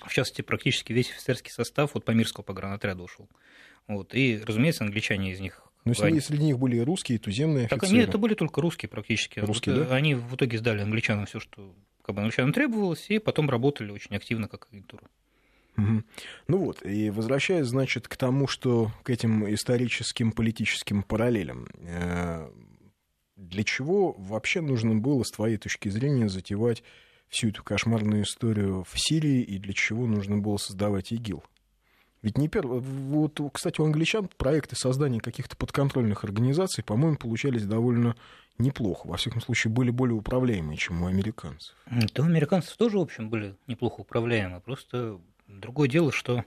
В 0.05 0.13
частности, 0.13 0.43
практически 0.43 0.93
весь 0.93 1.11
офицерский 1.11 1.51
состав 1.51 1.97
от 1.97 2.05
Памирского 2.05 2.43
погранотряда 2.43 3.03
ушел. 3.03 3.29
Вот. 3.87 4.15
И, 4.15 4.41
разумеется, 4.45 4.85
англичане 4.85 5.33
из 5.33 5.41
них 5.41 5.64
но 5.85 5.91
ну, 5.91 5.95
среди, 5.95 6.21
среди 6.21 6.45
них 6.45 6.59
были 6.59 6.77
и 6.77 6.81
русские, 6.81 7.17
и 7.17 7.19
туземные 7.19 7.67
офицеры. 7.67 7.81
Так 7.81 7.91
они 7.91 8.01
это 8.01 8.17
были 8.17 8.35
только 8.35 8.61
русские 8.63 8.89
практически. 8.89 9.41
Русские, 9.41 9.77
вот, 9.77 9.89
да? 9.89 9.95
Они 9.95 10.15
в 10.15 10.35
итоге 10.35 10.57
сдали 10.59 10.81
англичанам 10.81 11.27
все, 11.27 11.41
что 11.41 11.75
как 12.03 12.15
бы 12.15 12.23
англичанам 12.23 12.53
требовалось, 12.53 13.07
и 13.11 13.19
потом 13.19 13.51
работали 13.51 13.91
очень 13.91 14.17
активно 14.17 14.49
как 14.49 14.69
агентура. 14.71 15.03
Угу. 15.77 16.03
Ну 16.49 16.59
вот, 16.59 16.85
и 16.87 17.11
возвращаясь, 17.11 17.67
значит, 17.67 18.09
к 18.09 18.17
тому, 18.17 18.47
что 18.47 18.93
к 19.03 19.11
этим 19.11 19.53
историческим 19.53 20.33
политическим 20.33 21.03
параллелям, 21.03 21.67
э, 21.81 22.49
для 23.37 23.65
чего 23.65 24.13
вообще 24.13 24.61
нужно 24.61 24.95
было, 24.95 25.23
с 25.25 25.33
твоей 25.33 25.57
точки 25.57 25.89
зрения, 25.89 26.29
затевать 26.29 26.83
всю 27.29 27.49
эту 27.49 27.63
кошмарную 27.65 28.23
историю 28.23 28.85
в 28.85 28.99
Сирии, 28.99 29.43
и 29.43 29.59
для 29.59 29.73
чего 29.73 30.07
нужно 30.07 30.39
было 30.39 30.57
создавать 30.57 31.13
ИГИЛ? 31.13 31.43
Ведь 32.25 32.39
не 32.39 32.49
первый... 32.49 32.81
Вот, 32.81 33.39
кстати, 33.53 33.83
у 33.83 33.85
англичан 33.85 34.31
проекты 34.39 34.77
создания 34.77 35.21
каких-то 35.21 35.59
подконтрольных 35.59 36.25
организаций, 36.25 36.83
по-моему, 36.83 37.19
получались 37.19 37.67
довольно 37.67 38.17
неплохо. 38.57 39.07
Во 39.07 39.19
всяком 39.19 39.43
случае, 39.43 39.71
были 39.75 39.91
более 39.91 40.15
управляемые, 40.15 40.79
чем 40.79 41.03
у 41.03 41.07
американцев. 41.07 41.77
Да, 41.85 42.23
у 42.23 42.25
американцев 42.25 42.75
тоже, 42.79 42.97
в 42.97 43.03
общем, 43.03 43.29
были 43.29 43.57
неплохо 43.67 44.01
управляемые. 44.01 44.63
Просто 44.63 45.21
другое 45.49 45.87
дело, 45.87 46.13
что 46.13 46.47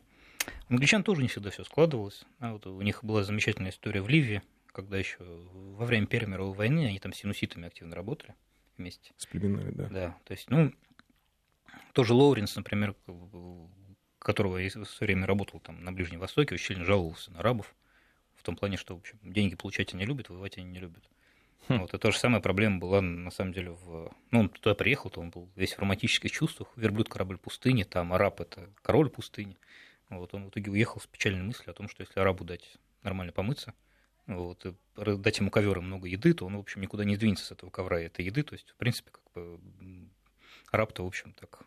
у 0.67 0.73
англичан 0.73 1.03
тоже 1.03 1.21
не 1.21 1.27
всегда 1.27 1.51
все 1.51 1.63
складывалось. 1.63 2.25
А 2.39 2.53
вот 2.53 2.65
у 2.65 2.81
них 2.81 3.03
была 3.03 3.23
замечательная 3.23 3.69
история 3.69 4.01
в 4.01 4.09
Ливии, 4.09 4.41
когда 4.71 4.97
еще 4.97 5.19
во 5.19 5.85
время 5.85 6.07
Первой 6.07 6.31
мировой 6.31 6.55
войны 6.55 6.87
они 6.87 6.97
там 6.97 7.13
с 7.13 7.17
синуситами 7.17 7.67
активно 7.67 7.95
работали 7.95 8.33
вместе. 8.79 9.11
С 9.15 9.27
племенами, 9.27 9.69
да. 9.69 9.89
Да, 9.89 10.17
то 10.23 10.33
есть, 10.33 10.49
ну, 10.49 10.73
тоже 11.93 12.15
Лоуренс, 12.15 12.55
например, 12.55 12.95
которого 14.27 14.57
я 14.57 14.69
все 14.69 14.85
время 14.99 15.25
работал 15.25 15.61
там 15.61 15.85
на 15.85 15.93
Ближнем 15.93 16.19
Востоке, 16.19 16.55
очень 16.55 16.65
сильно 16.65 16.83
жаловался 16.83 17.31
на 17.31 17.39
арабов, 17.39 17.73
в 18.35 18.43
том 18.43 18.57
плане, 18.57 18.75
что, 18.75 18.93
в 18.93 18.99
общем, 18.99 19.17
деньги 19.23 19.55
получать 19.55 19.93
они 19.93 20.03
любят, 20.03 20.27
воевать 20.27 20.57
они 20.57 20.67
не 20.67 20.79
любят. 20.79 21.01
Хм. 21.69 21.79
Вот, 21.79 21.93
и 21.93 21.97
та 21.97 22.11
же 22.11 22.19
самая 22.19 22.41
проблема 22.41 22.77
была, 22.77 22.99
на 22.99 23.31
самом 23.31 23.53
деле, 23.53 23.71
в... 23.71 24.11
Ну, 24.31 24.39
он 24.41 24.49
туда 24.49 24.75
приехал, 24.75 25.09
то 25.09 25.21
он 25.21 25.29
был 25.29 25.49
весь 25.55 25.75
в 25.75 25.79
романтических 25.79 26.29
чувствах. 26.29 26.67
Верблюд– 26.75 27.07
корабль 27.09 27.37
пустыни, 27.37 27.83
там 27.83 28.11
араб– 28.11 28.41
это 28.41 28.69
король 28.81 29.09
пустыни. 29.09 29.57
Вот, 30.09 30.33
он 30.33 30.47
в 30.47 30.49
итоге 30.49 30.71
уехал 30.71 30.99
с 30.99 31.07
печальной 31.07 31.43
мыслью 31.43 31.71
о 31.71 31.73
том, 31.73 31.87
что 31.87 32.01
если 32.01 32.19
арабу 32.19 32.43
дать 32.43 32.75
нормально 33.03 33.31
помыться, 33.31 33.73
вот, 34.25 34.65
и 34.65 34.73
дать 34.97 35.39
ему 35.39 35.51
ковер 35.51 35.77
и 35.77 35.81
много 35.81 36.09
еды, 36.09 36.33
то 36.33 36.45
он, 36.45 36.57
в 36.57 36.59
общем, 36.59 36.81
никуда 36.81 37.05
не 37.05 37.15
двинется 37.15 37.45
с 37.45 37.51
этого 37.53 37.69
ковра 37.69 38.01
и 38.01 38.07
этой 38.07 38.25
еды. 38.25 38.43
То 38.43 38.55
есть, 38.55 38.71
в 38.71 38.75
принципе, 38.75 39.09
как 39.09 39.23
бы 39.33 39.57
араб-то, 40.69 41.05
в 41.05 41.07
общем, 41.07 41.31
так... 41.31 41.61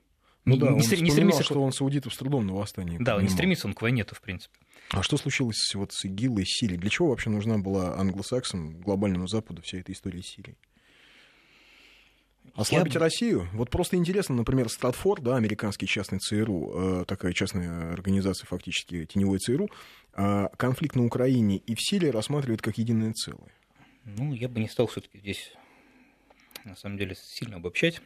Ну 0.45 0.55
не, 0.55 0.61
да, 0.61 0.67
не, 0.67 0.73
он 0.73 0.79
не 0.79 1.11
стремится, 1.11 1.43
что 1.43 1.63
он 1.63 1.73
саудитов 1.73 2.15
с 2.15 2.17
трудом 2.17 2.47
на 2.47 2.55
восстание. 2.55 2.99
Да, 2.99 3.13
понимал. 3.13 3.21
не 3.21 3.29
стремится 3.29 3.67
он 3.67 3.75
к 3.75 3.83
войне-то, 3.83 4.15
в 4.15 4.21
принципе. 4.21 4.59
А 4.91 5.03
что 5.03 5.17
случилось 5.17 5.75
вот 5.75 5.93
с 5.93 6.05
ИГИЛ 6.05 6.39
и 6.39 6.45
Сирией? 6.45 6.79
Для 6.79 6.91
чего 6.91 7.11
вообще 7.11 7.31
нужна 7.31 7.59
была 7.59 7.97
англосаксам, 7.97 8.81
глобальному 8.81 9.29
Западу, 9.29 9.63
вся 9.63 9.79
эта 9.79 9.93
история 9.93 10.23
с 10.23 10.27
Сирией? 10.27 10.57
Ослабить 12.55 12.95
Я... 12.95 13.01
Россию? 13.01 13.49
Вот 13.53 13.71
просто 13.71 13.97
интересно, 13.97 14.35
например, 14.35 14.69
Стратфорд, 14.69 15.23
да, 15.23 15.37
американский 15.37 15.87
частный 15.87 16.19
ЦРУ, 16.19 17.03
э, 17.03 17.05
такая 17.07 17.33
частная 17.33 17.93
организация, 17.93 18.47
фактически 18.47 19.05
теневой 19.07 19.39
ЦРУ, 19.39 19.71
э, 20.17 20.49
конфликт 20.57 20.97
на 20.97 21.05
Украине 21.05 21.59
и 21.59 21.75
в 21.75 21.81
Сирии 21.81 22.09
рассматривает 22.09 22.63
как 22.63 22.79
единое 22.79 23.13
целое. 23.13 23.53
Ну, 24.05 24.35
я 24.35 24.49
бы 24.49 24.61
не 24.61 24.69
стал 24.69 24.89
все-таки 24.89 25.19
здесь, 25.19 25.53
на 26.65 26.75
самом 26.75 26.99
деле, 26.99 27.15
сильно 27.15 27.57
обобщать. 27.57 28.03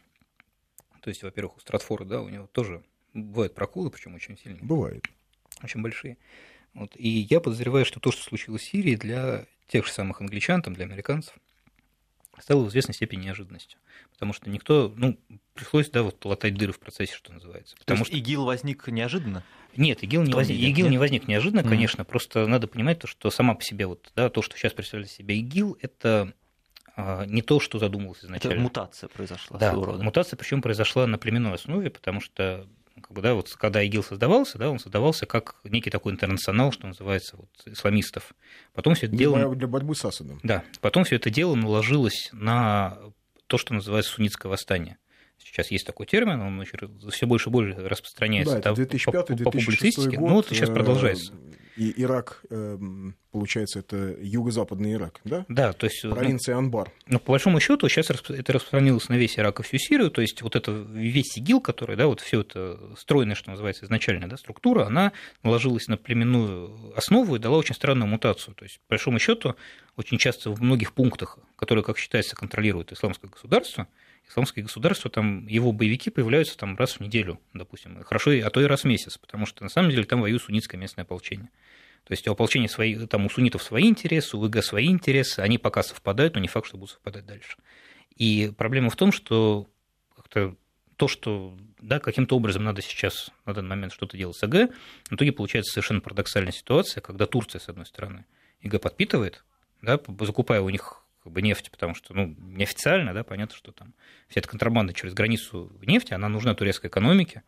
То 1.05 1.09
есть, 1.09 1.21
во-первых, 1.21 1.57
у 1.57 1.59
Стратфорда, 1.59 2.05
да, 2.05 2.21
у 2.21 2.29
него 2.29 2.47
тоже 2.47 2.81
бывают 3.13 3.53
проколы, 3.53 3.91
причем 3.91 4.15
очень 4.15 4.39
сильные. 4.39 4.63
Бывает. 4.63 5.05
Очень 5.61 5.83
большие. 5.83 6.17
Вот. 6.73 6.93
И 6.95 7.07
я 7.07 7.39
подозреваю, 7.39 7.85
что 7.85 7.99
то, 7.99 8.11
что 8.11 8.23
случилось 8.23 8.63
в 8.63 8.65
Сирии, 8.65 8.95
для 8.95 9.45
тех 9.67 9.85
же 9.85 9.91
самых 9.91 10.21
англичан, 10.21 10.63
там, 10.63 10.73
для 10.73 10.85
американцев, 10.85 11.35
стало 12.39 12.63
в 12.63 12.69
известной 12.69 12.95
степени 12.95 13.25
неожиданностью. 13.25 13.77
Потому 14.13 14.33
что 14.33 14.49
никто, 14.49 14.91
ну, 14.97 15.19
пришлось, 15.53 15.91
да, 15.91 16.01
вот 16.01 16.25
латать 16.25 16.55
дыры 16.55 16.73
в 16.73 16.79
процессе, 16.79 17.13
что 17.13 17.31
называется. 17.31 17.75
Потому 17.77 17.99
то 17.99 18.01
есть 18.01 18.11
что... 18.11 18.17
ИГИЛ 18.17 18.45
возник 18.45 18.87
неожиданно? 18.87 19.43
Нет, 19.77 20.01
ИГИЛ 20.01 20.23
не, 20.23 20.33
возник, 20.33 20.57
ИГИЛ 20.57 20.89
не 20.89 20.97
возник 20.97 21.27
неожиданно, 21.27 21.61
mm. 21.61 21.69
конечно, 21.69 22.03
просто 22.03 22.47
надо 22.47 22.65
понимать 22.65 22.97
то, 22.97 23.05
что 23.05 23.29
сама 23.29 23.53
по 23.53 23.61
себе, 23.61 23.85
вот, 23.85 24.11
да, 24.15 24.31
то, 24.31 24.41
что 24.41 24.57
сейчас 24.57 24.73
представляет 24.73 25.11
себя 25.11 25.35
ИГИЛ, 25.35 25.77
это 25.81 26.33
не 26.97 27.41
то, 27.41 27.59
что 27.59 27.79
задумывалось 27.79 28.23
изначально. 28.23 28.55
Это 28.55 28.63
мутация 28.63 29.09
произошла. 29.09 29.59
Да, 29.59 29.73
мутация, 29.73 30.37
причем 30.37 30.61
произошла 30.61 31.07
на 31.07 31.17
племенной 31.17 31.53
основе, 31.53 31.89
потому 31.89 32.21
что 32.21 32.67
как 32.95 33.11
бы, 33.11 33.21
да, 33.21 33.33
вот 33.33 33.49
когда 33.55 33.83
ИГИЛ 33.83 34.03
создавался, 34.03 34.57
да, 34.57 34.69
он 34.69 34.79
создавался 34.79 35.25
как 35.25 35.55
некий 35.65 35.89
такой 35.89 36.13
интернационал, 36.13 36.71
что 36.71 36.87
называется, 36.87 37.35
вот, 37.35 37.49
исламистов. 37.65 38.33
Потом 38.73 38.95
все 38.95 39.07
это 39.07 39.15
для, 39.15 39.25
дело... 39.25 39.55
Для 39.55 39.67
борьбы 39.67 39.95
с 39.95 40.05
Асадом. 40.05 40.39
Да, 40.43 40.63
потом 40.79 41.03
все 41.03 41.17
это 41.17 41.29
дело 41.29 41.55
наложилось 41.55 42.29
на 42.31 42.97
то, 43.47 43.57
что 43.57 43.73
называется 43.73 44.13
суннитское 44.13 44.49
восстание. 44.49 44.97
Сейчас 45.45 45.69
есть 45.69 45.85
такой 45.85 46.07
термин, 46.07 46.41
он 46.41 46.65
все 47.11 47.27
больше 47.27 47.49
и 47.49 47.51
больше 47.51 47.79
распространяется 47.79 48.55
да, 48.55 48.59
это 48.71 48.73
2005, 48.73 49.27
по, 49.27 49.35
по 49.35 49.51
публицистике. 49.51 50.17
Год, 50.17 50.29
ну, 50.29 50.35
вот 50.35 50.47
сейчас 50.47 50.69
э, 50.69 50.73
продолжается. 50.73 51.33
И 51.77 51.93
Ирак, 52.01 52.41
эм, 52.49 53.15
получается, 53.31 53.79
это 53.79 54.15
юго-западный 54.19 54.93
Ирак, 54.93 55.21
да? 55.23 55.45
Да, 55.47 55.73
то 55.73 55.85
есть... 55.85 56.03
Ну, 56.03 56.15
Провинция 56.15 56.57
Анбар. 56.57 56.91
Ну, 57.05 57.19
по 57.19 57.33
большому 57.33 57.59
счету 57.59 57.87
сейчас 57.89 58.09
это 58.09 58.53
распространилось 58.53 59.07
на 59.09 59.15
весь 59.15 59.37
Ирак 59.37 59.59
и 59.59 59.63
всю 59.63 59.77
Сирию, 59.77 60.09
то 60.09 60.21
есть 60.21 60.41
вот 60.41 60.55
это 60.55 60.71
весь 60.71 61.37
ИГИЛ, 61.37 61.61
который, 61.61 61.95
да, 61.95 62.07
вот 62.07 62.21
все 62.21 62.41
это 62.41 62.79
стройное, 62.97 63.35
что 63.35 63.51
называется, 63.51 63.85
изначальная 63.85 64.27
да, 64.27 64.37
структура, 64.37 64.85
она 64.85 65.11
наложилась 65.43 65.87
на 65.87 65.97
племенную 65.97 66.93
основу 66.97 67.35
и 67.35 67.39
дала 67.39 67.57
очень 67.57 67.75
странную 67.75 68.07
мутацию. 68.07 68.55
То 68.55 68.63
есть, 68.63 68.79
по 68.79 68.93
большому 68.93 69.19
счету, 69.19 69.55
очень 69.95 70.17
часто 70.17 70.49
в 70.49 70.61
многих 70.61 70.93
пунктах, 70.93 71.37
которые, 71.55 71.83
как 71.83 71.99
считается, 71.99 72.35
контролирует 72.35 72.93
исламское 72.93 73.29
государство, 73.29 73.87
исламское 74.29 74.63
государство, 74.63 75.09
там 75.09 75.47
его 75.47 75.71
боевики 75.71 76.09
появляются 76.09 76.57
там 76.57 76.75
раз 76.77 76.93
в 76.93 76.99
неделю, 76.99 77.39
допустим, 77.53 78.03
хорошо, 78.03 78.31
а 78.31 78.49
то 78.49 78.61
и 78.61 78.65
раз 78.65 78.81
в 78.81 78.85
месяц, 78.85 79.17
потому 79.17 79.45
что 79.45 79.63
на 79.63 79.69
самом 79.69 79.91
деле 79.91 80.03
там 80.03 80.21
воюет 80.21 80.41
суннитское 80.41 80.79
местное 80.79 81.03
ополчение. 81.03 81.49
То 82.05 82.11
есть 82.11 82.27
у 82.27 82.31
ополчения 82.31 82.67
свои, 82.67 83.07
там 83.07 83.25
у 83.25 83.29
суннитов 83.29 83.63
свои 83.63 83.85
интересы, 83.87 84.37
у 84.37 84.45
ИГ 84.45 84.63
свои 84.63 84.87
интересы, 84.87 85.39
они 85.39 85.57
пока 85.57 85.81
совпадают, 85.83 86.35
но 86.35 86.39
не 86.39 86.47
факт, 86.47 86.67
что 86.67 86.77
будут 86.77 86.91
совпадать 86.91 87.25
дальше. 87.25 87.57
И 88.15 88.51
проблема 88.55 88.89
в 88.89 88.95
том, 88.95 89.11
что 89.11 89.67
как-то 90.15 90.55
то, 90.97 91.07
что 91.07 91.57
да, 91.81 91.99
каким-то 91.99 92.35
образом 92.37 92.63
надо 92.63 92.81
сейчас 92.81 93.31
на 93.45 93.53
данный 93.53 93.69
момент 93.69 93.93
что-то 93.93 94.17
делать 94.17 94.37
с 94.37 94.43
АГ, 94.43 94.71
в 95.09 95.15
итоге 95.15 95.31
получается 95.31 95.73
совершенно 95.73 95.99
парадоксальная 95.99 96.51
ситуация, 96.51 97.01
когда 97.01 97.25
Турция, 97.25 97.59
с 97.59 97.69
одной 97.69 97.85
стороны, 97.85 98.25
ИГ 98.61 98.79
подпитывает, 98.79 99.43
да, 99.81 99.99
закупая 100.21 100.61
у 100.61 100.69
них 100.69 101.01
как 101.25 101.33
бы 101.33 101.41
нефть, 101.41 101.71
потому 101.71 101.95
что, 101.95 102.13
ну, 102.13 102.35
неофициально, 102.37 103.11
да, 103.11 103.23
понятно, 103.23 103.55
что 103.55 103.71
там 103.71 103.95
вся 104.27 104.41
эта 104.41 104.47
контрабанда 104.47 104.93
через 104.93 105.15
границу 105.15 105.71
нефти, 105.81 106.13
она 106.13 106.29
нужна 106.29 106.53
турецкой 106.53 106.85
экономике. 106.87 107.41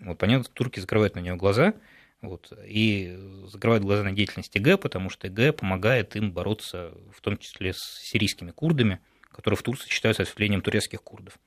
Вот, 0.00 0.18
понятно, 0.18 0.50
турки 0.52 0.80
закрывают 0.80 1.14
на 1.14 1.20
нее 1.20 1.36
глаза, 1.36 1.74
вот, 2.20 2.52
и 2.66 3.16
закрывают 3.46 3.84
глаза 3.84 4.02
на 4.02 4.10
деятельность 4.10 4.56
ИГ, 4.56 4.80
потому 4.80 5.08
что 5.08 5.28
ИГ 5.28 5.54
помогает 5.54 6.16
им 6.16 6.32
бороться, 6.32 6.92
в 7.16 7.20
том 7.20 7.38
числе 7.38 7.74
с 7.74 7.78
сирийскими 8.02 8.50
курдами, 8.50 8.98
которые 9.30 9.56
в 9.56 9.62
Турции 9.62 9.88
считаются 9.88 10.24
ответвлением 10.24 10.60
турецких 10.60 11.00
курдов. 11.00 11.38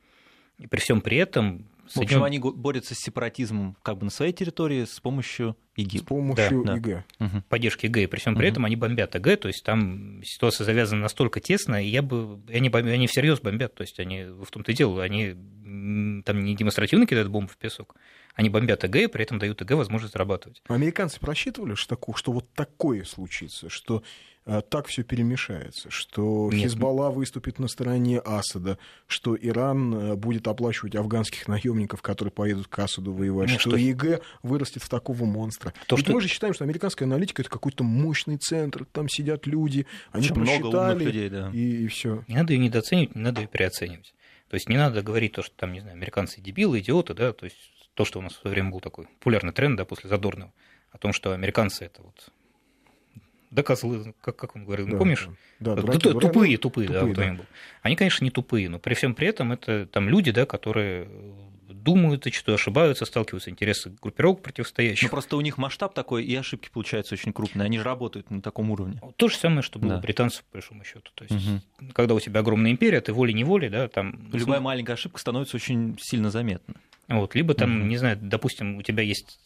И 0.58 0.68
при 0.68 0.80
всем 0.80 1.02
при 1.02 1.18
этом 1.18 1.68
в 1.94 2.02
общем, 2.02 2.24
они 2.24 2.40
борются 2.40 2.96
с 2.96 3.00
сепаратизмом 3.00 3.78
как 3.84 3.98
бы 3.98 4.06
на 4.06 4.12
своей 4.12 4.34
территории 4.34 4.86
с 4.86 5.00
помощью 5.00 5.56
ИГИ. 5.76 6.00
С 6.00 6.02
помощью 6.02 6.64
да, 6.64 6.78
ИГ. 6.78 7.04
Да. 7.20 7.44
Поддержки 7.50 7.86
ИГ. 7.86 7.98
И 7.98 8.08
при 8.08 8.20
всем 8.20 8.36
при 8.36 8.48
этом 8.48 8.66
они 8.66 8.76
бомбят 8.76 9.16
ИГ, 9.16 9.40
то 9.40 9.48
есть 9.48 9.64
там 9.64 10.22
ситуация 10.24 10.66
завязана 10.66 11.02
настолько 11.02 11.40
тесно, 11.40 11.84
и 11.84 11.88
я 11.88 12.02
бы... 12.02 12.40
Они, 12.50 12.70
они 12.70 13.08
всерьез 13.08 13.40
бомбят, 13.40 13.76
то 13.76 13.82
есть 13.82 14.00
они 14.00 14.24
в 14.24 14.50
том-то 14.50 14.72
и 14.72 14.76
дело, 14.76 15.04
они 15.04 15.36
там 16.24 16.42
не 16.42 16.56
демонстративно 16.56 17.06
кидают 17.06 17.30
бомбы 17.30 17.52
в 17.52 17.58
песок, 17.58 17.96
они 18.36 18.50
бомбят 18.50 18.84
ИГ, 18.84 18.96
и 18.96 19.08
при 19.08 19.24
этом 19.24 19.40
дают 19.40 19.62
ИГ 19.62 19.72
возможность 19.72 20.14
зарабатывать. 20.14 20.62
Американцы 20.68 21.20
просчитывали, 21.20 21.76
что, 21.76 21.98
что 22.16 22.32
вот 22.32 22.52
такое 22.54 23.04
случится, 23.04 23.70
что 23.70 24.04
так 24.46 24.88
все 24.88 25.04
перемешается, 25.04 25.90
что. 25.90 26.52
Хизбалла 26.52 27.10
выступит 27.10 27.58
на 27.58 27.68
стороне 27.68 28.20
Асада, 28.20 28.78
что 29.08 29.36
Иран 29.36 29.94
э, 29.94 30.16
будет 30.16 30.48
оплачивать 30.48 30.96
афганских 30.96 31.48
наемников, 31.48 32.04
которые 32.04 32.32
поедут 32.32 32.68
к 32.68 32.78
Асаду 32.78 33.12
воевать, 33.12 33.50
Нет, 33.50 33.60
что, 33.60 33.72
что 33.72 33.80
ЕГЭ 33.80 34.22
вырастет 34.44 34.84
в 34.84 34.90
такого 34.90 35.26
монстра. 35.26 35.74
То, 35.88 35.96
Ведь 35.96 36.06
что... 36.06 36.14
мы 36.14 36.22
же 36.22 36.28
считаем, 36.28 36.54
что 36.54 36.64
американская 36.64 37.08
аналитика 37.08 37.42
это 37.42 37.50
какой-то 37.50 37.84
мощный 37.84 38.38
центр, 38.38 38.86
там 38.86 39.10
сидят 39.10 39.48
люди, 39.48 39.88
они 40.12 40.26
Очень 40.26 40.36
просчитали, 40.36 41.04
людей, 41.04 41.30
да. 41.30 41.50
и, 41.52 41.86
и 41.86 41.88
все. 41.88 42.24
Не 42.28 42.36
надо 42.36 42.54
ее 42.54 42.60
недооценивать, 42.60 43.16
не 43.16 43.22
надо 43.22 43.42
ее 43.42 43.48
переоценивать. 43.48 44.14
То 44.50 44.56
есть 44.56 44.70
не 44.70 44.78
надо 44.78 45.02
говорить 45.02 45.34
то, 45.34 45.42
что 45.42 45.56
там, 45.56 45.74
не 45.74 45.80
знаю, 45.80 45.96
американцы 45.96 46.40
дебилы, 46.40 46.80
идиоты, 46.80 47.16
да, 47.16 47.34
то 47.34 47.46
есть 47.46 47.58
то, 47.96 48.06
что 48.06 48.20
у 48.20 48.22
нас 48.22 48.34
в 48.34 48.42
свое 48.42 48.54
время 48.54 48.70
был 48.70 48.80
такой 48.80 49.06
популярный 49.06 49.54
тренд, 49.54 49.78
да, 49.78 49.86
после 49.86 50.10
Задорнова, 50.10 50.54
о 50.92 50.98
том, 50.98 51.14
что 51.14 51.32
американцы 51.34 51.86
это 51.86 52.04
вот 52.04 52.30
да 53.56 53.64
козлы, 53.64 54.14
как, 54.22 54.36
как 54.36 54.56
он 54.56 54.66
говорил, 54.66 54.88
да, 54.88 54.98
помнишь? 54.98 55.30
Да, 55.60 55.76
дураки, 55.76 56.00
тупые, 56.00 56.14
дураки, 56.14 56.58
тупые, 56.58 56.58
тупые, 56.58 56.90
да, 56.90 57.06
вот 57.06 57.16
да. 57.16 57.34
Был. 57.34 57.46
Они, 57.82 57.96
конечно, 57.96 58.24
не 58.24 58.30
тупые, 58.30 58.70
но 58.70 58.80
при 58.80 58.94
всем 58.94 59.16
при 59.16 59.28
этом 59.28 59.54
это 59.54 59.88
там 59.88 60.10
люди, 60.10 60.32
да, 60.32 60.46
которые 60.46 61.08
думают, 61.68 62.24
зачастую 62.24 62.56
ошибаются, 62.56 63.06
сталкиваются 63.06 63.50
интересы 63.50 63.96
группировок 64.02 64.42
противостоящих. 64.42 65.04
Ну, 65.04 65.10
просто 65.10 65.38
у 65.38 65.42
них 65.42 65.58
масштаб 65.58 65.94
такой, 65.94 66.26
и 66.26 66.36
ошибки 66.36 66.70
получаются 66.70 67.14
очень 67.14 67.32
крупные. 67.32 67.66
Они 67.66 67.78
же 67.78 67.84
работают 67.84 68.30
на 68.30 68.42
таком 68.42 68.72
уровне. 68.72 69.00
То 69.16 69.30
же 69.30 69.38
самое, 69.38 69.62
что 69.62 69.80
было 69.80 69.94
да. 69.94 69.98
у 70.00 70.02
британцев, 70.02 70.44
по 70.46 70.54
большому 70.54 70.84
счету. 70.84 71.12
То 71.14 71.24
есть, 71.24 71.36
угу. 71.36 71.92
когда 71.94 72.16
у 72.16 72.20
тебя 72.20 72.42
огромная 72.42 72.72
империя, 72.72 73.02
ты 73.02 73.14
волей-неволей, 73.14 73.70
да, 73.70 73.88
там... 73.88 74.30
Любая 74.34 74.60
маленькая 74.60 74.94
ошибка 74.94 75.20
становится 75.20 75.56
очень 75.56 75.98
сильно 76.02 76.30
заметна. 76.30 76.76
Вот, 77.08 77.36
либо 77.36 77.54
там, 77.54 77.80
угу. 77.80 77.88
не 77.88 77.98
знаю, 77.98 78.18
допустим, 78.20 78.78
у 78.78 78.82
тебя 78.82 79.04
есть 79.04 79.40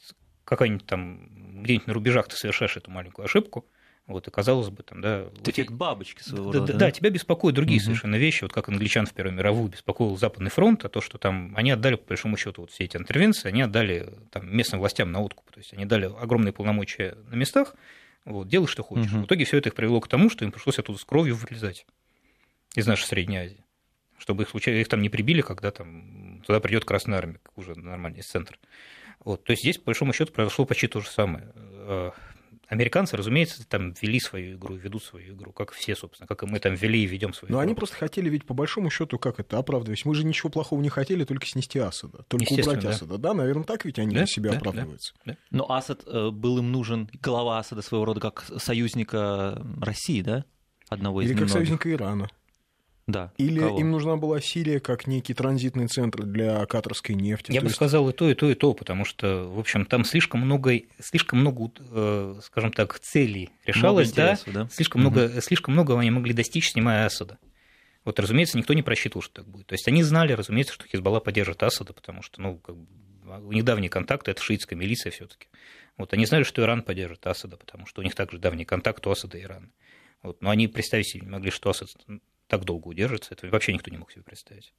какая-нибудь 0.45 0.85
там, 0.87 1.61
где-нибудь 1.61 1.87
на 1.87 1.93
рубежах 1.93 2.27
ты 2.27 2.35
совершаешь 2.35 2.75
эту 2.77 2.89
маленькую 2.89 3.25
ошибку, 3.25 3.65
вот, 4.09 4.27
и 4.27 4.31
казалось 4.31 4.69
бы, 4.69 4.81
там, 4.81 5.01
да... 5.01 5.27
Эффект 5.45 5.71
бабочки 5.71 6.23
своего 6.23 6.51
да, 6.51 6.59
рода. 6.59 6.73
Да, 6.73 6.79
да, 6.79 6.91
тебя 6.91 7.11
беспокоят 7.11 7.55
другие 7.55 7.77
угу. 7.77 7.85
совершенно 7.85 8.15
вещи, 8.15 8.43
вот 8.43 8.51
как 8.51 8.67
англичан 8.67 9.05
в 9.05 9.13
Первую 9.13 9.35
мировую 9.35 9.69
беспокоил 9.69 10.17
Западный 10.17 10.49
фронт, 10.49 10.83
а 10.83 10.89
то, 10.89 10.99
что 10.99 11.19
там 11.19 11.53
они 11.55 11.69
отдали, 11.69 11.95
по 11.95 12.07
большому 12.07 12.35
счету, 12.35 12.61
вот 12.61 12.71
все 12.71 12.85
эти 12.85 12.97
интервенции, 12.97 13.49
они 13.49 13.61
отдали 13.61 14.11
там, 14.31 14.51
местным 14.53 14.79
властям 14.79 15.11
на 15.11 15.21
откуп, 15.21 15.51
то 15.51 15.59
есть 15.59 15.73
они 15.73 15.85
дали 15.85 16.05
огромные 16.05 16.51
полномочия 16.51 17.15
на 17.29 17.35
местах, 17.35 17.75
вот, 18.25 18.47
делай, 18.47 18.65
что 18.65 18.81
хочешь. 18.81 19.13
Угу. 19.13 19.21
В 19.21 19.25
итоге 19.25 19.45
все 19.45 19.57
это 19.57 19.69
их 19.69 19.75
привело 19.75 20.01
к 20.01 20.07
тому, 20.07 20.31
что 20.31 20.43
им 20.43 20.51
пришлось 20.51 20.79
оттуда 20.79 20.97
с 20.97 21.05
кровью 21.05 21.35
вылезать 21.35 21.85
из 22.75 22.87
нашей 22.87 23.05
Средней 23.05 23.37
Азии, 23.37 23.63
чтобы 24.17 24.43
их, 24.43 24.49
случайно, 24.49 24.79
их 24.79 24.87
там 24.87 25.03
не 25.03 25.09
прибили, 25.09 25.41
когда 25.41 25.69
там 25.69 26.41
туда 26.47 26.59
придет 26.59 26.83
Красная 26.83 27.19
Армия, 27.19 27.39
уже 27.55 27.75
нормальный 27.75 28.23
центр. 28.23 28.57
Вот, 29.23 29.43
то 29.43 29.51
есть 29.51 29.61
здесь, 29.61 29.77
по 29.77 29.85
большому 29.85 30.13
счету, 30.13 30.33
произошло 30.33 30.65
почти 30.65 30.87
то 30.87 30.99
же 30.99 31.09
самое. 31.09 31.53
Американцы, 32.69 33.17
разумеется, 33.17 33.67
там 33.67 33.93
вели 33.99 34.19
свою 34.19 34.55
игру, 34.55 34.75
ведут 34.75 35.03
свою 35.03 35.33
игру, 35.33 35.51
как 35.51 35.71
все, 35.71 35.95
собственно, 35.95 36.27
как 36.27 36.43
и 36.43 36.45
мы 36.45 36.59
там 36.59 36.75
вели 36.75 37.03
и 37.03 37.07
ведем 37.07 37.33
свою 37.33 37.51
Но 37.51 37.57
игру. 37.57 37.63
они 37.63 37.73
просто 37.73 37.95
хотели 37.95 38.29
ведь 38.29 38.45
по 38.45 38.53
большому 38.53 38.91
счету 38.91 39.17
как 39.17 39.39
это 39.39 39.57
оправдывать. 39.57 40.05
Мы 40.05 40.13
же 40.13 40.23
ничего 40.23 40.49
плохого 40.49 40.79
не 40.79 40.89
хотели, 40.89 41.23
только 41.25 41.47
снести 41.47 41.79
Асада, 41.79 42.23
только 42.27 42.53
убрать 42.53 42.79
да. 42.81 42.91
Асада. 42.91 43.17
Да, 43.17 43.33
наверное, 43.33 43.63
так 43.63 43.85
ведь 43.85 43.97
они 43.97 44.11
Да, 44.13 44.19
для 44.19 44.27
себя 44.27 44.51
да, 44.51 44.57
оправдываются. 44.57 45.13
да. 45.25 45.35
Но 45.49 45.69
Асад 45.71 46.03
э, 46.05 46.29
был 46.29 46.59
им 46.59 46.71
нужен, 46.71 47.09
глава 47.23 47.57
Асада 47.57 47.81
своего 47.81 48.05
рода, 48.05 48.19
как 48.21 48.45
союзника 48.57 49.61
России, 49.81 50.21
да? 50.21 50.45
Одного 50.89 51.21
из 51.21 51.25
Или 51.25 51.33
как 51.33 51.47
немногих. 51.47 51.53
союзника 51.53 51.91
Ирана. 51.91 52.29
Да. 53.11 53.33
Или 53.37 53.59
Кого? 53.59 53.79
им 53.79 53.89
нужна 53.91 54.17
была 54.17 54.39
Сирия 54.39 54.79
как 54.79 55.07
некий 55.07 55.33
транзитный 55.33 55.87
центр 55.87 56.23
для 56.23 56.63
катарской 56.67 57.15
нефти. 57.15 57.51
Я 57.51 57.59
То 57.59 57.65
бы 57.65 57.69
есть- 57.69 57.75
сказал 57.75 58.07
и 58.09 58.13
то, 58.13 58.29
и 58.29 58.35
то, 58.35 58.49
и 58.49 58.53
то, 58.53 58.73
потому 58.73 59.03
что, 59.03 59.47
в 59.49 59.57
общем, 59.57 59.85
там 59.85 60.05
слишком 60.05 60.41
много, 60.41 60.79
слишком 60.99 61.39
много, 61.39 61.71
э, 61.91 62.35
скажем 62.43 62.71
так, 62.71 62.99
целей 62.99 63.49
решалось, 63.65 64.15
Много 64.15 64.37
да, 64.45 64.51
да? 64.63 64.69
слишком 64.71 65.01
много, 65.01 65.41
слишком 65.41 65.73
много 65.73 65.99
они 65.99 66.11
могли 66.11 66.33
достичь, 66.33 66.69
снимая 66.71 67.05
Асада. 67.07 67.39
Вот, 68.05 68.19
разумеется, 68.19 68.57
никто 68.57 68.73
не 68.75 68.83
просчитывал, 68.83 69.21
что 69.23 69.41
так 69.41 69.47
будет. 69.47 69.67
То 69.67 69.73
есть 69.73 69.87
они 69.87 70.03
знали, 70.03 70.33
разумеется, 70.33 70.73
что 70.73 70.87
Хизбалла 70.87 71.19
поддержит 71.19 71.61
Асада, 71.63 71.93
потому 71.93 72.21
что, 72.21 72.41
ну, 72.41 72.57
как 72.57 72.75
бы, 72.77 72.87
у 73.47 73.51
них 73.51 73.63
давние 73.65 73.89
контакты, 73.89 74.31
это 74.31 74.41
шиитская 74.41 74.77
милиция 74.77 75.11
все-таки. 75.11 75.47
Вот 75.97 76.13
они 76.13 76.25
знали, 76.25 76.43
что 76.43 76.61
Иран 76.61 76.81
поддержит 76.83 77.25
Асада, 77.27 77.57
потому 77.57 77.85
что 77.85 78.01
у 78.01 78.03
них 78.03 78.15
также 78.15 78.37
давний 78.37 78.65
контакт 78.65 79.05
у 79.05 79.11
Асада 79.11 79.37
и 79.37 79.41
Ирана. 79.43 79.69
Вот, 80.23 80.41
но 80.41 80.49
они 80.49 80.67
представить 80.67 81.07
себе 81.09 81.21
не 81.25 81.29
могли, 81.31 81.49
что 81.51 81.69
Асад 81.69 81.89
так 82.49 82.65
долго 82.65 82.87
удержится. 82.89 83.33
Это 83.33 83.47
вообще 83.47 83.71
никто 83.73 83.89
не 83.91 83.97
мог 83.97 84.11
себе 84.11 84.23
представить. 84.23 84.73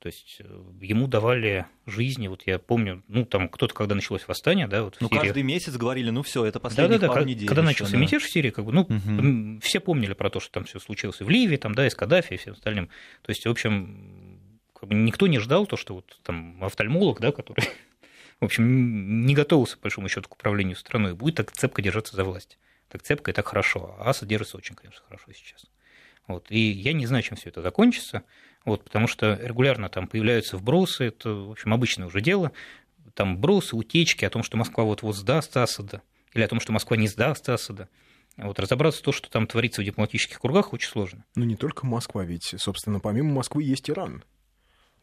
То 0.00 0.08
есть 0.08 0.36
э, 0.40 0.44
ему 0.82 1.06
давали 1.06 1.64
жизни, 1.86 2.28
вот 2.28 2.42
я 2.46 2.58
помню, 2.58 3.02
ну 3.08 3.24
там 3.24 3.48
кто-то, 3.48 3.72
когда 3.74 3.94
началось 3.94 4.28
восстание, 4.28 4.66
да, 4.68 4.82
вот 4.84 4.96
в 4.96 5.00
Ну, 5.00 5.08
Сирии. 5.08 5.18
каждый 5.20 5.42
месяц 5.42 5.74
говорили, 5.76 6.10
ну 6.10 6.22
все, 6.22 6.44
это 6.44 6.58
Да, 6.58 6.60
последние 6.60 6.98
да, 6.98 7.06
да. 7.06 7.08
пару 7.08 7.20
Когда, 7.20 7.30
недель. 7.30 7.48
когда 7.48 7.62
еще, 7.62 7.68
начался 7.70 7.92
да. 7.92 7.98
мятеж 7.98 8.22
в 8.24 8.30
Сирии, 8.30 8.50
как 8.50 8.66
бы, 8.66 8.72
ну, 8.72 8.86
м, 8.90 9.60
все 9.62 9.80
помнили 9.80 10.12
про 10.12 10.28
то, 10.28 10.40
что 10.40 10.52
там 10.52 10.64
все 10.64 10.78
случилось 10.78 11.20
и 11.22 11.24
в 11.24 11.30
Ливии, 11.30 11.56
там, 11.56 11.74
да, 11.74 11.86
и 11.86 11.90
с 11.90 11.94
Каддафи, 11.94 12.34
и 12.34 12.36
всем 12.36 12.52
остальным. 12.52 12.88
То 13.22 13.30
есть, 13.30 13.46
в 13.46 13.50
общем, 13.50 14.58
как 14.74 14.90
бы 14.90 14.94
никто 14.94 15.26
не 15.26 15.38
ждал 15.38 15.66
то, 15.66 15.76
что 15.78 15.94
вот 15.94 16.18
там 16.22 16.62
офтальмолог, 16.62 17.20
да, 17.20 17.32
который, 17.32 17.64
в 18.40 18.44
общем, 18.44 19.24
не 19.24 19.34
готовился, 19.34 19.76
по 19.78 19.84
большому 19.84 20.08
счету, 20.10 20.28
к 20.28 20.34
управлению 20.34 20.76
страной, 20.76 21.14
будет 21.14 21.36
так 21.36 21.50
цепко 21.52 21.80
держаться 21.80 22.14
за 22.14 22.24
власть. 22.24 22.58
Так 22.90 23.02
цепко 23.02 23.30
и 23.30 23.34
так 23.34 23.46
хорошо. 23.48 23.96
А 23.98 24.10
Асад 24.10 24.28
держится 24.28 24.58
очень, 24.58 24.74
конечно, 24.74 25.02
хорошо 25.06 25.32
сейчас. 25.32 25.64
Вот. 26.26 26.46
И 26.50 26.70
я 26.70 26.92
не 26.92 27.06
знаю, 27.06 27.22
чем 27.22 27.36
все 27.36 27.50
это 27.50 27.62
закончится, 27.62 28.22
вот, 28.64 28.84
потому 28.84 29.06
что 29.06 29.38
регулярно 29.42 29.88
там 29.88 30.06
появляются 30.06 30.56
вбросы, 30.56 31.04
это, 31.04 31.34
в 31.34 31.50
общем, 31.50 31.74
обычное 31.74 32.06
уже 32.06 32.20
дело, 32.20 32.52
там 33.14 33.36
вбросы, 33.36 33.76
утечки 33.76 34.24
о 34.24 34.30
том, 34.30 34.42
что 34.42 34.56
Москва 34.56 34.84
вот-вот 34.84 35.16
сдаст 35.16 35.56
Асада, 35.56 36.02
или 36.32 36.42
о 36.42 36.48
том, 36.48 36.60
что 36.60 36.72
Москва 36.72 36.96
не 36.96 37.08
сдаст 37.08 37.48
Асада. 37.48 37.88
Вот 38.36 38.58
разобраться 38.58 39.00
в 39.00 39.04
том, 39.04 39.14
что 39.14 39.30
там 39.30 39.46
творится 39.46 39.80
в 39.80 39.84
дипломатических 39.84 40.40
кругах, 40.40 40.72
очень 40.72 40.88
сложно. 40.88 41.24
Ну, 41.36 41.44
не 41.44 41.56
только 41.56 41.86
Москва, 41.86 42.24
ведь, 42.24 42.54
собственно, 42.58 42.98
помимо 42.98 43.32
Москвы 43.32 43.62
есть 43.62 43.88
Иран. 43.88 44.24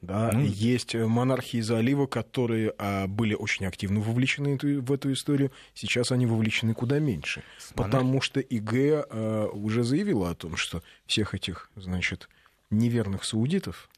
Да, 0.02 0.32
Ну, 0.34 0.42
есть 0.44 0.96
монархии 0.96 1.62
залива, 1.62 2.08
которые 2.08 2.74
а, 2.80 3.06
были 3.08 3.36
очень 3.36 3.68
активно 3.68 4.00
вовлечены 4.00 4.56
эту- 4.56 4.82
в 4.82 4.92
эту 4.92 5.14
историю. 5.14 5.52
Сейчас 5.76 6.12
они 6.12 6.26
вовлечены 6.26 6.74
куда 6.74 6.98
меньше. 7.00 7.44
Потому 7.76 8.20
что 8.20 8.40
ИГ 8.40 8.74
а, 9.10 9.48
уже 9.54 9.84
заявила 9.84 10.32
о 10.32 10.36
том, 10.36 10.58
что 10.58 10.82
всех 11.06 11.36
этих, 11.36 11.70
значит, 11.76 12.30
неверных 12.72 13.24
саудитов 13.24 13.90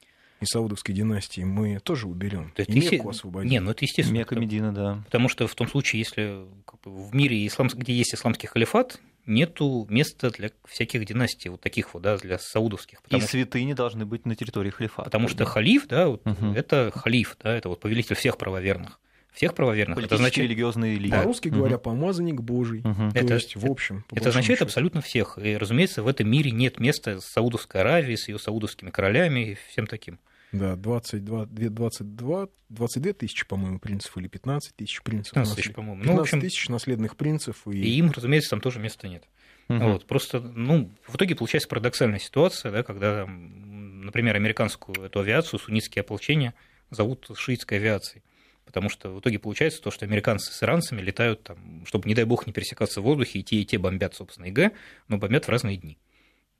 из 0.42 0.50
саудовской 0.50 0.94
династии 0.94 1.42
мы 1.46 1.80
тоже 1.80 2.08
уберем. 2.08 2.52
То 2.54 2.64
И 2.64 2.78
Мекку 2.78 3.08
освободим. 3.10 3.50
Не, 3.50 3.60
ну 3.62 3.72
это 3.72 3.86
естественно. 3.86 4.18
Мека 4.18 4.36
Медина, 4.36 4.74
да. 4.74 5.02
Потому 5.06 5.30
что 5.30 5.48
в 5.48 5.56
том 5.56 5.70
случае, 5.70 6.00
если 6.00 6.46
как 6.66 6.82
бы, 6.82 7.08
в 7.08 7.16
мире, 7.16 7.48
ислам, 7.48 7.70
где 7.74 7.94
есть 7.94 8.14
исламский 8.14 8.48
халифат, 8.48 9.00
нету 9.26 9.86
места 9.90 10.30
для 10.30 10.52
всяких 10.66 11.06
династий, 11.06 11.50
вот 11.50 11.62
таких 11.62 11.94
вот, 11.94 12.04
да, 12.04 12.18
для 12.18 12.38
саудовских. 12.40 13.00
И 13.10 13.18
что, 13.18 13.28
святыни 13.28 13.74
должны 13.74 14.06
быть 14.06 14.26
на 14.26 14.36
территории 14.36 14.70
халифата. 14.70 15.04
потому 15.06 15.28
что 15.28 15.46
халиф, 15.46 15.88
да, 15.88 16.08
вот, 16.10 16.26
Мгм. 16.26 16.54
это 16.54 16.92
халиф, 16.96 17.38
да, 17.44 17.56
это 17.56 17.70
вот 17.70 17.80
повелитель 17.80 18.16
всех 18.16 18.38
правоверных. 18.38 19.00
Всех 19.32 19.56
правоверных. 19.56 19.98
Это 19.98 20.14
означает, 20.16 20.48
религиозные 20.48 20.98
лидеры. 21.00 21.22
По-русски 21.22 21.48
Мгм. 21.48 21.58
говоря, 21.58 21.78
помазанник 21.80 22.42
Божий. 22.42 22.82
Мгм. 22.84 23.12
То 23.12 23.18
Это- 23.20 23.34
есть, 23.34 23.56
в 23.56 23.66
общем, 23.66 24.06
это 24.12 24.30
означает 24.30 24.60
счету. 24.60 24.66
абсолютно 24.66 25.02
всех. 25.02 25.40
И, 25.42 25.58
разумеется, 25.58 26.04
в 26.04 26.08
этом 26.08 26.30
мире 26.30 26.52
нет 26.52 26.80
места 26.80 27.20
Саудовской 27.20 27.82
Аравии 27.82 28.16
с 28.16 28.28
ее 28.28 28.38
саудовскими 28.38 28.92
королями 28.92 29.52
и 29.54 29.58
всем 29.72 29.88
таким. 29.88 30.20
Да, 30.54 30.76
22, 30.76 31.48
две- 31.48 31.70
22, 31.70 32.48
22 32.70 33.14
тысячи, 33.14 33.46
по-моему, 33.46 33.80
принцев 33.80 34.16
или 34.18 34.28
15 34.28 34.76
тысяч 34.76 35.02
принцев. 35.02 35.34
15 35.34 35.50
наслед- 35.50 35.64
тысяч, 35.64 35.76
по-моему. 35.76 36.04
Ну, 36.04 36.12
15 36.12 36.18
в 36.20 36.22
общем, 36.22 36.42
тысяч 36.42 36.70
наследных 36.70 37.18
принцев. 37.18 37.68
И... 37.68 37.72
и 37.72 37.90
им, 37.98 38.12
разумеется, 38.12 38.52
там 38.52 38.62
тоже 38.62 38.80
места 38.80 39.08
нет. 39.08 39.24
Мгм. 39.68 39.94
Вот, 39.94 40.06
просто, 40.06 40.40
ну, 40.40 40.92
в 41.08 41.16
итоге 41.16 41.36
получается 41.36 41.68
парадоксальная 41.68 42.20
ситуация, 42.20 42.72
да, 42.72 42.84
когда, 42.84 43.26
например, 43.26 44.36
американскую 44.36 45.04
эту 45.04 45.22
авиацию, 45.22 45.60
суннитские 45.60 46.02
ополчения 46.02 46.54
зовут 46.92 47.28
шиитской 47.36 47.80
авиацией. 47.80 48.22
Потому 48.66 48.90
что 48.90 49.10
в 49.10 49.20
итоге 49.20 49.40
получается 49.40 49.82
то, 49.82 49.90
что 49.90 50.06
американцы 50.06 50.54
с 50.54 50.64
иранцами 50.64 51.02
летают 51.02 51.44
там, 51.44 51.84
чтобы, 51.86 52.08
не 52.08 52.14
дай 52.16 52.26
бог, 52.26 52.46
не 52.46 52.54
пересекаться 52.54 53.02
в 53.02 53.04
воздухе, 53.06 53.40
и 53.40 53.44
те, 53.44 53.56
и 53.58 53.66
те 53.66 53.78
бомбят, 53.80 54.14
собственно, 54.14 54.46
ИГ, 54.46 54.72
но 55.08 55.18
бомбят 55.18 55.46
в 55.46 55.50
разные 55.50 55.78
дни. 55.78 55.98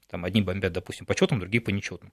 Там 0.10 0.26
одни 0.26 0.42
бомбят, 0.42 0.74
допустим, 0.74 1.06
по 1.06 1.16
четным, 1.16 1.40
другие 1.40 1.62
по 1.62 1.70
нечетным. 1.70 2.12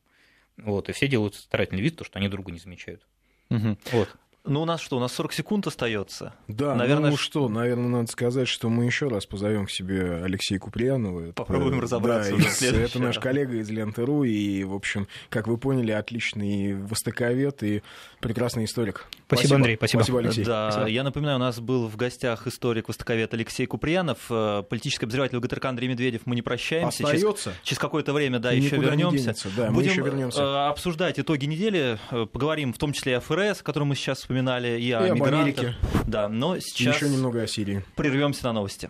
Вот, 0.56 0.88
и 0.88 0.92
все 0.92 1.08
делают 1.08 1.34
старательный 1.34 1.82
вид, 1.82 1.96
то, 1.96 2.04
что 2.04 2.18
они 2.18 2.28
друга 2.28 2.52
не 2.52 2.58
замечают. 2.58 3.06
Мгм. 3.48 3.78
Вот. 3.92 4.08
Ну, 4.44 4.62
у 4.62 4.64
нас 4.64 4.80
что, 4.80 4.96
у 4.96 5.00
нас 5.00 5.12
40 5.12 5.34
секунд 5.34 5.66
остается. 5.66 6.32
Да, 6.48 6.74
Наверное, 6.74 7.10
ну 7.10 7.16
что, 7.18 7.48
наверное, 7.48 7.88
надо 7.88 8.10
сказать, 8.10 8.48
что 8.48 8.70
мы 8.70 8.86
еще 8.86 9.08
раз 9.08 9.26
позовем 9.26 9.66
к 9.66 9.70
себе 9.70 10.22
Алексея 10.24 10.58
Куприянова. 10.58 11.24
Это, 11.24 11.32
Попробуем 11.34 11.78
э, 11.78 11.82
разобраться 11.82 12.30
да, 12.30 12.36
уже 12.36 12.48
в 12.48 12.62
из- 12.62 12.62
Это 12.72 12.98
наш 13.00 13.18
коллега 13.18 13.56
из 13.58 13.68
Ленты.ру, 13.68 14.24
и, 14.24 14.64
в 14.64 14.72
общем, 14.74 15.08
как 15.28 15.46
вы 15.46 15.58
поняли, 15.58 15.92
отличный 15.92 16.74
востоковед 16.74 17.62
и 17.62 17.82
прекрасный 18.20 18.64
историк. 18.64 19.06
Спасибо, 19.26 19.56
Андрей, 19.56 19.76
спасибо. 19.76 20.00
Спасибо, 20.00 20.18
Алексей. 20.20 20.44
Да, 20.44 20.70
Спасибо. 20.70 20.90
я 20.90 21.02
напоминаю, 21.04 21.36
у 21.36 21.40
нас 21.40 21.60
был 21.60 21.86
в 21.86 21.96
гостях 21.96 22.46
историк 22.46 22.88
востоковед 22.88 23.34
Алексей 23.34 23.66
Куприянов, 23.66 24.18
э, 24.30 24.62
политический 24.68 25.04
обозреватель 25.04 25.38
ГТРК 25.38 25.66
Андрей 25.66 25.88
Медведев. 25.88 26.22
Мы 26.24 26.34
не 26.34 26.42
прощаемся. 26.42 27.04
Через, 27.04 27.14
Остается. 27.24 27.52
через 27.62 27.78
какое-то 27.78 28.14
время, 28.14 28.38
да, 28.38 28.52
еще 28.52 28.76
никуда 28.78 28.96
не 28.96 29.02
вернемся. 29.02 29.18
денется, 29.24 29.48
да, 29.54 29.66
мы 29.68 29.74
Будем 29.74 29.90
еще 29.90 30.00
вернемся. 30.00 30.40
э, 30.40 30.68
обсуждать 30.68 31.20
итоги 31.20 31.44
недели, 31.44 31.98
э, 32.10 32.26
поговорим 32.26 32.72
в 32.72 32.78
том 32.78 32.94
числе 32.94 33.12
и 33.12 33.14
о 33.16 33.20
ФРС, 33.20 33.60
о 33.60 33.64
котором 33.64 33.88
мы 33.88 33.96
сейчас 33.96 34.29
вспоминали, 34.34 34.80
и 34.80 34.92
о 34.92 35.06
И 35.08 35.10
мигрантах. 35.10 35.40
Америке. 35.40 35.74
Да, 36.06 36.28
но 36.28 36.54
И 36.54 36.60
сейчас 36.60 36.96
еще 36.96 37.08
немного 37.08 37.42
о 37.42 37.46
Сирии. 37.48 37.82
прервемся 37.96 38.44
на 38.44 38.52
новости. 38.52 38.88